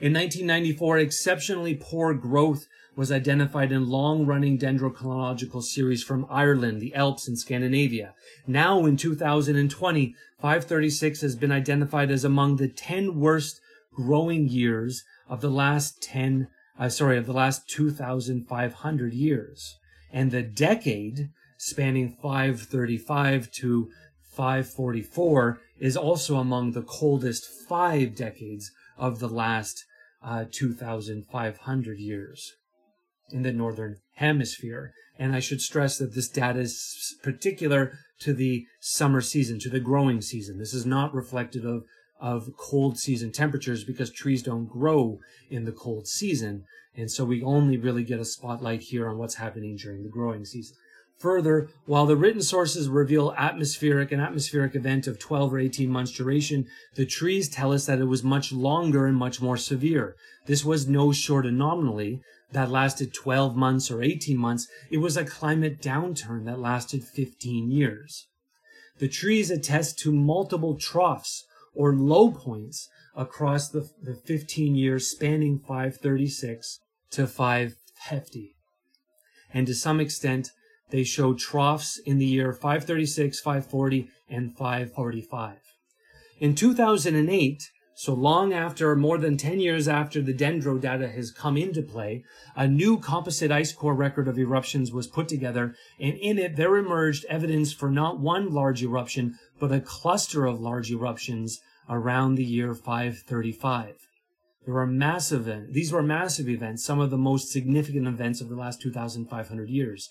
In 0.00 0.12
1994, 0.12 0.98
exceptionally 0.98 1.74
poor 1.74 2.14
growth 2.14 2.66
was 2.96 3.12
identified 3.12 3.70
in 3.70 3.88
long-running 3.88 4.58
dendrochronological 4.58 5.62
series 5.62 6.02
from 6.02 6.26
Ireland, 6.30 6.80
the 6.80 6.94
Alps, 6.94 7.28
and 7.28 7.38
Scandinavia. 7.38 8.14
Now 8.46 8.86
in 8.86 8.96
2020, 8.96 10.14
536 10.40 11.20
has 11.20 11.36
been 11.36 11.52
identified 11.52 12.10
as 12.10 12.24
among 12.24 12.56
the 12.56 12.68
10 12.68 13.18
worst 13.20 13.60
growing 13.94 14.48
years 14.48 15.04
of 15.28 15.40
the 15.40 15.50
last 15.50 16.02
10 16.02 16.48
uh, 16.78 16.88
sorry, 16.88 17.16
of 17.16 17.26
the 17.26 17.32
last 17.32 17.68
2,500 17.68 19.14
years. 19.14 19.78
And 20.12 20.30
the 20.30 20.42
decade 20.42 21.30
spanning 21.58 22.16
535 22.22 23.50
to 23.52 23.90
544 24.32 25.60
is 25.78 25.96
also 25.96 26.36
among 26.36 26.72
the 26.72 26.82
coldest 26.82 27.46
five 27.68 28.16
decades 28.16 28.70
of 28.96 29.18
the 29.20 29.28
last 29.28 29.84
uh, 30.22 30.44
2,500 30.50 31.98
years 31.98 32.52
in 33.30 33.42
the 33.42 33.52
northern 33.52 33.96
hemisphere. 34.16 34.92
And 35.16 35.34
I 35.34 35.40
should 35.40 35.60
stress 35.60 35.98
that 35.98 36.14
this 36.14 36.28
data 36.28 36.60
is 36.60 37.16
particular 37.22 37.98
to 38.20 38.32
the 38.32 38.66
summer 38.80 39.20
season, 39.20 39.60
to 39.60 39.70
the 39.70 39.80
growing 39.80 40.20
season. 40.20 40.58
This 40.58 40.74
is 40.74 40.86
not 40.86 41.14
reflective 41.14 41.64
of 41.64 41.84
of 42.24 42.56
cold 42.56 42.98
season 42.98 43.30
temperatures 43.30 43.84
because 43.84 44.10
trees 44.10 44.42
don't 44.42 44.64
grow 44.64 45.20
in 45.50 45.66
the 45.66 45.72
cold 45.72 46.08
season. 46.08 46.64
And 46.96 47.10
so 47.10 47.22
we 47.22 47.42
only 47.42 47.76
really 47.76 48.02
get 48.02 48.18
a 48.18 48.24
spotlight 48.24 48.80
here 48.80 49.06
on 49.10 49.18
what's 49.18 49.34
happening 49.34 49.76
during 49.76 50.02
the 50.02 50.08
growing 50.08 50.46
season. 50.46 50.74
Further, 51.18 51.68
while 51.84 52.06
the 52.06 52.16
written 52.16 52.40
sources 52.40 52.88
reveal 52.88 53.34
atmospheric 53.36 54.10
and 54.10 54.22
atmospheric 54.22 54.74
event 54.74 55.06
of 55.06 55.18
12 55.18 55.52
or 55.52 55.58
18 55.58 55.90
months 55.90 56.12
duration, 56.12 56.66
the 56.94 57.04
trees 57.04 57.50
tell 57.50 57.74
us 57.74 57.84
that 57.84 58.00
it 58.00 58.06
was 58.06 58.24
much 58.24 58.52
longer 58.52 59.06
and 59.06 59.18
much 59.18 59.42
more 59.42 59.58
severe. 59.58 60.16
This 60.46 60.64
was 60.64 60.88
no 60.88 61.12
short 61.12 61.44
anomaly 61.44 62.22
that 62.52 62.70
lasted 62.70 63.12
12 63.12 63.54
months 63.54 63.90
or 63.90 64.02
18 64.02 64.38
months. 64.38 64.66
It 64.90 64.98
was 64.98 65.18
a 65.18 65.26
climate 65.26 65.82
downturn 65.82 66.46
that 66.46 66.58
lasted 66.58 67.04
15 67.04 67.70
years. 67.70 68.28
The 68.98 69.08
trees 69.08 69.50
attest 69.50 69.98
to 69.98 70.10
multiple 70.10 70.78
troughs 70.78 71.44
or 71.74 71.94
low 71.94 72.30
points 72.30 72.88
across 73.16 73.68
the, 73.68 73.90
the 74.02 74.14
15 74.14 74.74
years 74.74 75.08
spanning 75.08 75.58
536 75.58 76.80
to 77.10 77.26
550. 77.26 78.56
And 79.52 79.66
to 79.66 79.74
some 79.74 80.00
extent, 80.00 80.50
they 80.90 81.04
show 81.04 81.34
troughs 81.34 82.00
in 82.04 82.18
the 82.18 82.26
year 82.26 82.52
536, 82.52 83.40
540, 83.40 84.08
and 84.28 84.56
545. 84.56 85.58
In 86.40 86.54
2008, 86.54 87.70
so 87.96 88.12
long 88.12 88.52
after, 88.52 88.96
more 88.96 89.18
than 89.18 89.36
10 89.36 89.60
years 89.60 89.86
after 89.86 90.20
the 90.20 90.34
dendro 90.34 90.80
data 90.80 91.08
has 91.08 91.30
come 91.30 91.56
into 91.56 91.80
play, 91.80 92.24
a 92.56 92.66
new 92.66 92.98
composite 92.98 93.52
ice 93.52 93.72
core 93.72 93.94
record 93.94 94.26
of 94.26 94.36
eruptions 94.36 94.90
was 94.90 95.06
put 95.06 95.28
together, 95.28 95.76
and 96.00 96.16
in 96.18 96.38
it 96.38 96.56
there 96.56 96.76
emerged 96.76 97.24
evidence 97.26 97.72
for 97.72 97.88
not 97.88 98.18
one 98.18 98.52
large 98.52 98.82
eruption, 98.82 99.38
but 99.60 99.70
a 99.70 99.80
cluster 99.80 100.44
of 100.44 100.60
large 100.60 100.90
eruptions 100.90 101.60
around 101.88 102.34
the 102.34 102.44
year 102.44 102.74
535. 102.74 103.94
There 104.64 104.74
were 104.74 104.86
massive, 104.86 105.72
these 105.72 105.92
were 105.92 106.02
massive 106.02 106.48
events, 106.48 106.84
some 106.84 106.98
of 106.98 107.10
the 107.10 107.18
most 107.18 107.52
significant 107.52 108.08
events 108.08 108.40
of 108.40 108.48
the 108.48 108.56
last 108.56 108.80
2,500 108.80 109.68
years. 109.68 110.10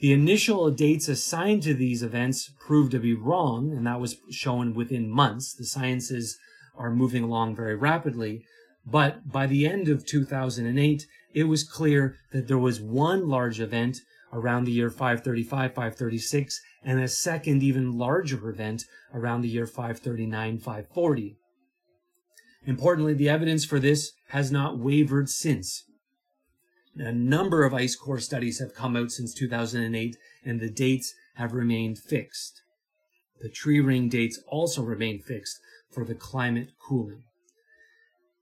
The 0.00 0.12
initial 0.12 0.70
dates 0.70 1.08
assigned 1.08 1.62
to 1.62 1.74
these 1.74 2.02
events 2.02 2.50
proved 2.58 2.90
to 2.92 2.98
be 2.98 3.14
wrong, 3.14 3.72
and 3.72 3.86
that 3.86 4.00
was 4.00 4.16
shown 4.30 4.74
within 4.74 5.08
months. 5.08 5.54
The 5.54 5.64
sciences 5.64 6.38
are 6.78 6.90
moving 6.90 7.22
along 7.22 7.56
very 7.56 7.76
rapidly. 7.76 8.44
But 8.84 9.30
by 9.30 9.46
the 9.46 9.66
end 9.66 9.88
of 9.88 10.06
2008, 10.06 11.06
it 11.34 11.44
was 11.44 11.64
clear 11.64 12.16
that 12.32 12.48
there 12.48 12.58
was 12.58 12.80
one 12.80 13.28
large 13.28 13.60
event 13.60 13.98
around 14.32 14.64
the 14.64 14.72
year 14.72 14.90
535, 14.90 15.74
536, 15.74 16.60
and 16.84 17.00
a 17.00 17.08
second, 17.08 17.62
even 17.62 17.98
larger 17.98 18.48
event 18.48 18.84
around 19.12 19.42
the 19.42 19.48
year 19.48 19.66
539, 19.66 20.58
540. 20.58 21.36
Importantly, 22.64 23.14
the 23.14 23.28
evidence 23.28 23.64
for 23.64 23.78
this 23.78 24.12
has 24.28 24.50
not 24.50 24.78
wavered 24.78 25.28
since. 25.28 25.84
A 26.96 27.12
number 27.12 27.64
of 27.64 27.74
ice 27.74 27.94
core 27.94 28.18
studies 28.18 28.58
have 28.58 28.74
come 28.74 28.96
out 28.96 29.10
since 29.10 29.34
2008, 29.34 30.16
and 30.44 30.60
the 30.60 30.70
dates 30.70 31.14
have 31.34 31.52
remained 31.52 31.98
fixed. 31.98 32.62
The 33.40 33.50
tree 33.50 33.80
ring 33.80 34.08
dates 34.08 34.40
also 34.48 34.82
remain 34.82 35.20
fixed 35.20 35.60
for 35.96 36.04
the 36.04 36.14
climate 36.14 36.68
cooling. 36.78 37.22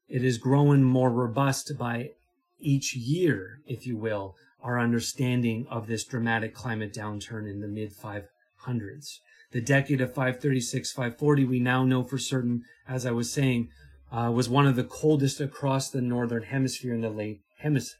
It 0.08 0.24
is 0.24 0.38
growing 0.38 0.82
more 0.82 1.08
robust 1.08 1.78
by 1.78 2.10
each 2.58 2.96
year, 2.96 3.60
if 3.64 3.86
you 3.86 3.96
will, 3.96 4.34
our 4.60 4.80
understanding 4.80 5.64
of 5.70 5.86
this 5.86 6.02
dramatic 6.02 6.52
climate 6.52 6.92
downturn 6.92 7.48
in 7.48 7.60
the 7.60 7.68
mid 7.68 7.92
500s. 7.94 9.20
The 9.52 9.60
decade 9.60 10.00
of 10.00 10.08
536, 10.08 10.90
540, 10.90 11.44
we 11.44 11.60
now 11.60 11.84
know 11.84 12.02
for 12.02 12.18
certain, 12.18 12.62
as 12.88 13.06
I 13.06 13.12
was 13.12 13.32
saying, 13.32 13.68
uh, 14.10 14.32
was 14.34 14.48
one 14.48 14.66
of 14.66 14.74
the 14.74 14.82
coldest 14.82 15.40
across 15.40 15.88
the 15.90 16.02
northern 16.02 16.42
hemisphere 16.42 16.92
in 16.92 17.02
the 17.02 17.08
late 17.08 17.42
hemis- 17.62 17.94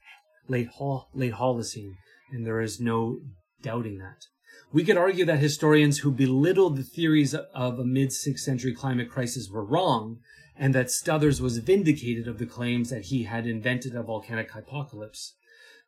late, 0.49 0.71
late 1.15 1.35
Holocene, 1.35 1.95
and 2.33 2.45
there 2.45 2.61
is 2.61 2.81
no 2.81 3.21
doubting 3.63 3.99
that. 3.99 4.27
We 4.73 4.85
could 4.85 4.97
argue 4.97 5.25
that 5.25 5.39
historians 5.39 5.99
who 5.99 6.11
belittled 6.11 6.77
the 6.77 6.83
theories 6.83 7.35
of 7.35 7.79
a 7.79 7.85
mid 7.85 8.11
6th 8.11 8.41
century 8.41 8.75
climate 8.75 9.11
crisis 9.11 9.49
were 9.49 9.65
wrong, 9.65 10.19
and 10.57 10.75
that 10.75 10.91
Stothers 10.91 11.41
was 11.41 11.59
vindicated 11.59 12.27
of 12.27 12.39
the 12.39 12.47
claims 12.47 12.91
that 12.91 13.07
he 13.07 13.25
had 13.25 13.47
invented 13.47 13.95
a 13.95 14.03
volcanic 14.03 14.55
apocalypse. 14.55 15.35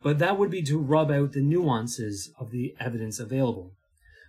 But 0.02 0.18
that 0.18 0.38
would 0.38 0.50
be 0.50 0.62
to 0.62 0.78
rub 0.78 1.10
out 1.10 1.32
the 1.32 1.40
nuances 1.40 2.32
of 2.38 2.50
the 2.50 2.74
evidence 2.78 3.18
available. 3.18 3.72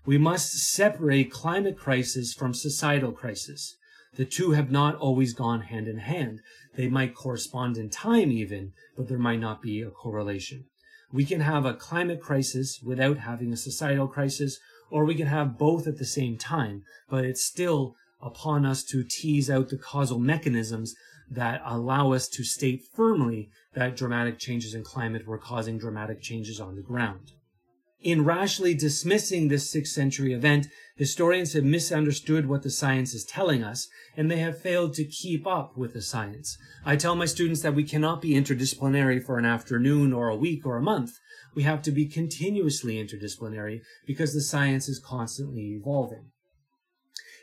We 0.05 0.17
must 0.17 0.53
separate 0.53 1.31
climate 1.31 1.77
crisis 1.77 2.33
from 2.33 2.53
societal 2.53 3.11
crisis. 3.11 3.75
The 4.15 4.25
two 4.25 4.51
have 4.51 4.71
not 4.71 4.95
always 4.95 5.33
gone 5.33 5.61
hand 5.61 5.87
in 5.87 5.97
hand. 5.97 6.39
They 6.75 6.87
might 6.87 7.13
correspond 7.13 7.77
in 7.77 7.89
time 7.89 8.31
even, 8.31 8.73
but 8.95 9.07
there 9.09 9.19
might 9.19 9.39
not 9.39 9.61
be 9.61 9.81
a 9.81 9.91
correlation. 9.91 10.65
We 11.11 11.25
can 11.25 11.41
have 11.41 11.65
a 11.65 11.73
climate 11.73 12.21
crisis 12.21 12.81
without 12.81 13.19
having 13.19 13.53
a 13.53 13.57
societal 13.57 14.07
crisis, 14.07 14.59
or 14.91 15.05
we 15.05 15.15
can 15.15 15.27
have 15.27 15.57
both 15.57 15.87
at 15.87 15.97
the 15.97 16.05
same 16.05 16.37
time, 16.37 16.83
but 17.09 17.23
it's 17.23 17.43
still 17.43 17.95
upon 18.21 18.65
us 18.65 18.83
to 18.83 19.03
tease 19.03 19.49
out 19.49 19.69
the 19.69 19.77
causal 19.77 20.19
mechanisms 20.19 20.95
that 21.29 21.61
allow 21.65 22.13
us 22.13 22.27
to 22.29 22.43
state 22.43 22.83
firmly 22.93 23.49
that 23.73 23.95
dramatic 23.95 24.39
changes 24.39 24.73
in 24.73 24.83
climate 24.83 25.27
were 25.27 25.37
causing 25.37 25.77
dramatic 25.77 26.21
changes 26.21 26.59
on 26.59 26.75
the 26.75 26.81
ground. 26.81 27.31
In 28.01 28.23
rashly 28.23 28.75
dismissing 28.75 29.47
this 29.47 29.73
6th 29.73 29.87
century 29.87 30.31
event, 30.31 30.67
historians 30.95 31.53
have 31.53 31.63
misunderstood 31.63 32.47
what 32.47 32.61
the 32.61 32.69
science 32.69 33.15
is 33.15 33.25
telling 33.25 33.63
us, 33.63 33.87
and 34.15 34.29
they 34.29 34.37
have 34.37 34.61
failed 34.61 34.93
to 34.95 35.03
keep 35.03 35.47
up 35.47 35.75
with 35.75 35.93
the 35.93 36.01
science. 36.03 36.59
I 36.85 36.95
tell 36.95 37.15
my 37.15 37.25
students 37.25 37.61
that 37.61 37.73
we 37.73 37.83
cannot 37.83 38.21
be 38.21 38.35
interdisciplinary 38.35 39.25
for 39.25 39.39
an 39.39 39.45
afternoon 39.45 40.13
or 40.13 40.29
a 40.29 40.35
week 40.35 40.63
or 40.63 40.77
a 40.77 40.81
month. 40.81 41.13
We 41.55 41.63
have 41.63 41.81
to 41.83 41.91
be 41.91 42.05
continuously 42.05 43.03
interdisciplinary 43.03 43.81
because 44.05 44.33
the 44.33 44.41
science 44.41 44.87
is 44.87 44.99
constantly 44.99 45.73
evolving. 45.73 46.29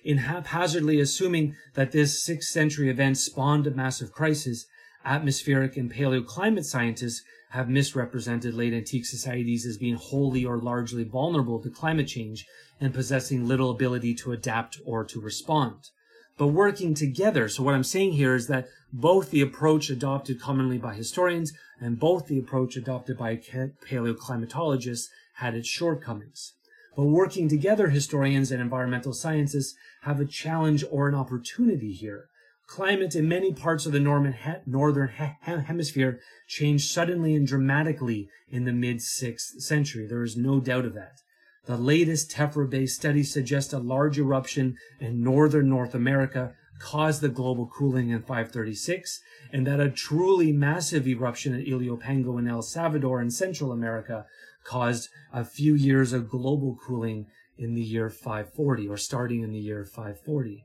In 0.05 0.19
haphazardly 0.19 1.01
assuming 1.01 1.57
that 1.75 1.91
this 1.91 2.25
6th 2.29 2.45
century 2.45 2.91
event 2.91 3.19
spawned 3.19 3.67
a 3.67 3.73
massive 3.73 4.13
crisis, 4.13 4.67
atmospheric 5.05 5.77
and 5.77 5.93
paleoclimate 5.93 6.65
scientists 6.65 7.23
have 7.51 7.69
misrepresented 7.69 8.55
late 8.55 8.73
antique 8.73 9.07
societies 9.07 9.65
as 9.65 9.79
being 9.79 9.95
wholly 9.95 10.45
or 10.45 10.59
largely 10.59 11.05
vulnerable 11.05 11.63
to 11.63 11.71
climate 11.71 12.09
change 12.09 12.45
and 12.81 12.93
possessing 12.93 13.47
little 13.47 13.71
ability 13.71 14.15
to 14.15 14.33
adapt 14.33 14.81
or 14.85 15.05
to 15.05 15.21
respond. 15.21 15.91
But 16.37 16.49
working 16.49 16.95
together, 16.95 17.49
so 17.49 17.63
what 17.63 17.75
I'm 17.75 17.85
saying 17.85 18.13
here 18.15 18.35
is 18.35 18.49
that 18.49 18.67
both 18.93 19.31
the 19.31 19.41
approach 19.41 19.89
adopted 19.89 20.41
commonly 20.41 20.79
by 20.79 20.95
historians 20.95 21.53
and 21.81 22.01
both 22.01 22.27
the 22.27 22.41
approach 22.41 22.77
adopted 22.77 23.17
by 23.17 23.37
paleoclimatologists 23.37 25.07
had 25.35 25.55
its 25.55 25.69
shortcomings. 25.69 26.55
But 26.97 27.05
working 27.05 27.49
together, 27.49 27.89
historians 27.89 28.51
and 28.51 28.61
environmental 28.61 29.13
scientists 29.13 29.77
have 30.03 30.21
a 30.21 30.27
challenge 30.27 30.85
or 30.91 31.09
an 31.09 31.15
opportunity 31.15 31.93
here 31.93 32.29
Climate 32.67 33.15
in 33.15 33.29
many 33.29 33.53
parts 33.53 33.87
of 33.87 33.93
the 33.93 34.01
Norman 34.01 34.35
northern 34.67 35.09
hemisphere 35.09 36.21
changed 36.49 36.91
suddenly 36.91 37.35
and 37.35 37.47
dramatically 37.47 38.29
in 38.49 38.65
the 38.65 38.73
mid 38.73 38.97
6th 38.97 39.61
century. 39.61 40.07
There 40.07 40.23
is 40.23 40.37
no 40.37 40.61
doubt 40.61 40.87
of 40.87 40.95
that. 40.95 41.21
The 41.67 41.77
latest 41.77 42.31
tephra-based 42.31 42.97
studies 42.97 43.33
suggest 43.33 43.73
a 43.73 43.79
large 43.79 44.19
eruption 44.19 44.77
in 45.01 45.23
northern 45.23 45.69
North 45.69 45.95
America 45.95 46.55
caused 46.79 47.21
the 47.21 47.29
global 47.29 47.67
cooling 47.67 48.11
in 48.11 48.21
536, 48.21 49.21
and 49.53 49.67
that 49.67 49.81
a 49.81 49.91
truly 49.91 50.53
massive 50.53 51.07
eruption 51.07 51.55
at 51.55 51.67
Ilopango 51.67 52.39
in 52.39 52.49
El 52.49 52.63
Salvador 52.63 53.21
in 53.21 53.31
Central 53.31 53.73
America 53.73 54.27
caused 54.65 55.09
a 55.33 55.45
few 55.45 55.75
years 55.75 56.13
of 56.13 56.29
global 56.29 56.77
cooling 56.87 57.27
in 57.57 57.75
the 57.75 57.83
year 57.83 58.11
540, 58.11 58.89
or 58.89 58.97
starting 58.97 59.43
in 59.43 59.53
the 59.53 59.59
year 59.59 59.85
540. 59.85 60.65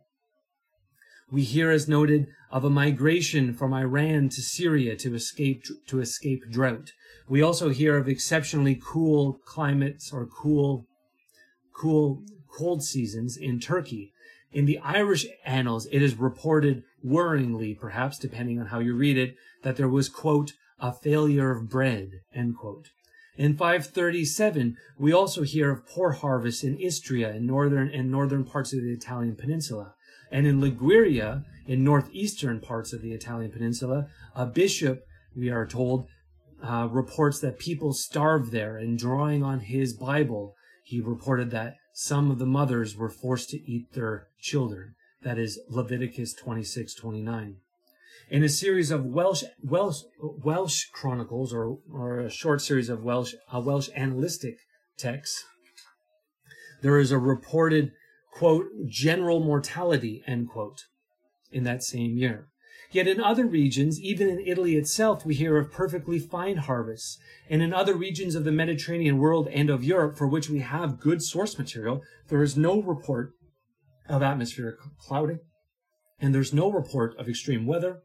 We 1.32 1.44
hear, 1.44 1.70
as 1.70 1.88
noted, 1.88 2.28
of 2.52 2.64
a 2.64 2.70
migration 2.70 3.54
from 3.54 3.74
Iran 3.74 4.30
to 4.30 4.42
Syria 4.42 4.96
to 4.98 5.14
escape, 5.14 5.64
to 5.88 6.00
escape 6.00 6.42
drought. 6.50 6.92
We 7.28 7.42
also 7.42 7.70
hear 7.70 7.98
of 7.98 8.08
exceptionally 8.08 8.80
cool 8.84 9.40
climates 9.46 10.12
or 10.12 10.26
cool, 10.26 10.88
cool, 11.76 12.24
cold 12.52 12.84
seasons 12.84 13.38
in 13.38 13.60
Turkey. 13.60 14.12
In 14.52 14.66
the 14.66 14.80
Irish 14.80 15.28
annals, 15.46 15.88
it 15.92 16.02
is 16.02 16.16
reported 16.16 16.84
worryingly, 17.06 17.80
perhaps 17.80 18.18
depending 18.18 18.60
on 18.60 18.68
how 18.68 18.80
you 18.80 18.96
read 18.96 19.18
it, 19.18 19.36
that 19.62 19.78
there 19.78 19.88
was, 19.88 20.10
quote, 20.10 20.54
a 20.80 20.92
failure 20.92 21.52
of 21.52 21.70
bread, 21.70 22.22
end 22.34 22.58
quote. 22.58 22.90
In 23.38 23.56
537, 23.56 24.76
we 24.98 25.14
also 25.14 25.44
hear 25.44 25.72
of 25.72 25.88
poor 25.88 26.14
harvests 26.14 26.64
in 26.64 26.78
Istria 26.80 27.36
in 27.36 27.46
northern 27.46 27.90
and 27.90 28.10
northern 28.12 28.44
parts 28.44 28.74
of 28.74 28.82
the 28.82 28.92
Italian 28.92 29.36
peninsula. 29.36 29.94
And 30.32 30.46
in 30.46 30.62
Liguria, 30.62 31.44
in 31.68 31.84
northeastern 31.84 32.60
parts 32.60 32.94
of 32.94 33.02
the 33.02 33.14
Italian 33.14 33.52
peninsula, 33.52 34.08
a 34.36 34.46
bishop, 34.46 35.06
we 35.36 35.50
are 35.50 35.66
told, 35.66 36.08
uh, 36.64 36.88
reports 36.92 37.40
that 37.40 37.60
people 37.60 37.94
starve 37.94 38.52
there. 38.52 38.78
And 38.78 38.98
drawing 38.98 39.44
on 39.44 39.62
his 39.62 39.94
Bible, 39.94 40.56
he 40.84 41.00
reported 41.00 41.52
that 41.52 41.76
some 41.94 42.32
of 42.32 42.40
the 42.40 42.46
mothers 42.46 42.96
were 42.96 43.10
forced 43.10 43.50
to 43.50 43.62
eat 43.70 43.94
their 43.94 44.28
children. 44.40 44.96
That 45.22 45.38
is 45.38 45.60
Leviticus 45.70 46.34
26, 46.34 46.96
29. 46.96 47.58
In 48.30 48.44
a 48.44 48.50
series 48.50 48.92
of 48.92 49.06
Welsh 49.06 49.44
Welsh 49.62 50.04
Welsh 50.22 50.86
chronicles, 50.94 51.54
or, 51.54 51.80
or 51.92 52.20
a 52.20 52.30
short 52.30 52.62
series 52.62 52.88
of 52.88 53.04
Welsh 53.04 53.34
uh, 53.54 53.60
Welsh 53.60 53.90
annalistic 53.98 54.58
texts, 54.98 55.44
there 56.82 57.00
is 57.00 57.12
a 57.12 57.18
reported 57.18 57.92
quote, 58.32 58.68
general 58.88 59.40
mortality, 59.40 60.24
end 60.28 60.50
quote, 60.50 60.86
in 61.52 61.64
that 61.64 61.84
same 61.84 62.18
year. 62.18 62.48
Yet 62.92 63.08
in 63.08 63.22
other 63.22 63.46
regions, 63.46 64.02
even 64.02 64.30
in 64.30 64.40
Italy 64.40 64.76
itself, 64.76 65.24
we 65.26 65.36
hear 65.36 65.58
of 65.58 65.72
perfectly 65.72 66.18
fine 66.18 66.58
harvests. 66.58 67.20
And 67.50 67.62
in 67.62 67.72
other 67.72 67.94
regions 67.94 68.34
of 68.34 68.46
the 68.46 68.52
Mediterranean 68.52 69.20
world 69.20 69.48
and 69.50 69.70
of 69.70 69.84
Europe, 69.84 70.18
for 70.18 70.28
which 70.28 70.50
we 70.50 70.60
have 70.60 71.00
good 71.00 71.22
source 71.22 71.58
material, 71.60 72.02
there 72.30 72.42
is 72.42 72.58
no 72.58 72.82
report 72.82 73.34
of 74.08 74.24
atmospheric 74.24 74.78
clouding 75.00 75.40
And 76.20 76.34
there's 76.34 76.54
no 76.54 76.72
report 76.72 77.16
of 77.18 77.30
extreme 77.30 77.66
weather, 77.68 78.02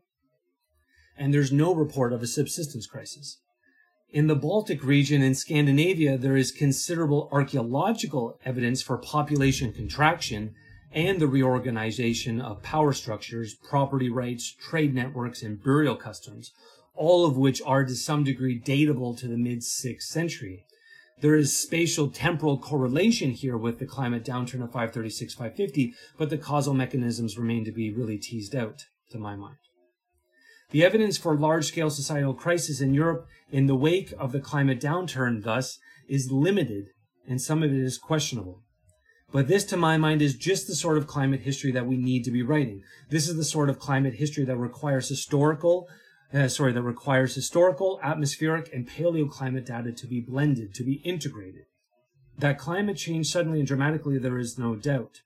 and 1.17 1.33
there's 1.33 1.51
no 1.51 1.75
report 1.75 2.13
of 2.13 2.23
a 2.23 2.27
subsistence 2.27 2.87
crisis. 2.87 3.41
In 4.15 4.29
the 4.29 4.37
Baltic 4.37 4.85
region 4.85 5.23
in 5.23 5.35
Scandinavia, 5.35 6.17
there 6.17 6.37
is 6.37 6.53
considerable 6.53 7.29
archaeological 7.33 8.39
evidence 8.45 8.81
for 8.81 8.97
population 8.97 9.73
contraction 9.73 10.55
and 10.93 11.19
the 11.19 11.27
reorganization 11.27 12.41
of 12.41 12.63
power 12.63 12.93
structures, 12.93 13.55
property 13.55 14.09
rights, 14.09 14.53
trade 14.53 14.95
networks, 14.95 15.43
and 15.43 15.61
burial 15.61 15.97
customs, 15.97 16.53
all 16.95 17.27
of 17.27 17.37
which 17.37 17.61
are 17.67 17.85
to 17.85 17.97
some 17.97 18.23
degree 18.23 18.57
datable 18.57 19.19
to 19.19 19.27
the 19.27 19.37
mid 19.37 19.63
6th 19.63 20.03
century. 20.03 20.65
There 21.21 21.35
is 21.35 21.59
spatial 21.59 22.09
temporal 22.09 22.59
correlation 22.59 23.33
here 23.33 23.57
with 23.57 23.81
the 23.81 23.85
climate 23.85 24.25
downturn 24.25 24.63
of 24.63 24.71
536 24.71 25.35
550, 25.35 25.93
but 26.17 26.31
the 26.31 26.39
causal 26.39 26.73
mechanisms 26.73 27.37
remain 27.37 27.65
to 27.65 27.73
be 27.73 27.93
really 27.93 28.19
teased 28.19 28.55
out, 28.55 28.87
to 29.11 29.19
my 29.19 29.35
mind. 29.35 29.57
The 30.75 30.85
evidence 30.85 31.17
for 31.17 31.37
large 31.37 31.67
scale 31.67 31.89
societal 31.89 32.35
crisis 32.35 32.81
in 32.81 32.95
Europe 32.95 33.29
in 33.49 33.67
the 33.67 33.77
wake 33.77 34.13
of 34.19 34.33
the 34.33 34.41
climate 34.41 34.81
downturn, 34.81 35.45
thus, 35.45 35.79
is 36.09 36.33
limited, 36.33 36.89
and 37.29 37.41
some 37.41 37.63
of 37.63 37.73
it 37.73 37.79
is 37.79 37.97
questionable. 37.97 38.65
But 39.31 39.47
this, 39.47 39.63
to 39.67 39.77
my 39.77 39.99
mind, 39.99 40.21
is 40.21 40.35
just 40.35 40.67
the 40.67 40.75
sort 40.75 40.99
of 40.99 41.07
climate 41.07 41.43
history 41.43 41.71
that 41.71 41.87
we 41.87 41.97
need 41.97 42.25
to 42.25 42.33
be 42.33 42.43
writing. 42.43 42.83
This 43.09 43.29
is 43.29 43.37
the 43.37 43.45
sort 43.45 43.71
of 43.71 43.79
climate 43.79 44.15
history 44.15 44.45
that 44.47 44.57
requires 44.57 45.09
historical, 45.09 45.87
uh, 46.33 46.49
sorry, 46.49 46.73
that 46.73 46.83
requires 46.83 47.37
historical, 47.37 48.01
atmospheric, 48.03 48.69
and 48.75 48.91
paleoclimate 48.91 49.67
data 49.67 49.93
to 49.93 50.07
be 50.09 50.21
blended, 50.21 50.75
to 50.75 50.83
be 50.83 50.95
integrated. 51.05 51.67
That 52.37 52.59
climate 52.59 52.97
change 52.97 53.29
suddenly 53.29 53.61
and 53.61 53.69
dramatically, 53.69 54.19
there 54.19 54.39
is 54.41 54.59
no 54.59 54.75
doubt 54.75 55.21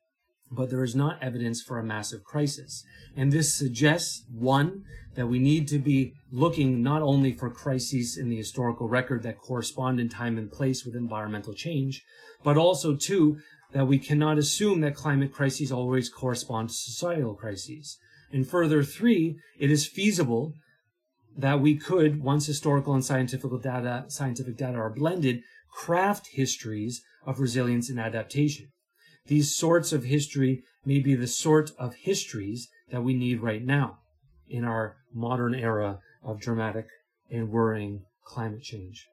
but 0.51 0.70
there 0.70 0.84
is 0.84 0.94
not 0.94 1.22
evidence 1.22 1.62
for 1.62 1.78
a 1.78 1.84
massive 1.84 2.24
crisis. 2.24 2.84
And 3.16 3.32
this 3.32 3.55
suggests, 3.55 4.24
one, 4.32 4.84
that 5.14 5.26
we 5.26 5.38
need 5.38 5.68
to 5.68 5.78
be 5.78 6.14
looking 6.30 6.82
not 6.82 7.03
only 7.03 7.32
for 7.32 7.51
crises 7.51 8.16
in 8.16 8.28
the 8.28 8.36
historical 8.36 8.88
record 8.88 9.22
that 9.22 9.40
correspond 9.40 10.01
in 10.01 10.09
time 10.09 10.38
and 10.38 10.51
place 10.51 10.84
with 10.84 10.94
environmental 10.94 11.53
change, 11.53 12.03
but 12.44 12.57
also, 12.57 12.94
two, 12.94 13.38
that 13.72 13.86
we 13.86 13.99
cannot 13.99 14.38
assume 14.38 14.80
that 14.80 14.94
climate 14.94 15.32
crises 15.32 15.72
always 15.72 16.09
correspond 16.09 16.68
to 16.68 16.74
societal 16.74 17.34
crises. 17.34 17.99
And 18.32 18.49
further, 18.49 18.82
three, 18.82 19.38
it 19.59 19.70
is 19.70 19.86
feasible 19.86 20.55
that 21.36 21.61
we 21.61 21.76
could, 21.76 22.22
once 22.22 22.46
historical 22.46 22.94
and 22.94 23.05
scientific 23.05 23.51
data, 23.62 24.05
scientific 24.09 24.57
data 24.57 24.78
are 24.78 24.90
blended, 24.90 25.42
craft 25.70 26.28
histories 26.32 27.03
of 27.26 27.40
resilience 27.40 27.90
and 27.90 28.01
adaptation. 28.01 28.68
These 29.29 29.55
sorts 29.55 29.93
of 29.93 30.05
history 30.05 30.64
may 30.85 31.01
be 31.01 31.14
the 31.14 31.26
sort 31.26 31.72
of 31.79 31.95
histories 31.95 32.68
that 32.91 33.05
we 33.05 33.14
need 33.14 33.41
right 33.41 33.62
now 33.62 33.99
in 34.49 34.64
our 34.64 34.97
modern 35.12 35.55
era 35.55 36.01
of 36.22 36.41
dramatic 36.41 36.87
and 37.31 37.51
worrying 37.51 38.05
climate 38.24 38.62
change. 38.62 39.07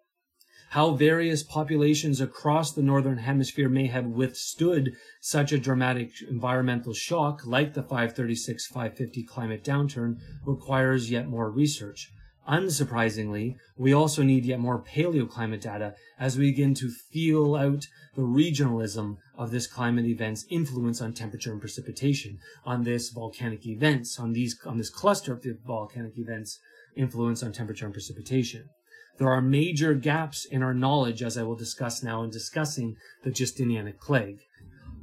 How 0.69 0.91
various 0.91 1.43
populations 1.43 2.21
across 2.21 2.71
the 2.71 2.81
Northern 2.81 3.17
Hemisphere 3.17 3.69
may 3.69 3.87
have 3.87 4.05
withstood 4.05 4.93
such 5.21 5.51
a 5.51 5.59
dramatic 5.59 6.11
environmental 6.29 6.93
shock 6.93 7.45
like 7.45 7.73
the 7.73 7.83
536 7.83 8.67
550 8.67 9.23
climate 9.23 9.63
downturn 9.63 10.19
requires 10.45 11.11
yet 11.11 11.27
more 11.27 11.51
research. 11.51 12.09
Unsurprisingly, 12.47 13.55
we 13.75 13.91
also 13.91 14.21
need 14.21 14.45
yet 14.45 14.59
more 14.59 14.79
paleoclimate 14.79 15.61
data 15.61 15.95
as 16.19 16.37
we 16.37 16.51
begin 16.51 16.75
to 16.75 16.91
feel 17.11 17.55
out 17.55 17.87
the 18.15 18.21
regionalism 18.21 19.17
of 19.35 19.49
this 19.49 19.65
climate 19.65 20.05
event's 20.05 20.45
influence 20.51 21.01
on 21.01 21.11
temperature 21.11 21.51
and 21.51 21.59
precipitation, 21.59 22.37
on 22.63 22.83
this 22.83 23.09
volcanic 23.09 23.65
events, 23.65 24.19
on 24.19 24.33
these 24.33 24.59
on 24.65 24.77
this 24.77 24.91
cluster 24.91 25.33
of 25.33 25.41
the 25.41 25.57
volcanic 25.65 26.17
events 26.17 26.59
influence 26.95 27.41
on 27.41 27.51
temperature 27.51 27.85
and 27.85 27.93
precipitation. 27.93 28.69
There 29.17 29.29
are 29.29 29.41
major 29.41 29.93
gaps 29.93 30.45
in 30.45 30.61
our 30.61 30.73
knowledge, 30.73 31.23
as 31.23 31.37
I 31.37 31.43
will 31.43 31.55
discuss 31.55 32.03
now 32.03 32.21
in 32.23 32.29
discussing 32.29 32.95
the 33.23 33.31
Justinianic 33.31 33.99
plague. 33.99 34.39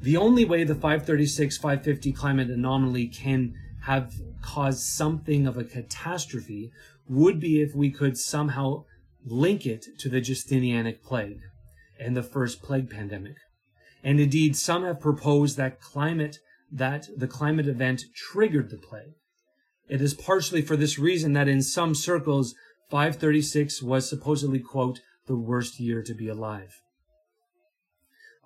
The 0.00 0.16
only 0.16 0.44
way 0.44 0.64
the 0.64 0.74
536 0.74 1.56
550 1.56 2.12
climate 2.12 2.50
anomaly 2.50 3.08
can 3.08 3.54
have 3.82 4.14
caused 4.40 4.80
something 4.80 5.46
of 5.46 5.56
a 5.56 5.64
catastrophe 5.64 6.70
would 7.08 7.40
be 7.40 7.60
if 7.60 7.74
we 7.74 7.90
could 7.90 8.16
somehow 8.16 8.84
link 9.24 9.66
it 9.66 9.86
to 9.98 10.08
the 10.08 10.20
Justinianic 10.20 11.02
plague 11.02 11.40
and 11.98 12.16
the 12.16 12.22
first 12.22 12.62
plague 12.62 12.90
pandemic. 12.90 13.36
And 14.04 14.18
indeed, 14.18 14.56
some 14.56 14.84
have 14.84 15.00
proposed 15.00 15.56
that 15.56 15.80
climate, 15.80 16.38
that 16.70 17.08
the 17.16 17.28
climate 17.28 17.68
event 17.68 18.02
triggered 18.14 18.70
the 18.70 18.78
plague. 18.78 19.14
It 19.88 20.00
is 20.00 20.14
partially 20.14 20.62
for 20.62 20.76
this 20.76 20.98
reason 20.98 21.32
that 21.34 21.48
in 21.48 21.62
some 21.62 21.94
circles, 21.94 22.54
536 22.90 23.82
was 23.82 24.08
supposedly, 24.08 24.58
quote, 24.58 25.00
the 25.26 25.36
worst 25.36 25.78
year 25.78 26.02
to 26.02 26.14
be 26.14 26.28
alive. 26.28 26.80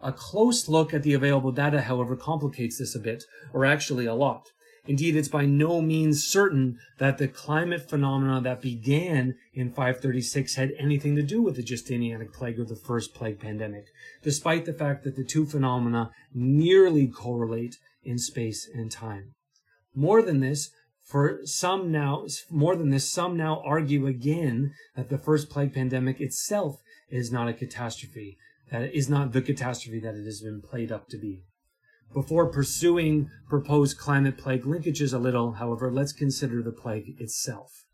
A 0.03 0.13
close 0.13 0.69
look 0.69 0.93
at 0.93 1.03
the 1.03 1.15
available 1.15 1.53
data, 1.53 1.83
however, 1.83 2.17
complicates 2.17 2.79
this 2.79 2.95
a 2.95 3.01
bit, 3.01 3.25
or 3.53 3.65
actually 3.65 4.07
a 4.07 4.15
lot. 4.15 4.49
Indeed, 4.89 5.17
it's 5.17 5.29
by 5.29 5.47
no 5.47 5.81
means 5.81 6.25
certain 6.25 6.79
that 6.99 7.19
the 7.19 7.29
climate 7.29 7.89
phenomena 7.89 8.41
that 8.43 8.63
began 8.63 9.35
in 9.53 9.71
536 9.71 10.55
had 10.55 10.73
anything 10.79 11.17
to 11.17 11.23
do 11.23 11.43
with 11.43 11.57
the 11.57 11.63
Justinianic 11.63 12.33
plague 12.33 12.61
or 12.61 12.65
the 12.65 12.77
first 12.77 13.15
plague 13.15 13.41
pandemic, 13.41 13.87
despite 14.23 14.65
the 14.65 14.73
fact 14.73 15.03
that 15.05 15.17
the 15.17 15.25
two 15.25 15.45
phenomena 15.45 16.11
nearly 16.33 17.09
correlate 17.09 17.79
in 18.05 18.19
space 18.19 18.69
and 18.73 18.93
time. 18.93 19.35
More 19.95 20.23
than 20.23 20.41
this, 20.41 20.71
for 21.03 21.41
some 21.45 21.91
now, 21.91 22.27
more 22.51 22.77
than 22.77 22.91
this, 22.91 23.11
some 23.11 23.37
now 23.37 23.63
argue 23.65 24.07
again 24.07 24.73
that 24.95 25.09
the 25.09 25.19
first 25.19 25.51
plague 25.51 25.73
pandemic 25.73 26.21
itself 26.21 26.81
is 27.09 27.33
not 27.33 27.49
a 27.49 27.53
catastrophe, 27.53 28.37
that 28.71 28.83
it 28.83 28.95
is 28.95 29.09
not 29.09 29.33
the 29.33 29.43
catastrophe 29.43 30.01
that 30.01 30.15
it 30.15 30.25
has 30.25 30.41
been 30.41 30.61
played 30.61 30.93
up 30.93 31.09
to 31.09 31.19
be. 31.19 31.45
Before 32.17 32.47
pursuing 32.47 33.29
proposed 33.47 33.99
climate 33.99 34.39
plague 34.39 34.63
linkages 34.63 35.13
a 35.13 35.19
little, 35.19 35.53
however, 35.53 35.93
let's 35.93 36.15
consider 36.15 36.63
the 36.63 36.73
plague 36.73 37.15
itself. 37.21 37.85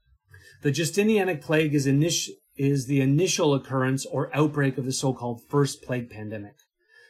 The 0.62 0.70
Justinianic 0.70 1.40
plague 1.40 1.74
is, 1.74 1.88
init- 1.88 2.28
is 2.56 2.86
the 2.86 3.00
initial 3.00 3.52
occurrence 3.52 4.06
or 4.06 4.30
outbreak 4.32 4.78
of 4.78 4.84
the 4.84 4.92
so-called 4.92 5.42
first 5.48 5.82
plague 5.82 6.08
pandemic. 6.08 6.54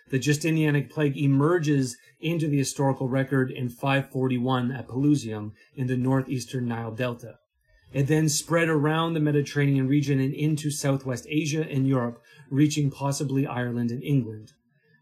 The 0.09 0.19
Justinianic 0.19 0.89
plague 0.89 1.19
emerges 1.19 1.99
into 2.19 2.49
the 2.49 2.57
historical 2.57 3.11
record 3.11 3.51
in 3.51 3.69
541 3.69 4.73
at 4.73 4.89
Pelusium 4.89 5.53
in 5.77 5.89
the 5.89 5.99
northeastern 5.99 6.67
Nile 6.67 6.93
Delta. 6.93 7.35
It 7.93 8.05
then 8.05 8.31
spread 8.31 8.71
around 8.71 9.13
the 9.13 9.21
Mediterranean 9.21 9.87
region 9.87 10.19
and 10.19 10.33
into 10.33 10.71
Southwest 10.71 11.27
Asia 11.29 11.69
and 11.71 11.87
Europe, 11.87 12.23
reaching 12.49 12.91
possibly 12.91 13.47
Ireland 13.47 13.91
and 13.91 14.03
England. 14.03 14.53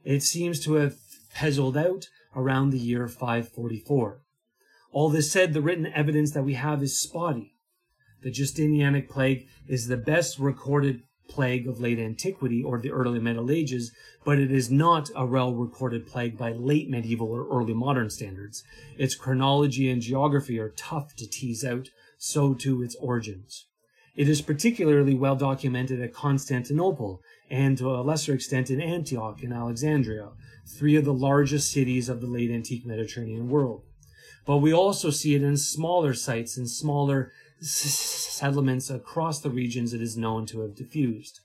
It 0.02 0.24
seems 0.24 0.58
to 0.64 0.74
have 0.74 0.96
fizzled 1.30 1.76
out 1.76 2.08
around 2.36 2.70
the 2.70 2.78
year 2.78 3.08
544. 3.08 4.22
All 4.92 5.08
this 5.08 5.30
said, 5.30 5.52
the 5.52 5.62
written 5.62 5.86
evidence 5.86 6.32
that 6.32 6.42
we 6.42 6.54
have 6.54 6.82
is 6.82 7.00
spotty. 7.00 7.54
The 8.22 8.30
Justinianic 8.30 9.08
plague 9.08 9.46
is 9.66 9.86
the 9.86 9.96
best 9.96 10.38
recorded 10.38 11.02
plague 11.28 11.68
of 11.68 11.80
late 11.80 11.98
antiquity 11.98 12.62
or 12.62 12.78
the 12.78 12.90
early 12.90 13.20
Middle 13.20 13.50
Ages, 13.50 13.92
but 14.24 14.38
it 14.38 14.50
is 14.50 14.70
not 14.70 15.08
a 15.14 15.24
well 15.24 15.54
recorded 15.54 16.06
plague 16.06 16.36
by 16.36 16.52
late 16.52 16.90
medieval 16.90 17.30
or 17.30 17.48
early 17.48 17.72
modern 17.72 18.10
standards. 18.10 18.62
Its 18.98 19.14
chronology 19.14 19.88
and 19.88 20.02
geography 20.02 20.58
are 20.58 20.70
tough 20.70 21.14
to 21.16 21.28
tease 21.28 21.64
out, 21.64 21.88
so 22.18 22.52
too 22.52 22.82
its 22.82 22.96
origins. 22.96 23.66
It 24.16 24.28
is 24.28 24.42
particularly 24.42 25.14
well 25.14 25.36
documented 25.36 26.02
at 26.02 26.12
Constantinople 26.12 27.22
and 27.50 27.76
to 27.78 27.90
a 27.90 28.02
lesser 28.02 28.32
extent 28.32 28.70
in 28.70 28.80
Antioch 28.80 29.42
and 29.42 29.52
Alexandria, 29.52 30.28
three 30.66 30.96
of 30.96 31.04
the 31.04 31.12
largest 31.12 31.72
cities 31.72 32.08
of 32.08 32.20
the 32.20 32.26
late 32.26 32.50
antique 32.50 32.86
Mediterranean 32.86 33.48
world. 33.48 33.82
But 34.46 34.58
we 34.58 34.72
also 34.72 35.10
see 35.10 35.34
it 35.34 35.42
in 35.42 35.56
smaller 35.56 36.14
sites 36.14 36.56
and 36.56 36.70
smaller 36.70 37.32
settlements 37.60 38.88
across 38.88 39.40
the 39.40 39.50
regions 39.50 39.92
it 39.92 40.00
is 40.00 40.16
known 40.16 40.46
to 40.46 40.60
have 40.60 40.76
diffused. 40.76 41.40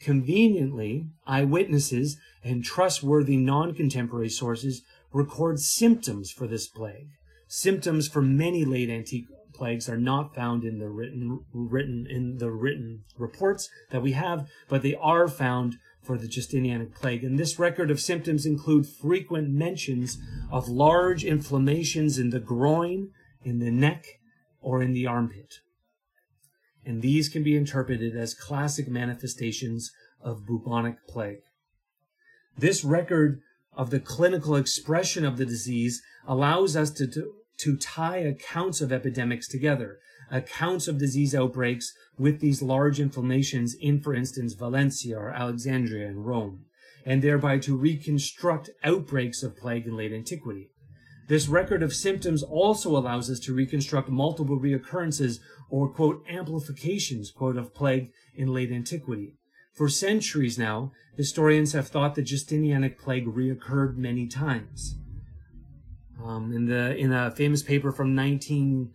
Conveniently, 0.00 1.06
eyewitnesses 1.26 2.18
and 2.44 2.62
trustworthy 2.62 3.36
non-contemporary 3.36 4.28
sources 4.28 4.82
record 5.12 5.58
symptoms 5.58 6.30
for 6.30 6.46
this 6.46 6.68
plague. 6.68 7.08
Symptoms 7.48 8.06
for 8.06 8.22
many 8.22 8.64
late 8.64 8.90
antique 8.90 9.26
plagues 9.58 9.88
are 9.88 9.98
not 9.98 10.34
found 10.34 10.64
in 10.64 10.78
the 10.78 10.88
written 10.88 11.44
written 11.52 12.06
in 12.08 12.38
the 12.38 12.50
written 12.50 13.02
reports 13.18 13.68
that 13.90 14.02
we 14.02 14.12
have, 14.12 14.48
but 14.68 14.82
they 14.82 14.94
are 14.94 15.26
found 15.26 15.76
for 16.00 16.16
the 16.16 16.28
Justinianic 16.28 16.94
plague. 16.94 17.24
And 17.24 17.38
this 17.38 17.58
record 17.58 17.90
of 17.90 18.00
symptoms 18.00 18.46
include 18.46 18.86
frequent 18.86 19.50
mentions 19.50 20.16
of 20.50 20.68
large 20.68 21.24
inflammations 21.24 22.18
in 22.18 22.30
the 22.30 22.40
groin, 22.40 23.10
in 23.42 23.58
the 23.58 23.70
neck, 23.70 24.06
or 24.62 24.80
in 24.80 24.92
the 24.92 25.06
armpit. 25.06 25.56
And 26.86 27.02
these 27.02 27.28
can 27.28 27.42
be 27.42 27.56
interpreted 27.56 28.16
as 28.16 28.32
classic 28.34 28.88
manifestations 28.88 29.90
of 30.22 30.46
bubonic 30.46 31.06
plague. 31.06 31.42
This 32.56 32.84
record 32.84 33.40
of 33.76 33.90
the 33.90 34.00
clinical 34.00 34.56
expression 34.56 35.24
of 35.24 35.36
the 35.36 35.44
disease 35.44 36.02
allows 36.26 36.76
us 36.76 36.90
to, 36.92 37.06
to, 37.06 37.32
to 37.58 37.76
tie 37.76 38.18
accounts 38.18 38.80
of 38.80 38.92
epidemics 38.92 39.48
together, 39.48 39.98
accounts 40.30 40.88
of 40.88 40.98
disease 40.98 41.34
outbreaks 41.34 41.92
with 42.18 42.40
these 42.40 42.62
large 42.62 43.00
inflammations 43.00 43.74
in, 43.80 44.00
for 44.00 44.14
instance, 44.14 44.54
Valencia 44.54 45.16
or 45.18 45.30
Alexandria 45.30 46.06
and 46.06 46.26
Rome, 46.26 46.64
and 47.04 47.22
thereby 47.22 47.58
to 47.58 47.76
reconstruct 47.76 48.70
outbreaks 48.84 49.42
of 49.42 49.56
plague 49.56 49.86
in 49.86 49.96
late 49.96 50.12
antiquity. 50.12 50.70
This 51.28 51.48
record 51.48 51.82
of 51.82 51.94
symptoms 51.94 52.42
also 52.42 52.96
allows 52.96 53.30
us 53.30 53.38
to 53.40 53.54
reconstruct 53.54 54.08
multiple 54.08 54.58
reoccurrences 54.58 55.40
or, 55.68 55.88
quote, 55.88 56.24
amplifications, 56.28 57.30
quote, 57.30 57.56
of 57.56 57.74
plague 57.74 58.10
in 58.34 58.54
late 58.54 58.72
antiquity. 58.72 59.34
For 59.74 59.88
centuries 59.88 60.58
now, 60.58 60.92
historians 61.16 61.72
have 61.72 61.88
thought 61.88 62.14
the 62.14 62.22
Justinianic 62.22 62.98
plague 62.98 63.26
reoccurred 63.26 63.96
many 63.96 64.26
times. 64.26 64.96
Um, 66.22 66.52
in 66.52 66.66
the 66.66 66.96
in 66.96 67.12
a 67.12 67.30
famous 67.30 67.62
paper 67.62 67.92
from 67.92 68.14
19, 68.14 68.90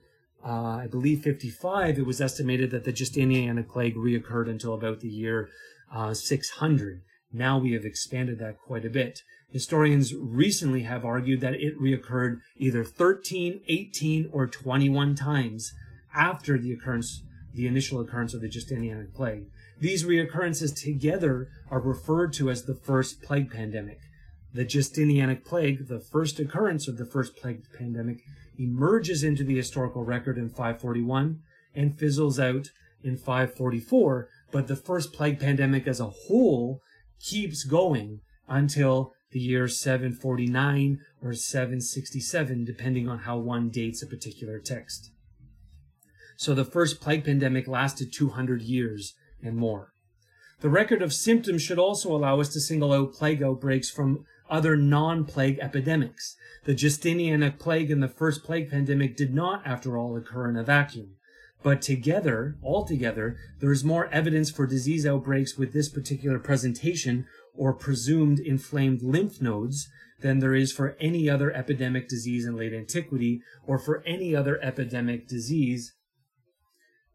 uh, 0.45 0.49
I 0.49 0.87
believe 0.87 1.21
55, 1.21 1.97
it 1.97 2.05
was 2.05 2.19
estimated 2.19 2.71
that 2.71 2.83
the 2.83 2.91
Justinianic 2.91 3.69
plague 3.69 3.95
reoccurred 3.95 4.49
until 4.49 4.73
about 4.73 4.99
the 4.99 5.07
year 5.07 5.49
uh, 5.93 6.13
600. 6.13 7.01
Now 7.31 7.57
we 7.57 7.73
have 7.73 7.85
expanded 7.85 8.39
that 8.39 8.59
quite 8.59 8.85
a 8.85 8.89
bit. 8.89 9.21
Historians 9.51 10.13
recently 10.15 10.83
have 10.83 11.05
argued 11.05 11.39
that 11.41 11.53
it 11.53 11.79
reoccurred 11.79 12.39
either 12.57 12.83
13, 12.83 13.61
18, 13.67 14.29
or 14.31 14.47
21 14.47 15.15
times 15.15 15.73
after 16.13 16.57
the 16.57 16.73
occurrence, 16.73 17.23
the 17.53 17.67
initial 17.67 17.99
occurrence 17.99 18.33
of 18.33 18.41
the 18.41 18.49
Justinianic 18.49 19.13
plague. 19.13 19.45
These 19.79 20.05
reoccurrences 20.05 20.75
together 20.75 21.49
are 21.69 21.79
referred 21.79 22.33
to 22.33 22.49
as 22.49 22.63
the 22.63 22.75
first 22.75 23.21
plague 23.21 23.51
pandemic. 23.51 23.99
The 24.53 24.65
Justinianic 24.65 25.43
plague, 25.45 25.87
the 25.87 25.99
first 25.99 26.39
occurrence 26.39 26.87
of 26.87 26.97
the 26.97 27.05
first 27.05 27.35
plague 27.35 27.63
pandemic, 27.77 28.19
emerges 28.57 29.23
into 29.23 29.43
the 29.43 29.55
historical 29.55 30.03
record 30.03 30.37
in 30.37 30.49
541 30.49 31.39
and 31.73 31.97
fizzles 31.97 32.39
out 32.39 32.69
in 33.03 33.17
544, 33.17 34.29
but 34.51 34.67
the 34.67 34.75
first 34.75 35.11
plague 35.11 35.39
pandemic 35.39 35.87
as 35.87 35.99
a 35.99 36.13
whole 36.27 36.81
keeps 37.19 37.63
going 37.63 38.19
until 38.47 39.13
the 39.31 39.39
year 39.39 39.67
749 39.67 40.99
or 41.21 41.33
767, 41.33 42.63
depending 42.63 43.09
on 43.09 43.19
how 43.19 43.37
one 43.37 43.69
dates 43.69 44.03
a 44.03 44.07
particular 44.07 44.59
text. 44.59 45.09
So 46.37 46.53
the 46.53 46.65
first 46.65 47.01
plague 47.01 47.25
pandemic 47.25 47.67
lasted 47.67 48.13
200 48.13 48.61
years 48.61 49.15
and 49.41 49.55
more. 49.55 49.93
The 50.61 50.69
record 50.69 51.01
of 51.01 51.11
symptoms 51.11 51.61
should 51.61 51.79
also 51.79 52.15
allow 52.15 52.39
us 52.39 52.49
to 52.53 52.59
single 52.59 52.93
out 52.93 53.13
plague 53.13 53.41
outbreaks 53.41 53.89
from 53.89 54.25
other 54.49 54.75
non-plague 54.75 55.59
epidemics. 55.59 56.35
The 56.65 56.75
Justinianic 56.75 57.59
plague 57.59 57.91
and 57.91 58.01
the 58.01 58.07
first 58.07 58.43
plague 58.43 58.69
pandemic 58.69 59.17
did 59.17 59.33
not, 59.33 59.65
after 59.65 59.97
all, 59.97 60.15
occur 60.15 60.49
in 60.49 60.55
a 60.55 60.63
vacuum. 60.63 61.15
But 61.63 61.81
together, 61.81 62.57
altogether, 62.61 63.37
there 63.59 63.71
is 63.71 63.85
more 63.85 64.07
evidence 64.07 64.51
for 64.51 64.67
disease 64.67 65.05
outbreaks 65.05 65.57
with 65.57 65.71
this 65.71 65.87
particular 65.89 66.37
presentation 66.37 67.25
or 67.55 67.73
presumed 67.73 68.39
inflamed 68.39 69.01
lymph 69.01 69.41
nodes 69.41 69.87
than 70.19 70.39
there 70.39 70.55
is 70.55 70.71
for 70.71 70.97
any 70.99 71.29
other 71.29 71.53
epidemic 71.53 72.09
disease 72.09 72.45
in 72.45 72.55
late 72.55 72.73
antiquity 72.73 73.41
or 73.65 73.77
for 73.77 74.03
any 74.05 74.35
other 74.35 74.61
epidemic 74.61 75.27
disease 75.27 75.93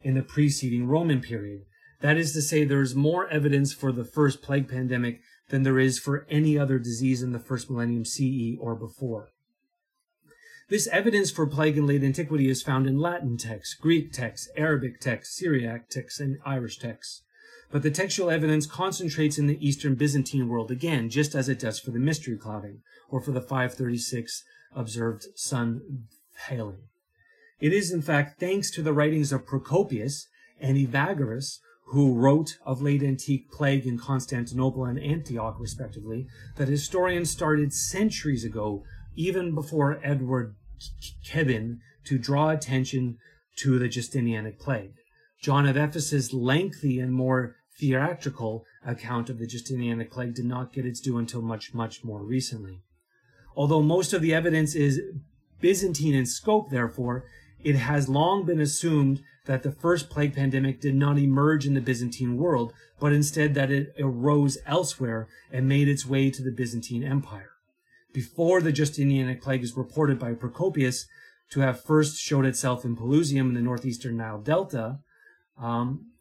in 0.03 0.15
the 0.15 0.23
preceding 0.23 0.87
Roman 0.87 1.21
period. 1.21 1.63
That 2.01 2.17
is 2.17 2.33
to 2.35 2.43
say, 2.43 2.65
there 2.65 2.81
is 2.81 2.95
more 2.95 3.29
evidence 3.29 3.73
for 3.73 3.91
the 3.93 4.05
first 4.05 4.41
plague 4.41 4.69
pandemic 4.69 5.21
than 5.49 5.63
there 5.63 5.79
is 5.79 5.99
for 5.99 6.27
any 6.31 6.59
other 6.59 6.79
disease 6.79 7.23
in 7.23 7.33
the 7.33 7.39
first 7.39 7.71
millennium 7.71 8.05
CE 8.05 8.57
or 8.61 8.75
before. 8.75 9.31
This 10.69 10.87
evidence 10.89 11.31
for 11.31 11.47
plague 11.47 11.79
in 11.79 11.87
late 11.87 12.05
antiquity 12.05 12.51
is 12.51 12.63
found 12.63 12.87
in 12.87 12.99
Latin 12.99 13.39
texts, 13.39 13.75
Greek 13.75 14.13
texts, 14.13 14.51
Arabic 14.57 15.01
texts, 15.01 15.39
Syriac 15.39 15.89
texts, 15.89 16.21
and 16.21 16.39
Irish 16.45 16.79
texts. 16.79 17.23
But 17.71 17.83
the 17.83 17.91
textual 17.91 18.31
evidence 18.31 18.67
concentrates 18.67 19.39
in 19.39 19.47
the 19.47 19.67
Eastern 19.67 19.95
Byzantine 19.95 20.49
world 20.49 20.71
again, 20.71 21.09
just 21.09 21.35
as 21.35 21.49
it 21.49 21.59
does 21.59 21.79
for 21.79 21.91
the 21.91 21.99
mystery 21.99 22.37
clouding, 22.37 22.83
or 23.09 23.21
for 23.21 23.33
the 23.33 23.41
536 23.41 24.45
observed 24.75 25.27
sun 25.35 26.05
hailing. 26.49 26.83
It 27.61 27.73
is, 27.73 27.91
in 27.91 28.03
fact, 28.03 28.39
thanks 28.39 28.71
to 28.73 28.83
the 28.83 28.93
writings 28.93 29.33
of 29.33 29.47
Procopius 29.47 30.29
and 30.61 30.77
Evagrius 30.77 31.59
who 31.91 32.15
wrote 32.15 32.59
of 32.67 32.83
late 32.83 33.03
antique 33.03 33.51
plague 33.51 33.87
in 33.87 33.99
Constantinople 33.99 34.85
and 34.85 34.99
Antioch, 34.99 35.57
respectively, 35.59 36.27
that 36.57 36.69
historians 36.69 37.31
started 37.31 37.73
centuries 37.73 38.45
ago, 38.45 38.85
even 39.15 39.55
before 39.55 40.01
Edward 40.03 40.55
Gibbon, 41.25 41.81
to 42.05 42.19
draw 42.19 42.51
attention 42.51 43.17
to 43.57 43.79
the 43.79 43.89
Justinianic 43.89 44.59
plague. 44.59 44.93
John 45.43 45.67
of 45.67 45.77
Ephesus' 45.77 46.33
lengthy 46.33 47.01
and 47.01 47.13
more 47.13 47.57
theatrical 47.79 48.65
account 48.85 49.31
of 49.31 49.39
the 49.39 49.47
Justinianic 49.47 50.11
plague 50.11 50.35
did 50.35 50.45
not 50.45 50.73
get 50.73 50.85
its 50.85 51.01
due 51.01 51.17
until 51.17 51.41
much, 51.41 51.73
much 51.73 52.05
more 52.05 52.23
recently. 52.23 52.83
Although 53.57 53.83
most 53.83 54.13
of 54.13 54.21
the 54.21 54.35
evidence 54.35 54.75
is 54.75 55.01
Byzantine 55.61 56.15
in 56.15 56.27
scope, 56.27 56.71
therefore, 56.71 57.25
it 57.63 57.77
has 57.77 58.09
long 58.09 58.45
been 58.45 58.61
assumed 58.61 59.23
that 59.47 59.63
the 59.63 59.73
first 59.73 60.11
plague 60.11 60.35
pandemic 60.35 60.81
did 60.81 60.95
not 60.95 61.19
emerge 61.19 61.67
in 61.67 61.75
the 61.75 61.81
Byzantine 61.81 62.37
world, 62.37 62.73
but 63.01 63.13
instead 63.13 63.55
that 63.55 63.71
it 63.71 63.95
arose 63.99 64.59
elsewhere 64.67 65.27
and 65.51 65.69
made 65.69 65.89
its 65.89 66.07
way 66.07 66.31
to 66.31 66.43
the 66.43 66.53
Byzantine 66.53 67.03
Empire. 67.03 67.51
Before 68.13 68.61
the 68.61 68.73
Justinianic 68.73 69.41
plague 69.41 69.63
is 69.63 69.77
reported 69.77 70.19
by 70.19 70.35
Procopius 70.35 71.07
to 71.51 71.61
have 71.61 71.83
first 71.83 72.21
showed 72.21 72.45
itself 72.45 72.85
in 72.85 72.97
Pelusium 72.97 73.49
in 73.49 73.55
the 73.55 73.61
northeastern 73.61 74.17
Nile 74.17 74.41
Delta, 74.41 74.99
um, 75.59 76.13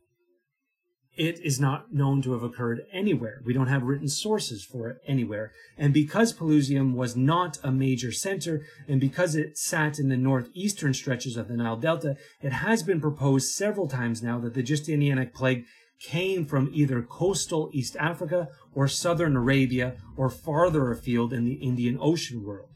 it 1.18 1.40
is 1.44 1.60
not 1.60 1.92
known 1.92 2.22
to 2.22 2.34
have 2.34 2.44
occurred 2.44 2.86
anywhere. 2.94 3.42
We 3.44 3.54
don't 3.54 3.68
have 3.68 3.84
written 3.84 4.08
sources 4.08 4.64
for 4.64 4.90
it 4.90 4.98
anywhere. 5.08 5.52
And 5.78 5.94
because 5.94 6.32
Pelusium 6.32 6.94
was 6.94 7.16
not 7.16 7.58
a 7.64 7.72
major 7.72 8.12
center, 8.12 8.62
and 8.88 9.02
because 9.02 9.36
it 9.36 9.58
sat 9.58 9.98
in 9.98 10.10
the 10.10 10.18
northeastern 10.18 10.94
stretches 10.94 11.36
of 11.36 11.48
the 11.48 11.58
Nile 11.58 11.76
Delta, 11.76 12.18
it 12.42 12.54
has 12.54 12.84
been 12.84 13.02
proposed 13.02 13.50
several 13.50 13.88
times 13.88 14.22
now 14.22 14.40
that 14.40 14.54
the 14.54 14.64
Justinianic 14.64 15.34
plague 15.34 15.66
came 16.00 16.46
from 16.46 16.70
either 16.72 17.02
coastal 17.02 17.72
East 17.74 17.96
Africa 18.00 18.50
or 18.76 18.88
southern 18.88 19.36
Arabia 19.36 19.96
or 20.16 20.30
farther 20.30 20.92
afield 20.92 21.34
in 21.34 21.46
the 21.46 21.56
Indian 21.56 21.98
Ocean 22.00 22.44
world. 22.44 22.70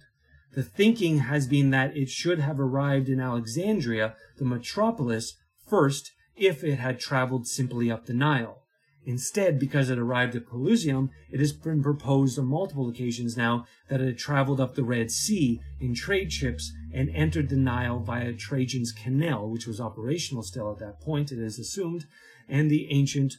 The 0.54 0.64
thinking 0.64 1.20
has 1.20 1.46
been 1.46 1.70
that 1.70 1.96
it 1.96 2.10
should 2.10 2.40
have 2.40 2.60
arrived 2.60 3.08
in 3.08 3.20
Alexandria, 3.20 4.16
the 4.38 4.46
metropolis, 4.46 5.38
first 5.70 6.12
if 6.36 6.64
it 6.64 6.78
had 6.78 7.00
traveled 7.00 7.48
simply 7.48 7.92
up 7.92 8.06
the 8.06 8.14
Nile. 8.14 8.62
Instead, 9.04 9.60
because 9.60 9.90
it 9.90 9.98
arrived 9.98 10.36
at 10.36 10.46
Pelusium, 10.46 11.10
it 11.32 11.40
has 11.40 11.54
been 11.54 11.82
proposed 11.82 12.38
on 12.38 12.46
multiple 12.46 12.88
occasions 12.88 13.36
now 13.36 13.66
that 13.90 14.00
it 14.00 14.06
had 14.06 14.18
traveled 14.18 14.60
up 14.60 14.76
the 14.76 14.84
Red 14.84 15.10
Sea 15.10 15.60
in 15.80 15.96
trade 15.96 16.32
ships 16.32 16.72
and 16.94 17.10
entered 17.10 17.50
the 17.50 17.56
Nile 17.56 18.00
via 18.00 18.34
Trajan's 18.34 18.92
Canal, 18.92 19.50
which 19.50 19.66
was 19.66 19.82
operational 19.82 20.44
still 20.44 20.72
at 20.72 20.78
that 20.80 21.02
point, 21.02 21.32
it 21.32 21.40
is 21.40 21.58
assumed, 21.58 22.06
and 22.48 22.70
the 22.70 22.92
ancient 22.92 23.38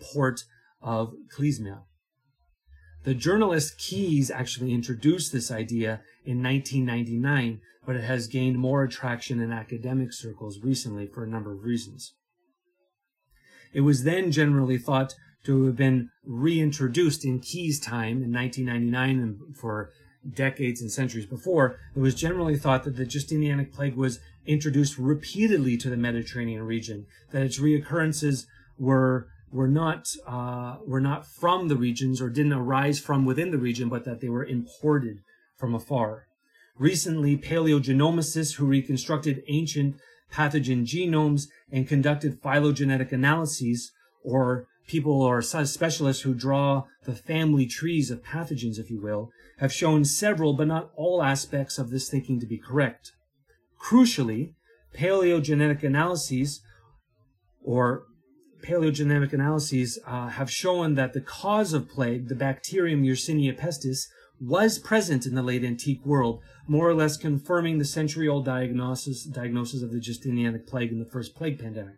port 0.00 0.44
of 0.80 1.14
Clysma. 1.28 1.82
The 3.04 3.14
journalist 3.14 3.78
Keys 3.78 4.30
actually 4.30 4.72
introduced 4.72 5.32
this 5.32 5.50
idea 5.50 6.00
in 6.24 6.42
1999 6.42 7.60
but 7.84 7.96
it 7.96 8.04
has 8.04 8.26
gained 8.26 8.58
more 8.58 8.84
attraction 8.84 9.40
in 9.40 9.52
academic 9.52 10.12
circles 10.12 10.60
recently 10.60 11.06
for 11.06 11.24
a 11.24 11.28
number 11.28 11.52
of 11.52 11.64
reasons. 11.64 12.14
It 13.72 13.80
was 13.80 14.04
then 14.04 14.30
generally 14.30 14.78
thought 14.78 15.14
to 15.44 15.66
have 15.66 15.76
been 15.76 16.10
reintroduced 16.24 17.24
in 17.24 17.40
Keys' 17.40 17.80
time 17.80 18.22
in 18.22 18.32
1999 18.32 19.18
and 19.18 19.56
for 19.56 19.90
decades 20.34 20.80
and 20.80 20.90
centuries 20.90 21.26
before. 21.26 21.78
It 21.96 22.00
was 22.00 22.14
generally 22.14 22.56
thought 22.56 22.84
that 22.84 22.96
the 22.96 23.06
Justinianic 23.06 23.72
plague 23.72 23.96
was 23.96 24.20
introduced 24.46 24.98
repeatedly 24.98 25.76
to 25.78 25.90
the 25.90 25.96
Mediterranean 25.96 26.62
region, 26.62 27.06
that 27.32 27.42
its 27.42 27.58
reoccurrences 27.58 28.46
were 28.78 29.26
were 29.52 29.68
not 29.68 30.08
uh, 30.26 30.76
were 30.86 31.00
not 31.00 31.26
from 31.26 31.68
the 31.68 31.76
regions 31.76 32.20
or 32.20 32.30
didn't 32.30 32.52
arise 32.52 32.98
from 32.98 33.24
within 33.24 33.50
the 33.50 33.58
region, 33.58 33.88
but 33.88 34.04
that 34.04 34.20
they 34.20 34.28
were 34.28 34.44
imported 34.44 35.18
from 35.56 35.74
afar. 35.74 36.26
Recently, 36.78 37.36
paleogenomicists 37.36 38.56
who 38.56 38.66
reconstructed 38.66 39.42
ancient 39.48 39.96
pathogen 40.32 40.84
genomes 40.86 41.48
and 41.70 41.86
conducted 41.86 42.40
phylogenetic 42.42 43.12
analyses, 43.12 43.92
or 44.24 44.66
people 44.86 45.20
or 45.22 45.42
specialists 45.42 46.22
who 46.22 46.34
draw 46.34 46.84
the 47.04 47.14
family 47.14 47.66
trees 47.66 48.10
of 48.10 48.22
pathogens, 48.22 48.78
if 48.78 48.90
you 48.90 49.00
will, 49.00 49.30
have 49.58 49.72
shown 49.72 50.04
several 50.04 50.54
but 50.54 50.66
not 50.66 50.90
all 50.96 51.22
aspects 51.22 51.78
of 51.78 51.90
this 51.90 52.08
thinking 52.08 52.40
to 52.40 52.46
be 52.46 52.58
correct. 52.58 53.12
Crucially, 53.80 54.54
paleogenetic 54.96 55.82
analyses 55.82 56.62
or 57.62 58.04
paleogenetic 58.62 59.32
analyses 59.32 59.98
uh, 60.06 60.28
have 60.28 60.50
shown 60.50 60.94
that 60.94 61.12
the 61.12 61.20
cause 61.20 61.72
of 61.72 61.88
plague, 61.88 62.28
the 62.28 62.34
bacterium 62.34 63.02
Yersinia 63.02 63.58
pestis, 63.58 64.06
was 64.40 64.78
present 64.78 65.26
in 65.26 65.34
the 65.34 65.42
late 65.42 65.64
antique 65.64 66.04
world, 66.04 66.40
more 66.66 66.88
or 66.88 66.94
less 66.94 67.16
confirming 67.16 67.78
the 67.78 67.84
century-old 67.84 68.44
diagnosis, 68.44 69.24
diagnosis 69.24 69.82
of 69.82 69.92
the 69.92 70.00
Justinianic 70.00 70.66
plague 70.66 70.90
in 70.90 70.98
the 70.98 71.10
first 71.10 71.34
plague 71.34 71.58
pandemic. 71.58 71.96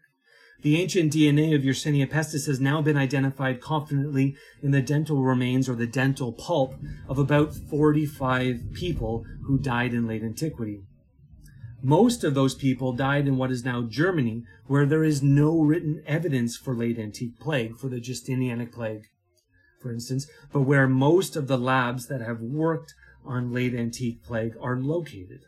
The 0.63 0.81
ancient 0.81 1.13
DNA 1.13 1.55
of 1.55 1.63
Yersinia 1.63 2.11
pestis 2.11 2.47
has 2.47 2.61
now 2.61 2.81
been 2.81 2.97
identified 2.97 3.61
confidently 3.61 4.35
in 4.63 4.71
the 4.71 4.81
dental 4.81 5.23
remains 5.23 5.69
or 5.69 5.75
the 5.75 5.87
dental 5.87 6.33
pulp 6.33 6.75
of 7.09 7.19
about 7.19 7.55
45 7.55 8.73
people 8.73 9.25
who 9.47 9.59
died 9.59 9.93
in 9.93 10.07
late 10.07 10.23
antiquity. 10.23 10.85
Most 11.87 12.25
of 12.25 12.33
those 12.33 12.55
people 12.55 12.95
died 12.95 13.29
in 13.29 13.37
what 13.37 13.51
is 13.51 13.63
now 13.63 13.83
Germany, 13.83 14.45
where 14.67 14.87
there 14.87 15.05
is 15.05 15.23
no 15.23 15.61
written 15.61 16.03
evidence 16.07 16.57
for 16.57 16.75
late 16.75 16.99
antique 16.99 17.39
plague, 17.39 17.77
for 17.77 17.89
the 17.89 18.01
Justinianic 18.01 18.73
plague, 18.73 19.03
for 19.83 19.93
instance, 19.93 20.27
but 20.51 20.63
where 20.63 20.89
most 20.89 21.37
of 21.37 21.47
the 21.47 21.59
labs 21.59 22.07
that 22.07 22.23
have 22.23 22.41
worked 22.41 22.95
on 23.23 23.53
late 23.53 23.75
antique 23.75 24.25
plague 24.25 24.55
are 24.63 24.79
located. 24.79 25.41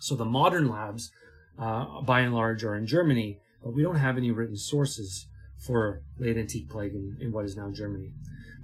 So 0.00 0.16
the 0.16 0.24
modern 0.24 0.68
labs, 0.68 1.12
uh, 1.56 2.00
by 2.02 2.22
and 2.22 2.34
large, 2.34 2.64
are 2.64 2.74
in 2.74 2.88
Germany, 2.88 3.38
but 3.62 3.74
we 3.74 3.84
don't 3.84 3.94
have 3.94 4.16
any 4.16 4.32
written 4.32 4.56
sources 4.56 5.28
for 5.64 6.02
late 6.18 6.36
antique 6.36 6.68
plague 6.68 6.94
in, 6.94 7.16
in 7.20 7.30
what 7.30 7.44
is 7.44 7.56
now 7.56 7.70
Germany. 7.70 8.12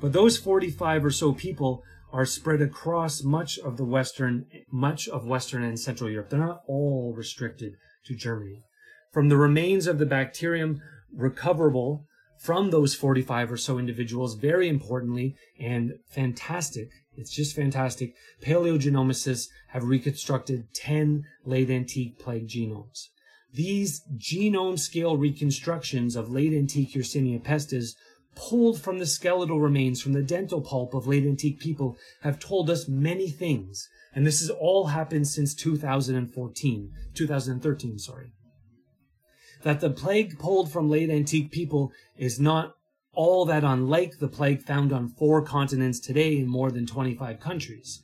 But 0.01 0.13
those 0.13 0.37
45 0.39 1.05
or 1.05 1.11
so 1.13 1.35
people 1.35 1.85
are 2.15 2.25
spread 2.25 2.63
across 2.63 3.25
much 3.25 3.59
of 3.59 3.77
the 3.77 3.85
western, 3.85 4.47
much 4.71 5.09
of 5.09 5.27
Western 5.27 5.65
and 5.65 5.81
Central 5.81 6.09
Europe. 6.09 6.31
They're 6.31 6.39
not 6.39 6.63
all 6.69 7.13
restricted 7.13 7.75
to 8.07 8.15
Germany. 8.15 8.63
From 9.13 9.29
the 9.29 9.37
remains 9.37 9.89
of 9.89 9.99
the 9.99 10.07
bacterium 10.07 10.81
recoverable 11.13 12.07
from 12.39 12.71
those 12.71 12.95
45 12.95 13.51
or 13.51 13.57
so 13.57 13.79
individuals, 13.79 14.37
very 14.37 14.69
importantly 14.69 15.35
and 15.59 15.95
fantastic, 16.09 16.89
it's 17.17 17.35
just 17.35 17.57
fantastic, 17.57 18.15
paleogenomicists 18.45 19.49
have 19.71 19.83
reconstructed 19.83 20.73
10 20.73 21.25
late 21.45 21.69
antique 21.69 22.21
plague 22.21 22.47
genomes. 22.47 23.09
These 23.53 24.03
genome 24.17 24.79
scale 24.79 25.17
reconstructions 25.17 26.15
of 26.15 26.31
late 26.31 26.53
antique 26.53 26.95
Yersinia 26.95 27.43
pestis 27.43 27.95
pulled 28.35 28.81
from 28.81 28.99
the 28.99 29.07
skeletal 29.07 29.61
remains 29.61 30.01
from 30.01 30.13
the 30.13 30.23
dental 30.23 30.61
pulp 30.61 30.95
of 30.95 31.07
late 31.07 31.25
antique 31.25 31.61
people 31.61 31.97
have 32.23 32.39
told 32.39 32.71
us 32.71 32.89
many 32.89 33.29
things. 33.29 33.89
And 34.15 34.27
this 34.27 34.41
has 34.41 34.51
all 34.51 34.87
happened 34.87 35.27
since 35.29 35.55
2014, 35.55 36.93
2013, 37.15 37.99
sorry. 37.99 38.33
That 39.63 39.81
the 39.81 39.91
plague 39.91 40.39
pulled 40.39 40.71
from 40.71 40.91
late 40.91 41.11
antique 41.11 41.51
people 41.51 41.93
is 42.17 42.39
not 42.39 42.75
all 43.15 43.45
that 43.47 43.65
unlike 43.65 44.19
the 44.19 44.29
plague 44.29 44.63
found 44.63 44.93
on 44.93 45.09
four 45.09 45.43
continents 45.43 46.01
today 46.01 46.37
in 46.37 46.49
more 46.49 46.71
than 46.71 46.87
25 46.87 47.41
countries. 47.41 48.03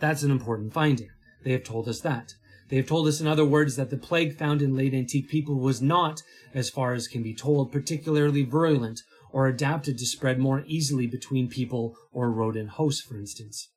That's 0.00 0.22
an 0.22 0.30
important 0.30 0.72
finding. 0.72 1.08
They 1.44 1.52
have 1.52 1.64
told 1.64 1.88
us 1.88 2.00
that. 2.00 2.34
They 2.68 2.76
have 2.76 2.86
told 2.86 3.08
us, 3.08 3.20
in 3.20 3.26
other 3.26 3.44
words, 3.44 3.76
that 3.76 3.90
the 3.90 3.96
plague 3.96 4.36
found 4.36 4.60
in 4.60 4.76
late 4.76 4.92
antique 4.92 5.28
people 5.28 5.58
was 5.58 5.80
not, 5.80 6.22
as 6.52 6.68
far 6.68 6.92
as 6.92 7.08
can 7.08 7.22
be 7.22 7.34
told, 7.34 7.72
particularly 7.72 8.42
virulent 8.42 9.02
or 9.32 9.46
adapted 9.46 9.98
to 9.98 10.06
spread 10.06 10.38
more 10.38 10.64
easily 10.66 11.06
between 11.06 11.48
people 11.48 11.96
or 12.12 12.30
rodent 12.30 12.70
hosts, 12.70 13.02
for 13.02 13.16
instance. 13.16 13.68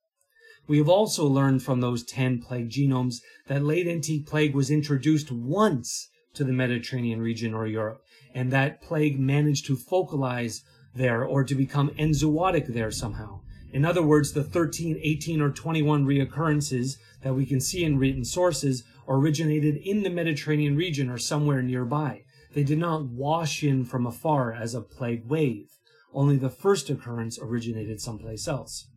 We 0.67 0.77
have 0.77 0.89
also 0.89 1.25
learned 1.25 1.63
from 1.63 1.81
those 1.81 2.03
10 2.03 2.41
plague 2.41 2.69
genomes 2.69 3.15
that 3.47 3.63
late 3.63 3.87
antique 3.87 4.27
plague 4.27 4.55
was 4.55 4.71
introduced 4.71 5.31
once 5.31 6.09
to 6.33 6.43
the 6.43 6.53
Mediterranean 6.53 7.21
region 7.21 7.53
or 7.53 7.67
Europe, 7.67 8.01
and 8.33 8.51
that 8.51 8.81
plague 8.81 9.19
managed 9.19 9.65
to 9.65 9.75
focalize 9.75 10.61
there 10.93 11.23
or 11.23 11.43
to 11.43 11.55
become 11.55 11.89
enzootic 11.91 12.67
there 12.67 12.91
somehow. 12.91 13.41
In 13.73 13.85
other 13.85 14.03
words, 14.03 14.33
the 14.33 14.43
13, 14.43 14.99
18, 15.01 15.41
or 15.41 15.49
21 15.49 16.05
reoccurrences 16.05 16.97
that 17.21 17.35
we 17.35 17.45
can 17.45 17.61
see 17.61 17.83
in 17.83 17.97
written 17.97 18.25
sources 18.25 18.83
originated 19.07 19.77
in 19.77 20.03
the 20.03 20.09
Mediterranean 20.09 20.75
region 20.75 21.09
or 21.09 21.17
somewhere 21.17 21.61
nearby. 21.61 22.23
They 22.53 22.63
did 22.63 22.77
not 22.77 23.05
wash 23.05 23.63
in 23.63 23.85
from 23.85 24.05
afar 24.05 24.53
as 24.53 24.75
a 24.75 24.81
plague 24.81 25.25
wave. 25.25 25.67
Only 26.13 26.37
the 26.37 26.49
first 26.49 26.89
occurrence 26.89 27.39
originated 27.41 28.01
someplace 28.01 28.47
else. 28.47 28.87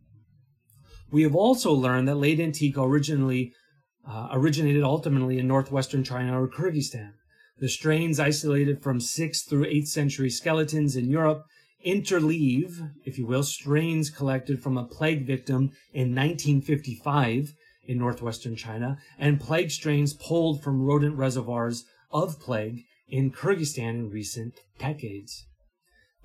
We 1.11 1.23
have 1.23 1.35
also 1.35 1.71
learned 1.71 2.07
that 2.07 2.15
late 2.15 2.39
antique 2.39 2.77
originally 2.77 3.53
uh, 4.07 4.29
originated 4.31 4.83
ultimately 4.83 5.39
in 5.39 5.47
northwestern 5.47 6.03
China 6.03 6.41
or 6.41 6.47
Kyrgyzstan. 6.47 7.13
The 7.59 7.69
strains 7.69 8.19
isolated 8.19 8.83
from 8.83 8.99
6th 8.99 9.47
through 9.47 9.65
8th 9.65 9.87
century 9.87 10.29
skeletons 10.29 10.95
in 10.95 11.09
Europe 11.09 11.45
interleave, 11.85 12.91
if 13.05 13.17
you 13.17 13.25
will, 13.25 13.43
strains 13.43 14.09
collected 14.09 14.61
from 14.61 14.77
a 14.77 14.85
plague 14.85 15.25
victim 15.25 15.71
in 15.93 16.15
1955 16.15 17.53
in 17.87 17.97
northwestern 17.99 18.55
China 18.55 18.97
and 19.19 19.39
plague 19.39 19.71
strains 19.71 20.13
pulled 20.13 20.63
from 20.63 20.81
rodent 20.81 21.15
reservoirs 21.15 21.85
of 22.11 22.39
plague 22.39 22.83
in 23.09 23.31
Kyrgyzstan 23.31 23.89
in 23.89 24.09
recent 24.09 24.59
decades. 24.79 25.45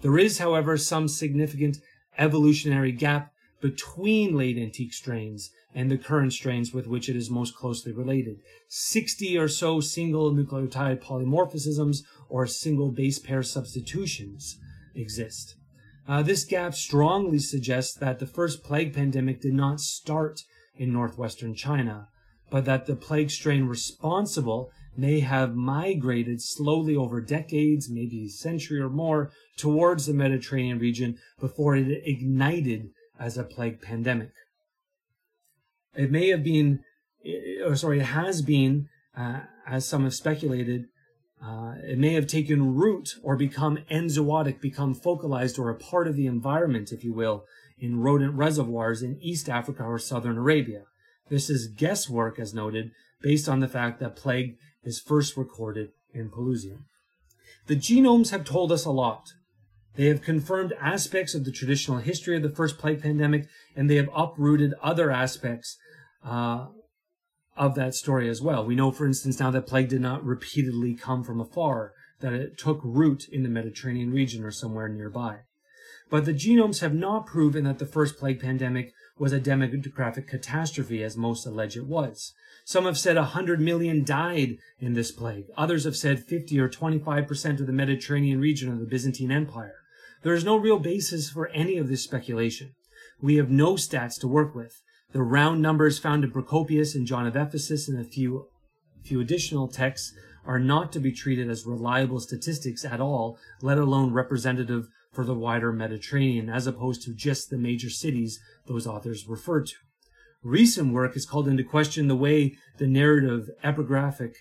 There 0.02 0.18
is, 0.18 0.38
however, 0.38 0.76
some 0.76 1.08
significant 1.08 1.78
evolutionary 2.16 2.92
gap 2.92 3.32
between 3.60 4.36
late 4.36 4.56
antique 4.56 4.94
strains 4.94 5.50
and 5.74 5.90
the 5.90 5.98
current 5.98 6.32
strains 6.32 6.72
with 6.72 6.86
which 6.86 7.08
it 7.08 7.16
is 7.16 7.30
most 7.30 7.54
closely 7.54 7.92
related. 7.92 8.38
60 8.68 9.36
or 9.38 9.48
so 9.48 9.80
single 9.80 10.32
nucleotide 10.32 11.02
polymorphisms 11.02 11.98
or 12.28 12.46
single 12.46 12.90
base 12.90 13.18
pair 13.18 13.42
substitutions 13.42 14.58
exist. 14.94 15.56
Uh, 16.08 16.22
this 16.22 16.44
gap 16.44 16.74
strongly 16.74 17.38
suggests 17.38 17.94
that 17.94 18.18
the 18.18 18.26
first 18.26 18.64
plague 18.64 18.94
pandemic 18.94 19.40
did 19.40 19.54
not 19.54 19.80
start 19.80 20.40
in 20.76 20.92
northwestern 20.92 21.54
China, 21.54 22.08
but 22.50 22.64
that 22.64 22.86
the 22.86 22.96
plague 22.96 23.30
strain 23.30 23.66
responsible 23.66 24.72
may 24.96 25.20
have 25.20 25.54
migrated 25.54 26.42
slowly 26.42 26.96
over 26.96 27.20
decades, 27.20 27.88
maybe 27.90 28.24
a 28.24 28.28
century 28.28 28.80
or 28.80 28.88
more, 28.88 29.30
towards 29.56 30.06
the 30.06 30.14
Mediterranean 30.14 30.78
region 30.78 31.16
before 31.38 31.76
it 31.76 32.02
ignited 32.04 32.90
as 33.18 33.36
a 33.36 33.44
plague 33.44 33.80
pandemic. 33.80 34.30
It 35.94 36.10
may 36.10 36.28
have 36.28 36.44
been, 36.44 36.80
or 37.64 37.76
sorry, 37.76 38.00
it 38.00 38.06
has 38.06 38.42
been, 38.42 38.88
uh, 39.16 39.40
as 39.66 39.86
some 39.86 40.04
have 40.04 40.14
speculated, 40.14 40.86
uh, 41.42 41.74
it 41.82 41.98
may 41.98 42.12
have 42.14 42.26
taken 42.26 42.74
root 42.74 43.14
or 43.22 43.36
become 43.36 43.78
enzootic, 43.90 44.60
become 44.60 44.94
focalized 44.94 45.58
or 45.58 45.70
a 45.70 45.74
part 45.74 46.06
of 46.06 46.16
the 46.16 46.26
environment, 46.26 46.92
if 46.92 47.02
you 47.02 47.14
will, 47.14 47.44
in 47.78 48.00
rodent 48.00 48.34
reservoirs 48.34 49.02
in 49.02 49.18
East 49.22 49.48
Africa 49.48 49.82
or 49.82 49.98
southern 49.98 50.36
Arabia. 50.36 50.82
This 51.28 51.48
is 51.48 51.68
guesswork, 51.68 52.38
as 52.38 52.52
noted, 52.52 52.90
based 53.22 53.48
on 53.48 53.60
the 53.60 53.68
fact 53.68 54.00
that 54.00 54.16
plague 54.16 54.56
is 54.82 55.00
first 55.00 55.36
recorded 55.36 55.90
in 56.12 56.30
Pelusium. 56.30 56.84
The 57.66 57.76
genomes 57.76 58.30
have 58.30 58.44
told 58.44 58.72
us 58.72 58.84
a 58.84 58.90
lot. 58.90 59.32
They 59.96 60.06
have 60.06 60.22
confirmed 60.22 60.72
aspects 60.80 61.34
of 61.34 61.44
the 61.44 61.52
traditional 61.52 61.98
history 61.98 62.36
of 62.36 62.42
the 62.42 62.50
first 62.50 62.78
plague 62.78 63.02
pandemic, 63.02 63.46
and 63.76 63.88
they 63.88 63.96
have 63.96 64.08
uprooted 64.14 64.74
other 64.82 65.10
aspects 65.10 65.76
uh, 66.24 66.66
of 67.56 67.74
that 67.74 67.94
story 67.94 68.28
as 68.28 68.40
well. 68.40 68.64
We 68.64 68.74
know, 68.74 68.92
for 68.92 69.06
instance, 69.06 69.38
now 69.40 69.50
that 69.50 69.66
plague 69.66 69.88
did 69.88 70.00
not 70.00 70.24
repeatedly 70.24 70.94
come 70.94 71.22
from 71.22 71.40
afar, 71.40 71.92
that 72.20 72.32
it 72.32 72.58
took 72.58 72.80
root 72.82 73.28
in 73.30 73.42
the 73.42 73.48
Mediterranean 73.48 74.12
region 74.12 74.44
or 74.44 74.50
somewhere 74.50 74.88
nearby. 74.88 75.40
But 76.08 76.24
the 76.24 76.34
genomes 76.34 76.80
have 76.80 76.94
not 76.94 77.26
proven 77.26 77.64
that 77.64 77.78
the 77.78 77.86
first 77.86 78.18
plague 78.18 78.40
pandemic 78.40 78.92
was 79.20 79.34
a 79.34 79.38
demographic 79.38 80.26
catastrophe, 80.26 81.04
as 81.04 81.14
most 81.14 81.46
allege 81.46 81.76
it 81.76 81.86
was. 81.86 82.32
Some 82.64 82.86
have 82.86 82.96
said 82.96 83.16
100 83.16 83.60
million 83.60 84.02
died 84.02 84.56
in 84.78 84.94
this 84.94 85.12
plague. 85.12 85.44
Others 85.58 85.84
have 85.84 85.94
said 85.94 86.24
50 86.24 86.58
or 86.58 86.70
25% 86.70 87.60
of 87.60 87.66
the 87.66 87.72
Mediterranean 87.72 88.40
region 88.40 88.72
of 88.72 88.80
the 88.80 88.86
Byzantine 88.86 89.30
Empire. 89.30 89.74
There 90.22 90.32
is 90.32 90.44
no 90.44 90.56
real 90.56 90.78
basis 90.78 91.28
for 91.28 91.48
any 91.48 91.76
of 91.76 91.88
this 91.88 92.02
speculation. 92.02 92.74
We 93.20 93.36
have 93.36 93.50
no 93.50 93.74
stats 93.74 94.18
to 94.20 94.28
work 94.28 94.54
with. 94.54 94.80
The 95.12 95.22
round 95.22 95.60
numbers 95.60 95.98
found 95.98 96.24
in 96.24 96.30
Procopius 96.30 96.94
and 96.94 97.06
John 97.06 97.26
of 97.26 97.36
Ephesus 97.36 97.88
and 97.88 98.00
a 98.00 98.04
few, 98.08 98.46
few 99.04 99.20
additional 99.20 99.68
texts 99.68 100.14
are 100.46 100.58
not 100.58 100.92
to 100.92 101.00
be 101.00 101.12
treated 101.12 101.50
as 101.50 101.66
reliable 101.66 102.20
statistics 102.20 102.86
at 102.86 103.00
all, 103.00 103.38
let 103.60 103.76
alone 103.76 104.14
representative 104.14 104.88
for 105.12 105.24
the 105.24 105.34
wider 105.34 105.72
Mediterranean, 105.72 106.48
as 106.48 106.66
opposed 106.66 107.02
to 107.02 107.14
just 107.14 107.50
the 107.50 107.58
major 107.58 107.90
cities 107.90 108.40
those 108.66 108.86
authors 108.86 109.26
referred 109.26 109.66
to. 109.66 109.76
Recent 110.42 110.92
work 110.92 111.14
has 111.14 111.26
called 111.26 111.48
into 111.48 111.64
question 111.64 112.08
the 112.08 112.16
way 112.16 112.56
the 112.78 112.86
narrative, 112.86 113.50
epigraphic, 113.62 114.34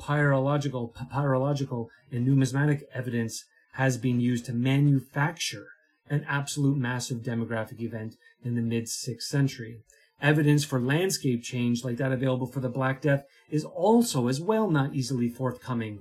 papyrological, 0.00 0.92
papyrological, 0.94 1.88
and 2.10 2.26
numismatic 2.26 2.84
evidence 2.92 3.44
has 3.74 3.96
been 3.96 4.20
used 4.20 4.46
to 4.46 4.52
manufacture 4.52 5.66
an 6.10 6.24
absolute 6.28 6.76
massive 6.76 7.18
demographic 7.18 7.80
event 7.80 8.16
in 8.42 8.54
the 8.54 8.62
mid 8.62 8.84
6th 8.84 9.22
century. 9.22 9.80
Evidence 10.20 10.64
for 10.64 10.80
landscape 10.80 11.42
change, 11.42 11.84
like 11.84 11.96
that 11.96 12.12
available 12.12 12.46
for 12.46 12.60
the 12.60 12.68
Black 12.68 13.02
Death, 13.02 13.24
is 13.50 13.64
also 13.64 14.28
as 14.28 14.40
well 14.40 14.70
not 14.70 14.94
easily 14.94 15.28
forthcoming 15.28 15.98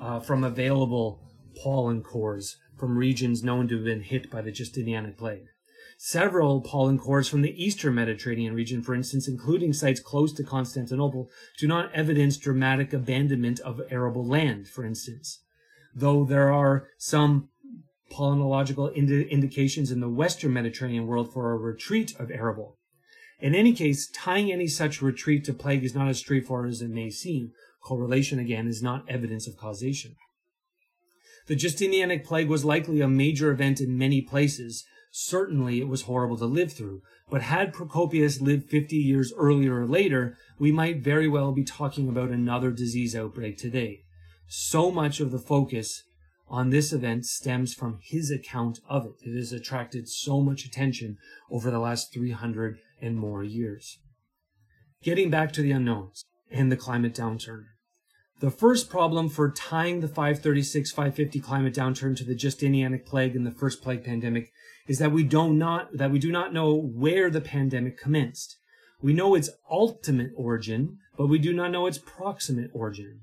uh, 0.00 0.20
from 0.20 0.44
available 0.44 1.20
pollen 1.62 2.02
cores 2.02 2.56
from 2.78 2.98
regions 2.98 3.42
known 3.42 3.68
to 3.68 3.76
have 3.76 3.84
been 3.84 4.02
hit 4.02 4.30
by 4.30 4.42
the 4.42 4.52
Justinianic 4.52 5.16
plague. 5.16 5.46
Several 5.98 6.60
pollen 6.60 6.98
cores 6.98 7.28
from 7.28 7.42
the 7.42 7.62
eastern 7.62 7.94
Mediterranean 7.94 8.54
region, 8.54 8.82
for 8.82 8.94
instance, 8.94 9.28
including 9.28 9.72
sites 9.72 10.00
close 10.00 10.32
to 10.32 10.42
Constantinople, 10.42 11.30
do 11.58 11.68
not 11.68 11.92
evidence 11.92 12.36
dramatic 12.36 12.92
abandonment 12.92 13.60
of 13.60 13.80
arable 13.90 14.26
land, 14.26 14.66
for 14.66 14.84
instance. 14.84 15.42
Though 15.94 16.24
there 16.24 16.52
are 16.52 16.88
some 16.98 17.50
palynological 18.10 18.94
indi- 18.96 19.28
indications 19.28 19.90
in 19.90 20.00
the 20.00 20.08
western 20.08 20.52
Mediterranean 20.52 21.06
world 21.06 21.32
for 21.32 21.52
a 21.52 21.56
retreat 21.56 22.14
of 22.18 22.30
arable. 22.30 22.78
In 23.38 23.54
any 23.54 23.72
case, 23.72 24.08
tying 24.08 24.52
any 24.52 24.68
such 24.68 25.02
retreat 25.02 25.44
to 25.44 25.54
plague 25.54 25.84
is 25.84 25.94
not 25.94 26.08
as 26.08 26.18
straightforward 26.18 26.70
as 26.70 26.82
it 26.82 26.90
may 26.90 27.10
seem. 27.10 27.52
Correlation, 27.80 28.38
again, 28.38 28.68
is 28.68 28.82
not 28.82 29.08
evidence 29.08 29.48
of 29.48 29.56
causation. 29.56 30.16
The 31.46 31.56
Justinianic 31.56 32.24
plague 32.24 32.48
was 32.48 32.64
likely 32.64 33.00
a 33.00 33.08
major 33.08 33.50
event 33.50 33.80
in 33.80 33.98
many 33.98 34.22
places, 34.22 34.84
Certainly 35.14 35.78
it 35.78 35.88
was 35.88 36.02
horrible 36.02 36.38
to 36.38 36.46
live 36.46 36.72
through, 36.72 37.02
but 37.28 37.42
had 37.42 37.74
Procopius 37.74 38.40
lived 38.40 38.70
50 38.70 38.96
years 38.96 39.30
earlier 39.36 39.82
or 39.82 39.86
later, 39.86 40.38
we 40.58 40.72
might 40.72 41.04
very 41.04 41.28
well 41.28 41.52
be 41.52 41.64
talking 41.64 42.08
about 42.08 42.30
another 42.30 42.70
disease 42.70 43.14
outbreak 43.14 43.58
today. 43.58 44.04
So 44.48 44.90
much 44.90 45.20
of 45.20 45.30
the 45.30 45.38
focus 45.38 46.02
on 46.48 46.70
this 46.70 46.94
event 46.94 47.26
stems 47.26 47.74
from 47.74 47.98
his 48.02 48.30
account 48.30 48.80
of 48.88 49.04
it. 49.04 49.12
It 49.20 49.36
has 49.36 49.52
attracted 49.52 50.08
so 50.08 50.40
much 50.40 50.64
attention 50.64 51.18
over 51.50 51.70
the 51.70 51.78
last 51.78 52.10
300 52.14 52.78
and 53.02 53.18
more 53.18 53.44
years. 53.44 53.98
Getting 55.02 55.28
back 55.28 55.52
to 55.52 55.62
the 55.62 55.72
unknowns 55.72 56.24
and 56.50 56.72
the 56.72 56.76
climate 56.76 57.14
downturn. 57.14 57.64
The 58.42 58.50
first 58.50 58.90
problem 58.90 59.28
for 59.28 59.52
tying 59.52 60.00
the 60.00 60.08
536-550 60.08 61.40
climate 61.40 61.72
downturn 61.72 62.16
to 62.16 62.24
the 62.24 62.34
Justinianic 62.34 63.06
plague 63.06 63.36
and 63.36 63.46
the 63.46 63.52
first 63.52 63.80
plague 63.80 64.02
pandemic 64.02 64.50
is 64.88 64.98
that 64.98 65.12
we 65.12 65.22
do 65.22 65.54
not 65.54 65.96
that 65.96 66.10
we 66.10 66.18
do 66.18 66.32
not 66.32 66.52
know 66.52 66.74
where 66.74 67.30
the 67.30 67.40
pandemic 67.40 67.96
commenced. 67.96 68.56
We 69.00 69.12
know 69.12 69.36
its 69.36 69.50
ultimate 69.70 70.32
origin, 70.34 70.98
but 71.16 71.28
we 71.28 71.38
do 71.38 71.52
not 71.52 71.70
know 71.70 71.86
its 71.86 71.98
proximate 71.98 72.72
origin. 72.74 73.20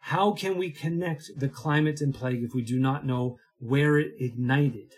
How 0.00 0.32
can 0.32 0.58
we 0.58 0.72
connect 0.72 1.30
the 1.36 1.48
climate 1.48 2.00
and 2.00 2.12
plague 2.12 2.42
if 2.42 2.52
we 2.52 2.62
do 2.62 2.80
not 2.80 3.06
know 3.06 3.38
where 3.60 3.98
it 3.98 4.14
ignited? 4.18 4.94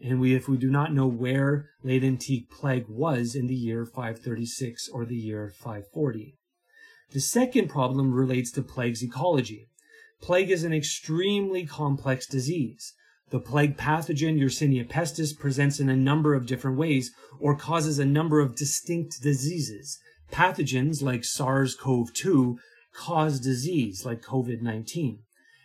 And 0.00 0.20
we 0.20 0.36
if 0.36 0.48
we 0.48 0.56
do 0.56 0.70
not 0.70 0.94
know 0.94 1.08
where 1.08 1.70
late 1.82 2.04
antique 2.04 2.48
plague 2.48 2.86
was 2.88 3.34
in 3.34 3.48
the 3.48 3.56
year 3.56 3.84
536 3.84 4.88
or 4.88 5.04
the 5.04 5.16
year 5.16 5.52
540. 5.52 6.36
The 7.12 7.20
second 7.20 7.68
problem 7.68 8.12
relates 8.14 8.52
to 8.52 8.62
plague's 8.62 9.02
ecology. 9.02 9.68
Plague 10.20 10.50
is 10.50 10.62
an 10.62 10.72
extremely 10.72 11.66
complex 11.66 12.26
disease. 12.26 12.92
The 13.30 13.40
plague 13.40 13.76
pathogen 13.76 14.38
Yersinia 14.38 14.88
pestis 14.88 15.36
presents 15.36 15.80
in 15.80 15.88
a 15.88 15.96
number 15.96 16.34
of 16.34 16.46
different 16.46 16.78
ways 16.78 17.10
or 17.40 17.56
causes 17.56 17.98
a 17.98 18.04
number 18.04 18.38
of 18.38 18.54
distinct 18.54 19.22
diseases. 19.22 19.98
Pathogens 20.30 21.02
like 21.02 21.24
SARS-CoV-2 21.24 22.56
cause 22.94 23.40
disease 23.40 24.04
like 24.04 24.22
COVID-19. 24.22 25.18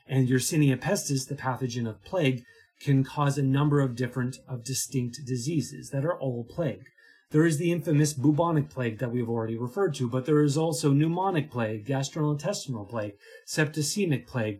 And 0.07 0.27
Yersinia 0.27 0.77
pestis, 0.77 1.27
the 1.27 1.35
pathogen 1.35 1.87
of 1.87 2.03
plague, 2.03 2.43
can 2.79 3.03
cause 3.03 3.37
a 3.37 3.43
number 3.43 3.81
of 3.81 3.95
different 3.95 4.37
of 4.47 4.63
distinct 4.63 5.19
diseases 5.25 5.89
that 5.91 6.05
are 6.05 6.17
all 6.17 6.43
plague. 6.43 6.85
There 7.31 7.45
is 7.45 7.57
the 7.57 7.71
infamous 7.71 8.13
bubonic 8.13 8.69
plague 8.69 8.99
that 8.99 9.11
we've 9.11 9.29
already 9.29 9.57
referred 9.57 9.95
to, 9.95 10.09
but 10.09 10.25
there 10.25 10.43
is 10.43 10.57
also 10.57 10.93
pneumonic 10.93 11.49
plague, 11.49 11.85
gastrointestinal 11.85 12.87
plague, 12.87 13.13
septicemic 13.47 14.27
plague, 14.27 14.59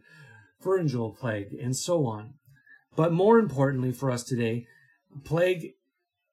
pharyngeal 0.60 1.12
plague, 1.12 1.54
and 1.62 1.76
so 1.76 2.06
on. 2.06 2.34
But 2.96 3.14
more 3.14 3.38
importantly 3.40 3.92
for 3.92 4.10
us 4.10 4.24
today, 4.24 4.66
plague 5.24 5.74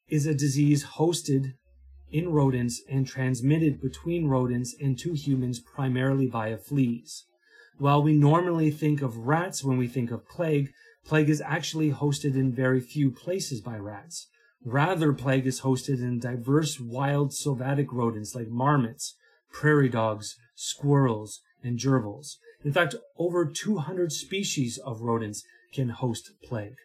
is 0.08 0.26
a 0.26 0.34
disease 0.34 0.84
hosted 0.96 1.54
in 2.10 2.30
rodents 2.30 2.82
and 2.88 3.06
transmitted 3.06 3.80
between 3.80 4.26
rodents 4.26 4.74
and 4.80 4.98
to 4.98 5.14
humans 5.14 5.60
primarily 5.60 6.26
via 6.26 6.58
fleas. 6.58 7.24
While 7.78 8.02
we 8.02 8.14
normally 8.14 8.70
think 8.70 9.02
of 9.02 9.16
rats 9.16 9.64
when 9.64 9.78
we 9.78 9.88
think 9.88 10.10
of 10.10 10.28
plague, 10.28 10.70
plague 11.04 11.30
is 11.30 11.40
actually 11.40 11.90
hosted 11.90 12.34
in 12.36 12.54
very 12.54 12.80
few 12.80 13.10
places 13.10 13.60
by 13.60 13.76
rats. 13.76 14.28
Rather, 14.64 15.12
plague 15.12 15.46
is 15.46 15.62
hosted 15.62 16.00
in 16.00 16.20
diverse 16.20 16.78
wild 16.78 17.34
sylvatic 17.34 17.92
rodents 17.92 18.34
like 18.34 18.48
marmots, 18.48 19.16
prairie 19.52 19.88
dogs, 19.88 20.36
squirrels, 20.54 21.40
and 21.64 21.78
gerbils. 21.78 22.36
In 22.64 22.72
fact, 22.72 22.94
over 23.18 23.44
200 23.44 24.12
species 24.12 24.78
of 24.78 25.00
rodents 25.00 25.42
can 25.72 25.88
host 25.88 26.30
plague. 26.44 26.76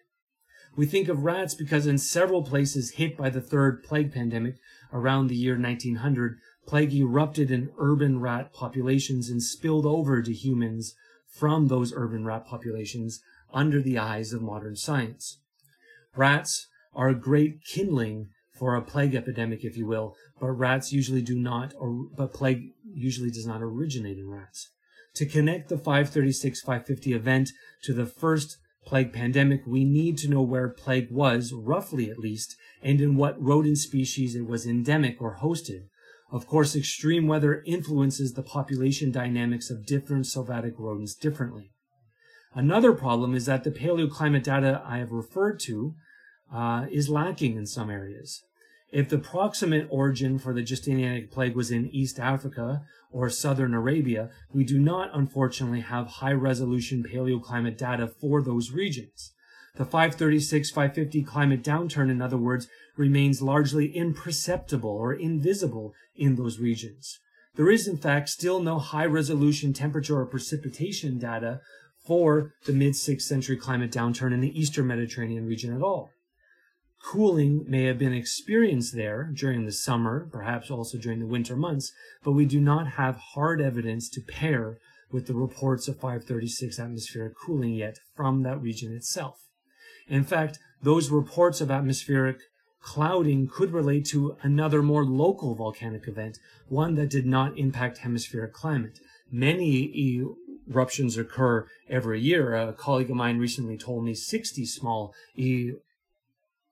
We 0.75 0.85
think 0.85 1.07
of 1.07 1.23
rats 1.23 1.53
because 1.53 1.87
in 1.87 1.97
several 1.97 2.43
places 2.43 2.91
hit 2.91 3.17
by 3.17 3.29
the 3.29 3.41
third 3.41 3.83
plague 3.83 4.13
pandemic 4.13 4.55
around 4.93 5.27
the 5.27 5.35
year 5.35 5.57
1900, 5.57 6.37
plague 6.65 6.93
erupted 6.93 7.51
in 7.51 7.71
urban 7.77 8.19
rat 8.19 8.53
populations 8.53 9.29
and 9.29 9.41
spilled 9.41 9.85
over 9.85 10.21
to 10.21 10.33
humans 10.33 10.95
from 11.27 11.67
those 11.67 11.93
urban 11.95 12.25
rat 12.25 12.45
populations 12.45 13.21
under 13.53 13.81
the 13.81 13.97
eyes 13.97 14.33
of 14.33 14.41
modern 14.41 14.75
science. 14.75 15.39
Rats 16.15 16.67
are 16.97 17.09
a 17.09 17.15
great 17.15 17.63
kindling 17.63 18.27
for 18.57 18.75
a 18.75 18.81
plague 18.81 19.13
epidemic, 19.13 19.63
if 19.63 19.77
you 19.77 19.85
will, 19.85 20.15
but 20.39 20.49
rats 20.49 20.91
usually 20.91 21.21
do 21.21 21.35
not, 21.35 21.73
or 21.77 22.07
but 22.17 22.33
plague 22.33 22.71
usually 22.91 23.29
does 23.29 23.45
not 23.45 23.61
originate 23.61 24.17
in 24.17 24.27
rats. 24.27 24.71
To 25.15 25.25
connect 25.25 25.69
the 25.69 25.77
536-550 25.77 27.15
event 27.15 27.51
to 27.83 27.93
the 27.93 28.07
first 28.07 28.57
plague 28.83 29.13
pandemic, 29.13 29.61
we 29.67 29.85
need 29.85 30.17
to 30.17 30.29
know 30.29 30.41
where 30.41 30.69
plague 30.69 31.11
was, 31.11 31.53
roughly 31.53 32.09
at 32.09 32.17
least, 32.17 32.55
and 32.81 32.99
in 32.99 33.15
what 33.15 33.41
rodent 33.41 33.77
species 33.77 34.35
it 34.35 34.47
was 34.47 34.65
endemic 34.65 35.21
or 35.21 35.37
hosted. 35.37 35.87
Of 36.31 36.47
course, 36.47 36.75
extreme 36.75 37.27
weather 37.27 37.63
influences 37.65 38.33
the 38.33 38.43
population 38.43 39.11
dynamics 39.11 39.69
of 39.69 39.85
different 39.85 40.25
sylvatic 40.25 40.73
rodents 40.77 41.15
differently. 41.15 41.71
Another 42.53 42.93
problem 42.93 43.35
is 43.35 43.45
that 43.45 43.63
the 43.63 43.71
paleoclimate 43.71 44.43
data 44.43 44.81
I 44.83 44.97
have 44.97 45.11
referred 45.11 45.59
to 45.65 45.93
uh, 46.53 46.85
is 46.91 47.09
lacking 47.09 47.55
in 47.55 47.65
some 47.65 47.89
areas. 47.89 48.43
If 48.91 49.09
the 49.09 49.17
proximate 49.17 49.87
origin 49.89 50.39
for 50.39 50.53
the 50.53 50.63
Justinianic 50.63 51.29
plague 51.29 51.55
was 51.55 51.71
in 51.71 51.89
East 51.89 52.19
Africa 52.19 52.83
or 53.11 53.29
southern 53.29 53.73
Arabia, 53.73 54.29
we 54.53 54.63
do 54.63 54.79
not 54.79 55.09
unfortunately 55.13 55.81
have 55.81 56.07
high 56.07 56.31
resolution 56.31 57.03
paleoclimate 57.03 57.77
data 57.77 58.07
for 58.07 58.41
those 58.41 58.71
regions. 58.71 59.33
The 59.75 59.85
536-550 59.85 61.25
climate 61.27 61.63
downturn, 61.63 62.09
in 62.09 62.21
other 62.21 62.37
words, 62.37 62.67
remains 62.95 63.41
largely 63.41 63.95
imperceptible 63.95 64.89
or 64.89 65.13
invisible 65.13 65.93
in 66.15 66.35
those 66.35 66.57
regions. 66.57 67.19
There 67.55 67.69
is, 67.69 67.87
in 67.87 67.97
fact, 67.97 68.29
still 68.29 68.59
no 68.59 68.79
high 68.79 69.05
resolution 69.05 69.73
temperature 69.73 70.19
or 70.19 70.25
precipitation 70.25 71.19
data 71.19 71.59
for 72.05 72.53
the 72.65 72.73
mid 72.73 72.93
6th 72.93 73.21
century 73.21 73.57
climate 73.57 73.91
downturn 73.91 74.33
in 74.33 74.39
the 74.41 74.57
eastern 74.57 74.87
Mediterranean 74.87 75.45
region 75.45 75.75
at 75.75 75.81
all. 75.81 76.09
Cooling 77.03 77.63
may 77.67 77.83
have 77.83 77.97
been 77.97 78.13
experienced 78.13 78.95
there 78.95 79.31
during 79.33 79.65
the 79.65 79.71
summer, 79.71 80.27
perhaps 80.31 80.69
also 80.69 80.97
during 80.97 81.19
the 81.19 81.25
winter 81.25 81.55
months, 81.55 81.93
but 82.23 82.33
we 82.33 82.45
do 82.45 82.59
not 82.59 82.87
have 82.93 83.17
hard 83.33 83.61
evidence 83.61 84.09
to 84.09 84.21
pair 84.21 84.77
with 85.11 85.27
the 85.27 85.33
reports 85.33 85.87
of 85.87 85.95
536 85.95 86.79
atmospheric 86.79 87.33
cooling 87.37 87.75
yet 87.75 87.99
from 88.15 88.43
that 88.43 88.61
region 88.61 88.93
itself. 88.93 89.45
In 90.07 90.23
fact, 90.23 90.59
those 90.81 91.09
reports 91.09 91.61
of 91.61 91.71
atmospheric 91.71 92.39
clouding 92.81 93.47
could 93.47 93.71
relate 93.71 94.05
to 94.05 94.37
another 94.41 94.81
more 94.81 95.05
local 95.05 95.55
volcanic 95.55 96.07
event, 96.07 96.39
one 96.67 96.95
that 96.95 97.09
did 97.09 97.25
not 97.25 97.57
impact 97.57 97.99
hemispheric 97.99 98.53
climate. 98.53 98.99
Many 99.31 99.91
eruptions 100.69 101.17
occur 101.17 101.67
every 101.89 102.21
year. 102.21 102.55
A 102.55 102.73
colleague 102.73 103.09
of 103.09 103.15
mine 103.15 103.39
recently 103.39 103.77
told 103.77 104.05
me 104.05 104.13
60 104.13 104.65
small 104.65 105.13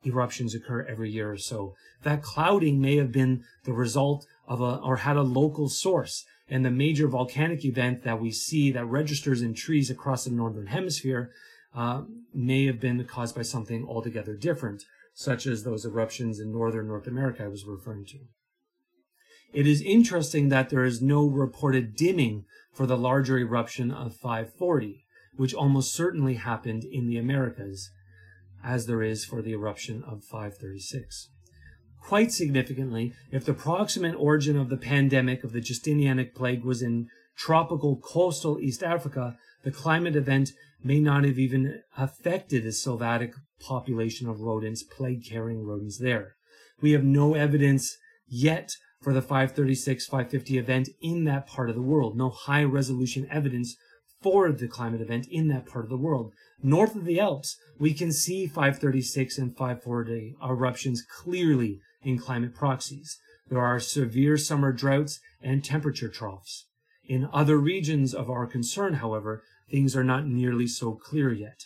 eruptions 0.06 0.56
occur 0.56 0.84
every 0.84 1.10
year 1.10 1.32
or 1.32 1.38
so. 1.38 1.76
That 2.03 2.22
clouding 2.22 2.82
may 2.82 2.98
have 2.98 3.11
been 3.11 3.44
the 3.64 3.73
result 3.73 4.26
of 4.48 4.61
a, 4.61 4.77
or 4.77 4.98
had 4.98 5.18
a 5.18 5.22
local 5.22 5.69
source. 5.69 6.26
And 6.48 6.64
the 6.64 6.72
major 6.72 7.07
volcanic 7.07 7.65
event 7.65 8.03
that 8.03 8.22
we 8.22 8.32
see 8.32 8.72
that 8.72 8.86
registers 8.86 9.41
in 9.41 9.56
trees 9.56 9.90
across 9.90 10.26
the 10.26 10.32
northern 10.32 10.68
hemisphere 10.68 11.32
uh, 11.76 12.03
may 12.34 12.65
have 12.68 12.80
been 12.80 13.03
caused 13.06 13.36
by 13.36 13.41
something 13.41 13.86
altogether 13.88 14.36
different, 14.36 14.84
such 15.14 15.48
as 15.48 15.64
those 15.64 15.86
eruptions 15.86 16.40
in 16.40 16.52
northern 16.52 16.88
North 16.88 17.07
America 17.07 17.44
I 17.44 17.48
was 17.48 17.65
referring 17.65 18.06
to. 18.07 18.19
It 19.53 19.68
is 19.68 19.82
interesting 19.82 20.49
that 20.49 20.69
there 20.69 20.84
is 20.84 21.02
no 21.02 21.26
reported 21.26 21.95
dimming 21.95 22.45
for 22.73 22.86
the 22.86 22.98
larger 22.98 23.38
eruption 23.38 23.90
of 23.90 24.15
540, 24.15 25.06
which 25.36 25.53
almost 25.53 25.94
certainly 25.94 26.36
happened 26.36 26.84
in 26.84 27.07
the 27.07 27.18
Americas 27.18 27.90
as 28.66 28.88
there 28.88 29.04
is 29.04 29.24
for 29.24 29.42
the 29.42 29.52
eruption 29.52 30.04
of 30.04 30.24
536. 30.24 31.30
Quite 32.02 32.32
significantly, 32.32 33.14
if 33.32 33.46
the 33.46 33.54
proximate 33.54 34.16
origin 34.18 34.58
of 34.58 34.70
the 34.70 34.78
pandemic 34.78 35.44
of 35.44 35.54
the 35.54 35.62
Justinianic 35.62 36.34
plague 36.34 36.64
was 36.64 36.82
in 36.82 37.08
tropical 37.38 37.98
coastal 37.98 38.60
East 38.60 38.84
Africa, 38.84 39.38
the 39.64 39.72
climate 39.72 40.16
event 40.16 40.52
may 40.84 41.00
not 41.00 41.24
have 41.24 41.40
even 41.40 41.82
affected 41.98 42.64
the 42.64 42.72
sylvatic 42.72 43.34
population 43.60 44.28
of 44.28 44.42
rodents, 44.42 44.84
plague 44.84 45.24
carrying 45.28 45.66
rodents 45.66 45.98
there. 45.98 46.36
we 46.82 46.92
have 46.92 47.04
no 47.04 47.34
evidence 47.34 47.98
yet 48.28 48.70
for 49.02 49.14
the 49.14 49.22
536 49.22 50.06
550 50.06 50.58
event 50.58 50.90
in 51.02 51.24
that 51.26 51.48
part 51.48 51.70
of 51.70 51.76
the 51.76 51.82
world. 51.82 52.18
No 52.18 52.30
high 52.30 52.64
resolution 52.64 53.28
evidence 53.32 53.76
for 54.22 54.52
the 54.52 54.68
climate 54.68 55.02
event 55.02 55.28
in 55.30 55.48
that 55.48 55.66
part 55.66 55.86
of 55.86 55.90
the 55.90 55.98
world. 55.98 56.34
North 56.64 56.95
of 56.95 57.06
the 57.06 57.19
Alps, 57.19 57.57
we 57.80 57.94
can 57.94 58.11
see 58.11 58.48
536 58.48 59.38
and 59.38 59.56
540 59.56 60.36
eruptions 60.44 61.03
clearly 61.03 61.80
in 62.02 62.18
climate 62.18 62.56
proxies. 62.56 63.18
There 63.49 63.61
are 63.61 63.80
severe 63.80 64.38
summer 64.38 64.72
droughts 64.72 65.19
and 65.41 65.64
temperature 65.64 66.10
troughs. 66.10 66.68
In 67.07 67.30
other 67.32 67.57
regions 67.57 68.14
of 68.14 68.30
our 68.30 68.48
concern, 68.48 68.95
however, 68.95 69.44
things 69.69 69.95
are 69.95 70.03
not 70.03 70.26
nearly 70.26 70.65
so 70.65 70.94
clear 70.95 71.32
yet. 71.32 71.65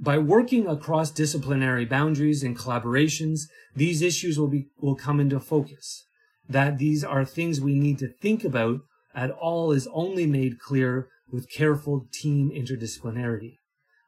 By 0.00 0.18
working 0.18 0.66
across 0.66 1.12
disciplinary 1.12 1.84
boundaries 1.84 2.42
and 2.42 2.58
collaborations, 2.58 3.42
these 3.76 4.02
issues 4.02 4.38
will 4.38 4.48
be 4.48 4.66
will 4.80 4.96
come 4.96 5.20
into 5.20 5.38
focus. 5.38 6.04
That 6.48 6.78
these 6.78 7.04
are 7.04 7.24
things 7.24 7.60
we 7.60 7.78
need 7.78 7.98
to 8.00 8.08
think 8.08 8.44
about 8.44 8.80
at 9.14 9.30
all 9.30 9.70
is 9.70 9.88
only 9.92 10.26
made 10.26 10.58
clear 10.58 11.08
with 11.30 11.50
careful 11.50 12.08
team 12.12 12.50
interdisciplinarity. 12.50 13.58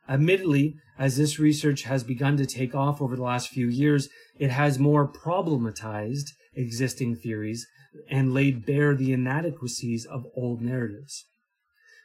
Admittedly, 0.08 0.76
as 0.98 1.16
this 1.16 1.38
research 1.38 1.82
has 1.82 2.04
begun 2.04 2.36
to 2.36 2.46
take 2.46 2.74
off 2.74 3.02
over 3.02 3.16
the 3.16 3.22
last 3.22 3.48
few 3.48 3.68
years, 3.68 4.08
it 4.38 4.50
has 4.50 4.78
more 4.78 5.10
problematized 5.10 6.30
existing 6.54 7.16
theories 7.16 7.66
and 8.08 8.32
laid 8.32 8.64
bare 8.64 8.94
the 8.94 9.12
inadequacies 9.12 10.06
of 10.06 10.26
old 10.36 10.60
narratives. 10.60 11.26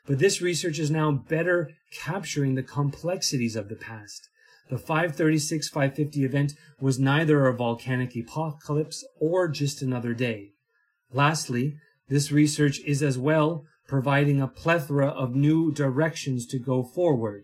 But 0.05 0.19
this 0.19 0.41
research 0.41 0.79
is 0.79 0.89
now 0.89 1.11
better 1.11 1.69
capturing 1.93 2.55
the 2.55 2.63
complexities 2.63 3.55
of 3.55 3.69
the 3.69 3.75
past. 3.75 4.27
The 4.69 4.77
536 4.77 5.69
550 5.69 6.23
event 6.23 6.53
was 6.79 6.97
neither 6.97 7.45
a 7.45 7.53
volcanic 7.53 8.15
apocalypse 8.15 9.05
or 9.19 9.47
just 9.47 9.81
another 9.81 10.13
day. 10.13 10.51
Lastly, 11.13 11.75
this 12.07 12.31
research 12.31 12.79
is 12.85 13.03
as 13.03 13.17
well 13.17 13.65
providing 13.87 14.41
a 14.41 14.47
plethora 14.47 15.07
of 15.07 15.35
new 15.35 15.71
directions 15.71 16.45
to 16.47 16.57
go 16.57 16.83
forward. 16.83 17.43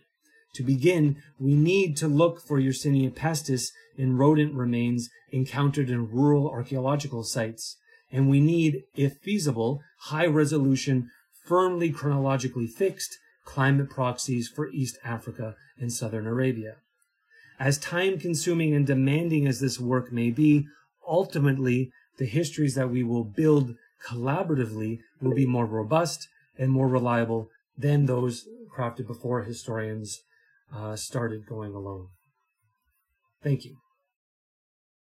To 0.58 0.64
begin, 0.64 1.22
we 1.38 1.54
need 1.54 1.96
to 1.98 2.08
look 2.08 2.42
for 2.42 2.60
Yersinia 2.60 3.12
pestis 3.12 3.70
in 3.96 4.18
rodent 4.18 4.56
remains 4.56 5.08
encountered 5.32 5.88
in 5.88 6.10
rural 6.10 6.50
archaeological 6.50 7.24
sites. 7.24 7.78
And 8.12 8.28
we 8.28 8.40
need, 8.40 8.82
if 8.96 9.18
feasible, 9.22 9.82
high 10.06 10.26
resolution, 10.26 11.12
firmly 11.46 11.92
chronologically 11.92 12.66
fixed 12.66 13.20
climate 13.46 13.92
proxies 13.92 14.48
for 14.48 14.72
East 14.72 14.98
Africa 15.04 15.54
and 15.80 15.94
Southern 15.94 16.26
Arabia. 16.26 16.78
As 17.60 17.78
time 17.78 18.18
consuming 18.18 18.74
and 18.74 18.88
demanding 18.88 19.48
as 19.48 19.60
this 19.60 19.80
work 19.80 20.12
may 20.12 20.32
be, 20.32 20.66
ultimately, 21.08 21.92
the 22.18 22.26
histories 22.26 22.74
that 22.74 22.90
we 22.90 23.04
will 23.04 23.24
build 23.24 23.76
collaboratively 24.04 25.02
will 25.22 25.36
be 25.36 25.46
more 25.46 25.68
robust 25.68 26.28
and 26.58 26.72
more 26.72 26.88
reliable 26.88 27.52
than 27.78 28.08
those 28.08 28.48
crafted 28.76 29.06
before 29.06 29.44
historians 29.44 30.24
uh, 30.74 30.96
started 30.96 31.46
going 31.48 31.74
alone. 31.74 32.08
Thank 33.44 33.66
you. 33.66 33.78